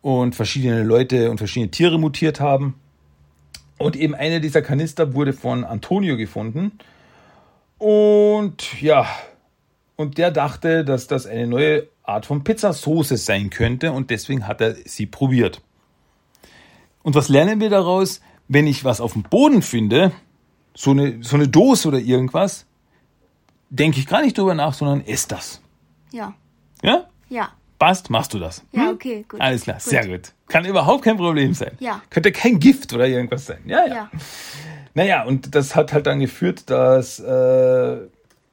[0.09, 2.81] und verschiedene Leute und verschiedene Tiere mutiert haben.
[3.77, 6.73] Und eben einer dieser Kanister wurde von Antonio gefunden.
[7.77, 9.07] Und ja,
[9.97, 14.63] und der dachte, dass das eine neue Art von Pizzasauce sein könnte und deswegen hat
[14.63, 15.61] er sie probiert.
[17.03, 18.23] Und was lernen wir daraus?
[18.49, 20.13] Wenn ich was auf dem Boden finde,
[20.75, 22.65] so eine, so eine Dose oder irgendwas,
[23.69, 25.61] denke ich gar nicht drüber nach, sondern ess das.
[26.13, 26.33] Ja.
[26.83, 27.09] Ja?
[27.29, 27.51] Ja.
[27.79, 28.65] Passt, machst du das.
[28.73, 28.89] Ja, Hm?
[28.89, 29.41] okay, gut.
[29.41, 29.85] Alles klar, Gut.
[29.85, 30.33] sehr gut.
[30.49, 31.73] Kann überhaupt kein Problem sein.
[31.79, 32.03] Ja.
[32.11, 33.61] Könnte kein Gift oder irgendwas sein.
[33.67, 33.95] Ja, ja.
[33.95, 34.11] Ja.
[34.95, 37.97] Naja, und das hat halt dann geführt, dass, äh,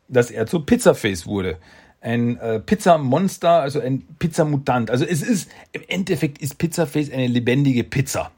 [0.08, 1.58] dass er zu Pizzaface wurde.
[2.02, 4.92] Ein äh, Pizzamonster, also ein Pizzamutant.
[4.92, 8.30] Also es ist, im Endeffekt ist Pizzaface eine lebendige Pizza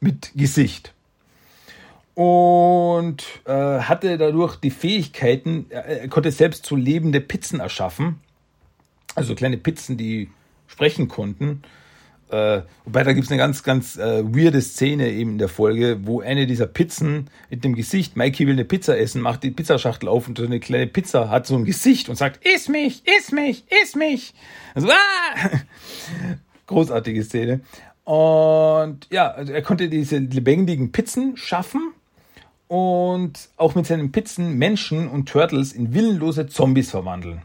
[0.00, 0.92] mit Gesicht.
[2.14, 8.20] Und äh, hatte dadurch die Fähigkeiten, er, er konnte selbst so lebende Pizzen erschaffen.
[9.14, 10.30] Also kleine Pizzen, die
[10.66, 11.62] sprechen konnten.
[12.30, 16.00] Äh, wobei da gibt es eine ganz, ganz äh, weirde Szene eben in der Folge,
[16.02, 20.08] wo eine dieser Pizzen mit dem Gesicht, Mikey will eine Pizza essen, macht die Pizzaschachtel
[20.08, 23.30] auf und so eine kleine Pizza hat so ein Gesicht und sagt, iss mich, iss
[23.30, 24.34] mich, iss mich.
[24.74, 25.50] Also, ah!
[26.66, 27.60] Großartige Szene.
[28.04, 31.92] Und ja, also er konnte diese lebendigen Pizzen schaffen
[32.68, 37.42] und auch mit seinen Pizzen Menschen und Turtles in willenlose Zombies verwandeln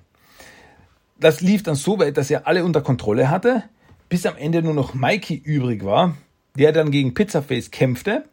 [1.19, 3.63] das lief dann so weit, dass er alle unter Kontrolle hatte,
[4.07, 6.15] bis am Ende nur noch Mikey übrig war,
[6.55, 8.25] der dann gegen Pizzaface kämpfte.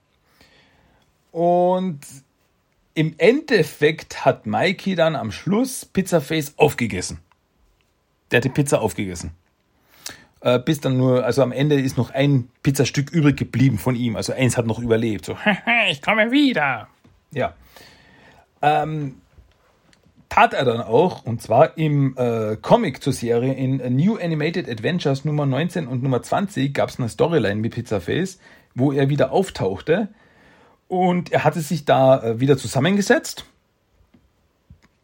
[1.33, 2.01] Und
[2.95, 7.19] im Endeffekt hat Mikey dann am Schluss Pizzaface aufgegessen.
[8.31, 9.33] Der hat die Pizza aufgegessen.
[10.41, 14.17] Äh, bis dann nur, also am Ende ist noch ein Pizzastück übrig geblieben von ihm.
[14.17, 15.27] Also eins hat noch überlebt.
[15.27, 15.37] So,
[15.91, 16.89] ich komme wieder.
[17.33, 17.55] Ja.
[18.63, 19.21] Ähm,
[20.29, 25.25] tat er dann auch, und zwar im äh, Comic zur Serie in New Animated Adventures
[25.25, 28.39] Nummer 19 und Nummer 20 gab es eine Storyline mit Pizzaface,
[28.75, 30.09] wo er wieder auftauchte
[30.89, 33.45] und er hatte sich da äh, wieder zusammengesetzt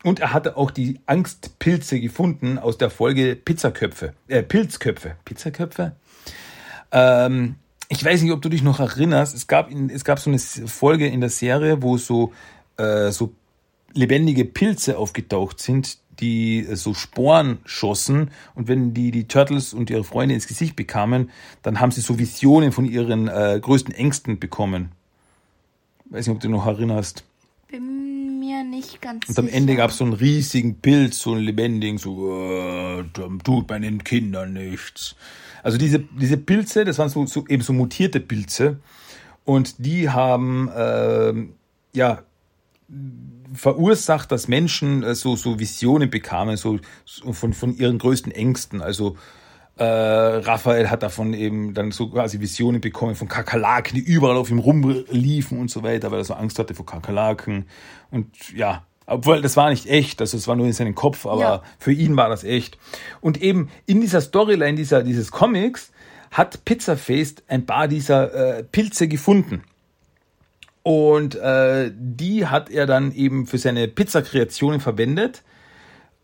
[0.03, 5.93] und er hatte auch die Angstpilze gefunden aus der Folge Pizzaköpfe, äh, Pilzköpfe, Pizzaköpfe.
[6.91, 7.57] Ähm,
[7.89, 9.35] ich weiß nicht, ob du dich noch erinnerst.
[9.37, 12.33] Es gab, in, es gab so eine Folge in der Serie, wo so,
[12.77, 13.35] äh, so
[13.95, 19.91] lebendige Pilze aufgetaucht sind, die äh, so Sporen schossen und wenn die die Turtles und
[19.91, 21.31] ihre Freunde ins Gesicht bekamen,
[21.63, 24.93] dann haben sie so Visionen von ihren äh, größten Ängsten bekommen.
[26.07, 27.25] Weiß nicht, ob du noch erinnerst.
[27.69, 29.57] Bin mir nicht ganz Und am sicher.
[29.57, 33.05] Ende gab es so einen riesigen Pilz, so einen lebendigen, so, äh,
[33.45, 35.17] tut meinen Kindern nichts.
[35.63, 38.79] Also diese, diese Pilze, das waren so, so eben so mutierte Pilze
[39.45, 41.55] und die haben, ähm,
[41.95, 42.23] ja,
[43.55, 48.83] verursacht, dass Menschen äh, so, so Visionen bekamen, so, so von, von ihren größten Ängsten.
[48.83, 49.17] Also
[49.77, 54.51] äh, Raphael hat davon eben dann so quasi Visionen bekommen von Kakerlaken, die überall auf
[54.51, 57.67] ihm rumliefen und so weiter, weil er so Angst hatte vor Kakerlaken.
[58.11, 61.41] Und ja, Obwohl, das war nicht echt, also es war nur in seinem Kopf, aber
[61.41, 61.63] Ja.
[61.79, 62.79] für ihn war das echt.
[63.21, 65.91] Und eben in dieser Storyline dieser, dieses Comics
[66.31, 69.65] hat Pizzaface ein paar dieser äh, Pilze gefunden.
[70.83, 75.43] Und äh, die hat er dann eben für seine Pizzakreationen verwendet,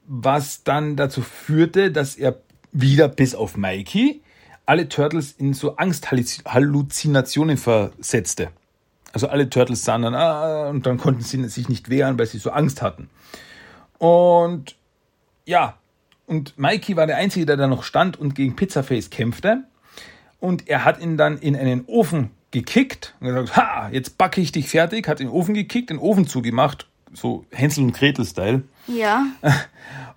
[0.06, 2.40] was dann dazu führte, dass er
[2.72, 4.22] wieder bis auf Mikey
[4.66, 8.50] alle Turtles in so Angsthalluzinationen versetzte.
[9.12, 12.38] Also alle Turtles sahen dann, ah, und dann konnten sie sich nicht wehren, weil sie
[12.38, 13.08] so Angst hatten.
[13.96, 14.76] Und
[15.46, 15.78] ja,
[16.26, 19.64] und Mikey war der Einzige, der da noch stand und gegen Pizzaface kämpfte.
[20.40, 24.52] Und er hat ihn dann in einen Ofen gekickt und gesagt, ha, jetzt backe ich
[24.52, 28.62] dich fertig, hat den Ofen gekickt, den Ofen zugemacht, so Hänsel und Gretel-Style.
[28.86, 29.26] Ja.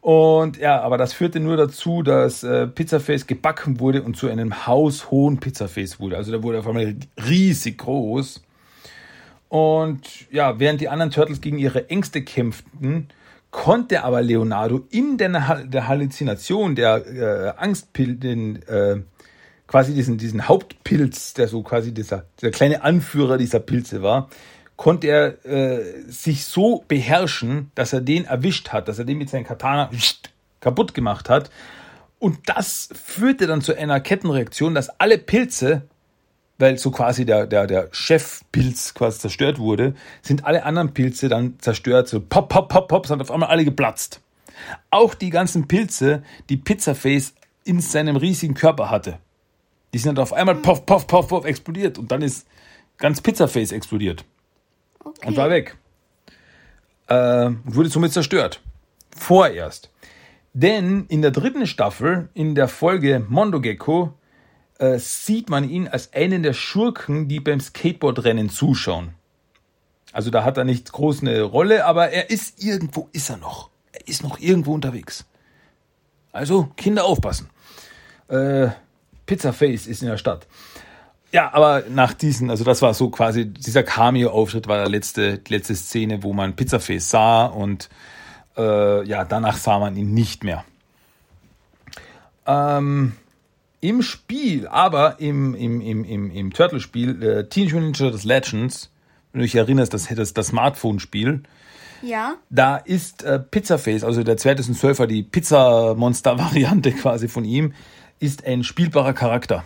[0.01, 4.65] Und ja, aber das führte nur dazu, dass äh, Pizzaface gebacken wurde und zu einem
[4.65, 6.17] haushohen Pizzaface wurde.
[6.17, 8.41] Also der wurde auf einmal riesig groß.
[9.47, 13.09] Und ja, während die anderen Turtles gegen ihre Ängste kämpften,
[13.51, 19.01] konnte aber Leonardo in der, der Halluzination der äh, Angstpil, den, äh,
[19.71, 24.29] quasi diesen, diesen Hauptpilz, der so quasi dieser, dieser kleine Anführer dieser Pilze war,
[24.75, 29.29] konnte er äh, sich so beherrschen, dass er den erwischt hat, dass er den mit
[29.29, 29.89] seinem Katana
[30.59, 31.51] kaputt gemacht hat.
[32.19, 35.83] Und das führte dann zu einer Kettenreaktion, dass alle Pilze,
[36.57, 41.59] weil so quasi der, der, der Chefpilz quasi zerstört wurde, sind alle anderen Pilze dann
[41.59, 42.09] zerstört.
[42.09, 44.19] So pop, pop, pop, pop, sind auf einmal alle geplatzt.
[44.89, 49.19] Auch die ganzen Pilze, die Pizzaface in seinem riesigen Körper hatte.
[49.93, 52.47] Die sind dann auf einmal poff, poff, poff, poff explodiert und dann ist
[52.97, 54.23] ganz Pizzaface explodiert
[55.03, 55.27] Okay.
[55.27, 55.77] und war weg.
[57.07, 58.61] Äh, und wurde somit zerstört.
[59.15, 59.89] Vorerst.
[60.53, 64.13] Denn in der dritten Staffel, in der Folge Mondo Gecko,
[64.79, 69.13] äh, sieht man ihn als einen der Schurken, die beim Skateboardrennen zuschauen.
[70.13, 73.69] Also da hat er nicht groß eine Rolle, aber er ist irgendwo, ist er noch.
[73.93, 75.25] Er ist noch irgendwo unterwegs.
[76.33, 77.49] Also Kinder aufpassen.
[78.27, 78.69] Äh,
[79.31, 80.45] Pizzaface ist in der Stadt.
[81.31, 85.53] Ja, aber nach diesen, also das war so quasi, dieser Cameo-Auftritt war der letzte, die
[85.53, 87.87] letzte Szene, wo man Pizzaface sah und
[88.57, 90.65] äh, ja, danach sah man ihn nicht mehr.
[92.45, 93.13] Ähm,
[93.79, 98.91] Im Spiel, aber im, im, im, im, im Turtle-Spiel, äh, Teenage Mutant Ninja Turtles Legends,
[99.31, 101.43] wenn du dich erinnerst, das, das, das Smartphone-Spiel,
[102.01, 102.33] Ja.
[102.49, 107.73] da ist äh, Pizzaface, also der zweite Surfer, die Pizza-Monster-Variante quasi von ihm,
[108.21, 109.65] ist ein spielbarer Charakter.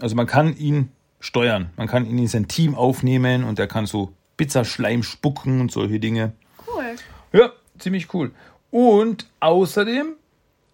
[0.00, 0.90] Also man kann ihn
[1.20, 5.70] steuern, man kann ihn in sein Team aufnehmen und er kann so Pizzaschleim spucken und
[5.70, 6.32] solche Dinge.
[6.66, 6.96] Cool.
[7.32, 8.32] Ja, ziemlich cool.
[8.70, 10.14] Und außerdem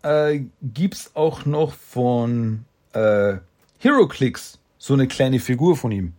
[0.02, 3.34] äh, gibt's auch noch von äh,
[3.80, 6.12] HeroClix so eine kleine Figur von ihm.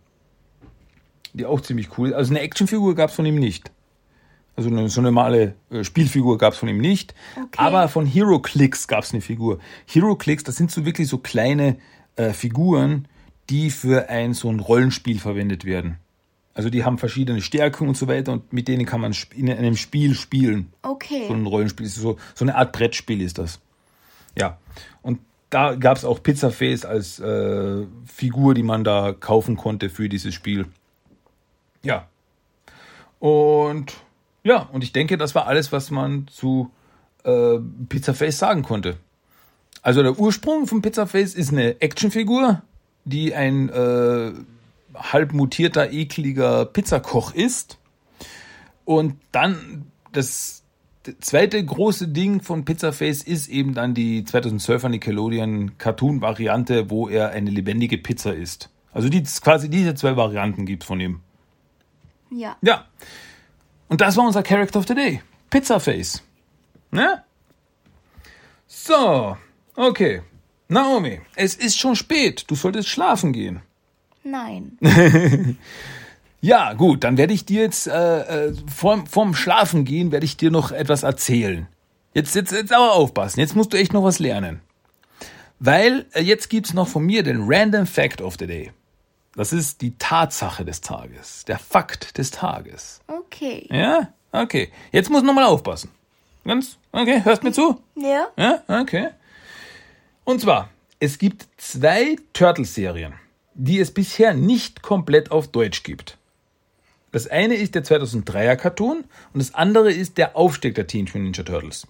[1.32, 2.14] Die auch ziemlich cool ist.
[2.14, 3.70] Also eine Actionfigur gab's von ihm nicht.
[4.60, 7.14] Also eine, so eine normale äh, Spielfigur gab's von ihm nicht.
[7.34, 7.48] Okay.
[7.56, 9.58] Aber von HeroClix gab's eine Figur.
[9.86, 11.78] HeroClix, das sind so wirklich so kleine
[12.16, 13.08] äh, Figuren,
[13.48, 15.96] die für ein so ein Rollenspiel verwendet werden.
[16.52, 19.78] Also die haben verschiedene Stärken und so weiter und mit denen kann man in einem
[19.78, 20.74] Spiel spielen.
[20.82, 21.24] Okay.
[21.26, 23.60] So ein Rollenspiel, ist so, so eine Art Brettspiel ist das.
[24.36, 24.58] Ja.
[25.00, 30.10] Und da gab es auch Pizzaface als äh, Figur, die man da kaufen konnte für
[30.10, 30.66] dieses Spiel.
[31.82, 32.08] Ja.
[33.20, 33.96] Und
[34.42, 36.70] ja, und ich denke, das war alles, was man zu
[37.24, 37.58] äh,
[37.88, 38.96] Pizzaface sagen konnte.
[39.82, 42.62] Also der Ursprung von Pizzaface ist eine Actionfigur,
[43.04, 44.32] die ein äh,
[44.94, 47.78] halb mutierter, ekliger Pizzakoch ist.
[48.84, 50.62] Und dann das
[51.20, 57.50] zweite große Ding von Pizzaface ist eben dann die 2012er Nickelodeon Cartoon-Variante, wo er eine
[57.50, 58.70] lebendige Pizza isst.
[58.92, 61.20] Also die, quasi diese zwei Varianten gibt von ihm.
[62.30, 62.56] Ja.
[62.62, 62.86] Ja.
[63.90, 65.20] Und das war unser Character of the Day.
[65.50, 66.22] Pizzaface.
[66.90, 67.22] Ne?
[68.66, 69.36] So.
[69.76, 70.22] Okay.
[70.68, 72.44] Naomi, es ist schon spät.
[72.46, 73.60] Du solltest schlafen gehen.
[74.24, 74.78] Nein.
[76.42, 80.38] Ja, gut, dann werde ich dir jetzt äh, äh, vorm, vorm Schlafen gehen, werde ich
[80.38, 81.68] dir noch etwas erzählen.
[82.14, 84.60] Jetzt, jetzt, jetzt aber aufpassen, jetzt musst du echt noch was lernen.
[85.58, 88.72] Weil äh, jetzt gibt's noch von mir den Random Fact of the Day.
[89.40, 93.00] Das ist die Tatsache des Tages, der Fakt des Tages.
[93.06, 93.66] Okay.
[93.70, 94.12] Ja?
[94.32, 94.70] Okay.
[94.92, 95.90] Jetzt musst du nochmal aufpassen.
[96.44, 96.76] Ganz?
[96.92, 97.80] Okay, hörst mir zu?
[97.94, 98.28] Ja?
[98.36, 99.08] Ja, okay.
[100.24, 100.68] Und zwar,
[100.98, 103.14] es gibt zwei Turtles-Serien,
[103.54, 106.18] die es bisher nicht komplett auf Deutsch gibt.
[107.10, 111.38] Das eine ist der 2003er Cartoon und das andere ist der Aufstieg der Teenage Mutant
[111.38, 111.86] Ninja Turtles.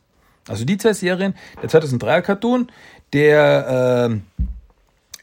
[0.46, 2.70] Also die zwei Serien, der 2003er Cartoon,
[3.12, 4.22] der ähm,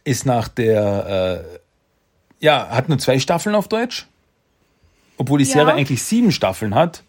[0.03, 1.59] ist nach der, äh,
[2.39, 4.07] ja, hat nur zwei Staffeln auf Deutsch,
[5.17, 5.53] obwohl die Ja.
[5.53, 7.03] Serie eigentlich sieben Staffeln hat.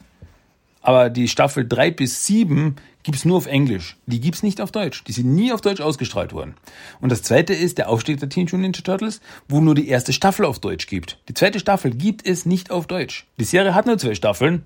[0.80, 3.96] Aber die Staffel 3 bis 7 gibt's nur auf Englisch.
[4.06, 5.02] Die gibt's nicht auf Deutsch.
[5.04, 6.54] Die sind nie auf Deutsch ausgestrahlt worden.
[7.00, 10.12] Und das zweite ist der Aufstieg der Teenage Mutant Ninja Turtles, wo nur die erste
[10.12, 11.18] Staffel auf Deutsch gibt.
[11.28, 13.26] Die zweite Staffel gibt es nicht auf Deutsch.
[13.38, 14.64] Die Serie hat nur zwei Staffeln,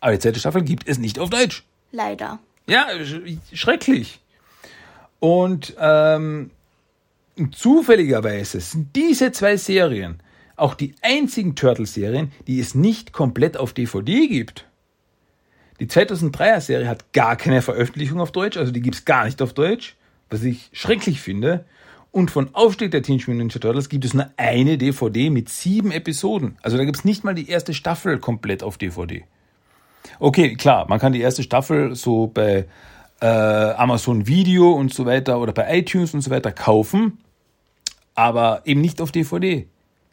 [0.00, 1.64] aber die zweite Staffel gibt es nicht auf Deutsch.
[1.92, 2.38] Leider.
[2.68, 3.16] Ja, sch
[3.52, 4.20] schrecklich.
[5.18, 6.50] Und ähm,
[7.50, 10.20] zufälligerweise sind diese zwei Serien
[10.56, 14.66] auch die einzigen Turtle-Serien, die es nicht komplett auf DVD gibt.
[15.80, 19.52] Die 2003er Serie hat gar keine Veröffentlichung auf Deutsch, also die gibt's gar nicht auf
[19.52, 19.96] Deutsch,
[20.30, 21.64] was ich schrecklich finde.
[22.12, 25.90] Und von Aufstieg der Teenage Mutant Ninja Turtles gibt es nur eine DVD mit sieben
[25.90, 26.56] Episoden.
[26.62, 29.24] Also da gibt's nicht mal die erste Staffel komplett auf DVD.
[30.20, 32.66] Okay, klar, man kann die erste Staffel so bei
[33.20, 37.18] äh, Amazon Video und so weiter oder bei iTunes und so weiter kaufen,
[38.14, 39.66] aber eben nicht auf DVD.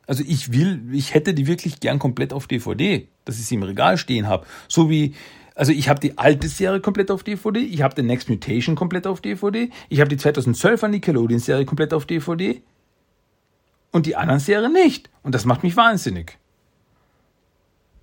[0.07, 3.63] Also ich will, ich hätte die wirklich gern komplett auf DVD, dass ich sie im
[3.63, 4.45] Regal stehen habe.
[4.67, 5.13] So wie,
[5.55, 9.07] also ich habe die alte Serie komplett auf DVD, ich habe den Next Mutation komplett
[9.07, 12.61] auf DVD, ich habe die 2012er Nickelodeon Serie komplett auf DVD
[13.91, 15.09] und die anderen Serien nicht.
[15.23, 16.37] Und das macht mich wahnsinnig.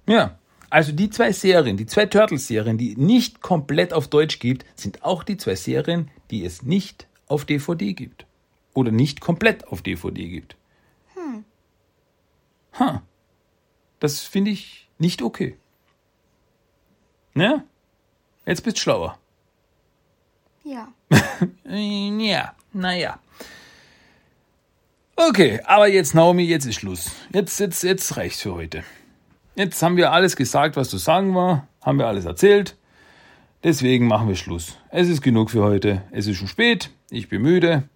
[0.07, 0.39] Ja,
[0.71, 5.25] also die zwei Serien, die zwei Turtles-Serien, die nicht komplett auf Deutsch gibt, sind auch
[5.25, 8.28] die zwei Serien, die es nicht auf DVD gibt.
[8.75, 10.57] Oder nicht komplett auf DVD gibt.
[11.15, 11.45] Hm.
[12.79, 13.03] Ha.
[14.01, 15.57] Das finde ich nicht okay.
[17.35, 17.65] Ne?
[18.47, 19.19] Jetzt bist du schlauer.
[20.65, 20.89] Ja.
[21.65, 23.19] ja, naja.
[25.17, 27.11] Okay, aber jetzt, Naomi, jetzt ist Schluss.
[27.33, 28.85] Jetzt, jetzt, jetzt reicht's für heute.
[29.57, 32.77] Jetzt haben wir alles gesagt, was zu sagen war, haben wir alles erzählt.
[33.65, 34.79] Deswegen machen wir Schluss.
[34.91, 36.03] Es ist genug für heute.
[36.13, 36.91] Es ist schon spät.
[37.11, 37.89] Ich bin müde.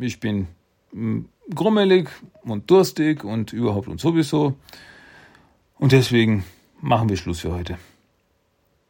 [0.00, 0.46] Ich bin
[0.92, 1.22] mm,
[1.54, 2.08] grummelig
[2.42, 4.54] und durstig und überhaupt und sowieso.
[5.78, 6.44] Und deswegen
[6.80, 7.78] machen wir Schluss für heute.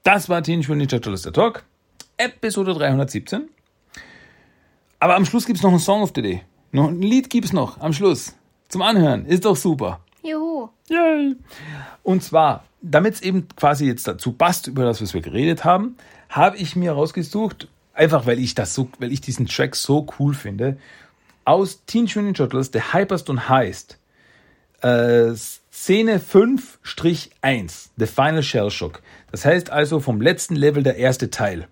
[0.02, 1.64] Das war Teenage Mutant Ninja Turtles der Talk,
[2.16, 3.48] Episode 317.
[5.00, 6.42] Aber am Schluss gibt's noch einen Song of the Day.
[6.72, 8.34] Noch ein Lied gibt's noch am Schluss.
[8.68, 9.24] Zum Anhören.
[9.24, 10.00] Ist doch super.
[10.22, 10.68] Juhu.
[10.88, 11.36] Yay.
[12.02, 15.96] Und zwar, damit es eben quasi jetzt dazu passt, über das, was wir geredet haben,
[16.28, 17.68] habe ich mir rausgesucht,
[17.98, 20.78] einfach weil ich das so, weil ich diesen Track so cool finde,
[21.44, 23.98] aus Teenage Mutant Turtles, The Hyperstone heißt,
[24.82, 29.02] äh, Szene 5-1, The Final Shell Shock.
[29.30, 31.68] Das heißt also vom letzten Level der erste Teil.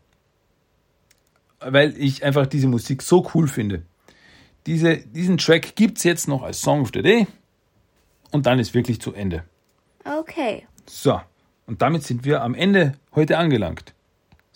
[1.61, 3.83] Weil ich einfach diese Musik so cool finde.
[4.67, 7.27] Diese, diesen Track gibt's jetzt noch als Song of the Day
[8.33, 9.45] und dann ist wirklich zu Ende.
[10.05, 10.67] Okay.
[10.87, 11.21] So,
[11.67, 13.96] und damit sind wir am Ende heute angelangt.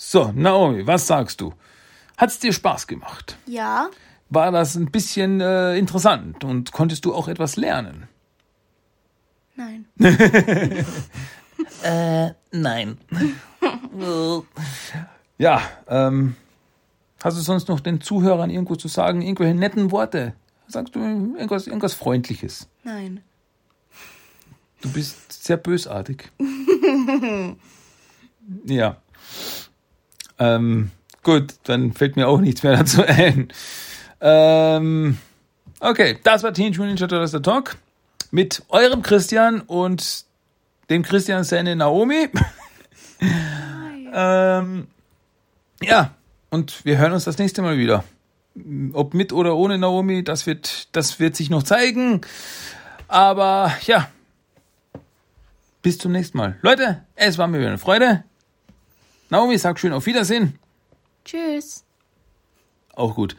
[0.02, 1.52] So, Naomi, was sagst du?
[2.16, 3.36] Hat's dir Spaß gemacht?
[3.44, 3.90] Ja.
[4.30, 8.08] War das ein bisschen äh, interessant und konntest du auch etwas lernen?
[9.56, 9.84] Nein.
[11.82, 12.98] Äh, nein.
[15.38, 16.34] ja, ähm,
[17.22, 20.34] hast du sonst noch den Zuhörern irgendwo zu sagen, irgendwelche netten Worte?
[20.66, 22.68] Sagst du irgendwas, irgendwas Freundliches?
[22.82, 23.20] Nein.
[24.80, 26.32] Du bist sehr bösartig.
[28.64, 28.96] ja.
[30.40, 30.90] Ähm,
[31.22, 33.52] gut, dann fällt mir auch nichts mehr dazu ein.
[34.20, 35.18] Ähm,
[35.78, 37.76] okay, das war Teenage Mutant Ninja Turtles The Talk
[38.30, 40.24] mit eurem Christian und
[40.88, 42.28] dem Christian seine Naomi.
[44.12, 44.86] ähm,
[45.82, 46.14] ja,
[46.50, 48.04] und wir hören uns das nächste Mal wieder.
[48.92, 52.22] Ob mit oder ohne Naomi, das wird, das wird sich noch zeigen.
[53.08, 54.08] Aber ja,
[55.82, 56.56] bis zum nächsten Mal.
[56.62, 58.24] Leute, es war mir wieder eine Freude.
[59.30, 60.58] Naomi sagt schön auf Wiedersehen.
[61.24, 61.84] Tschüss.
[62.94, 63.36] Auch gut.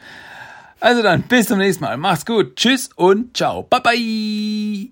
[0.80, 1.96] Also dann, bis zum nächsten Mal.
[1.96, 2.56] Macht's gut.
[2.56, 3.62] Tschüss und ciao.
[3.62, 4.91] Bye bye.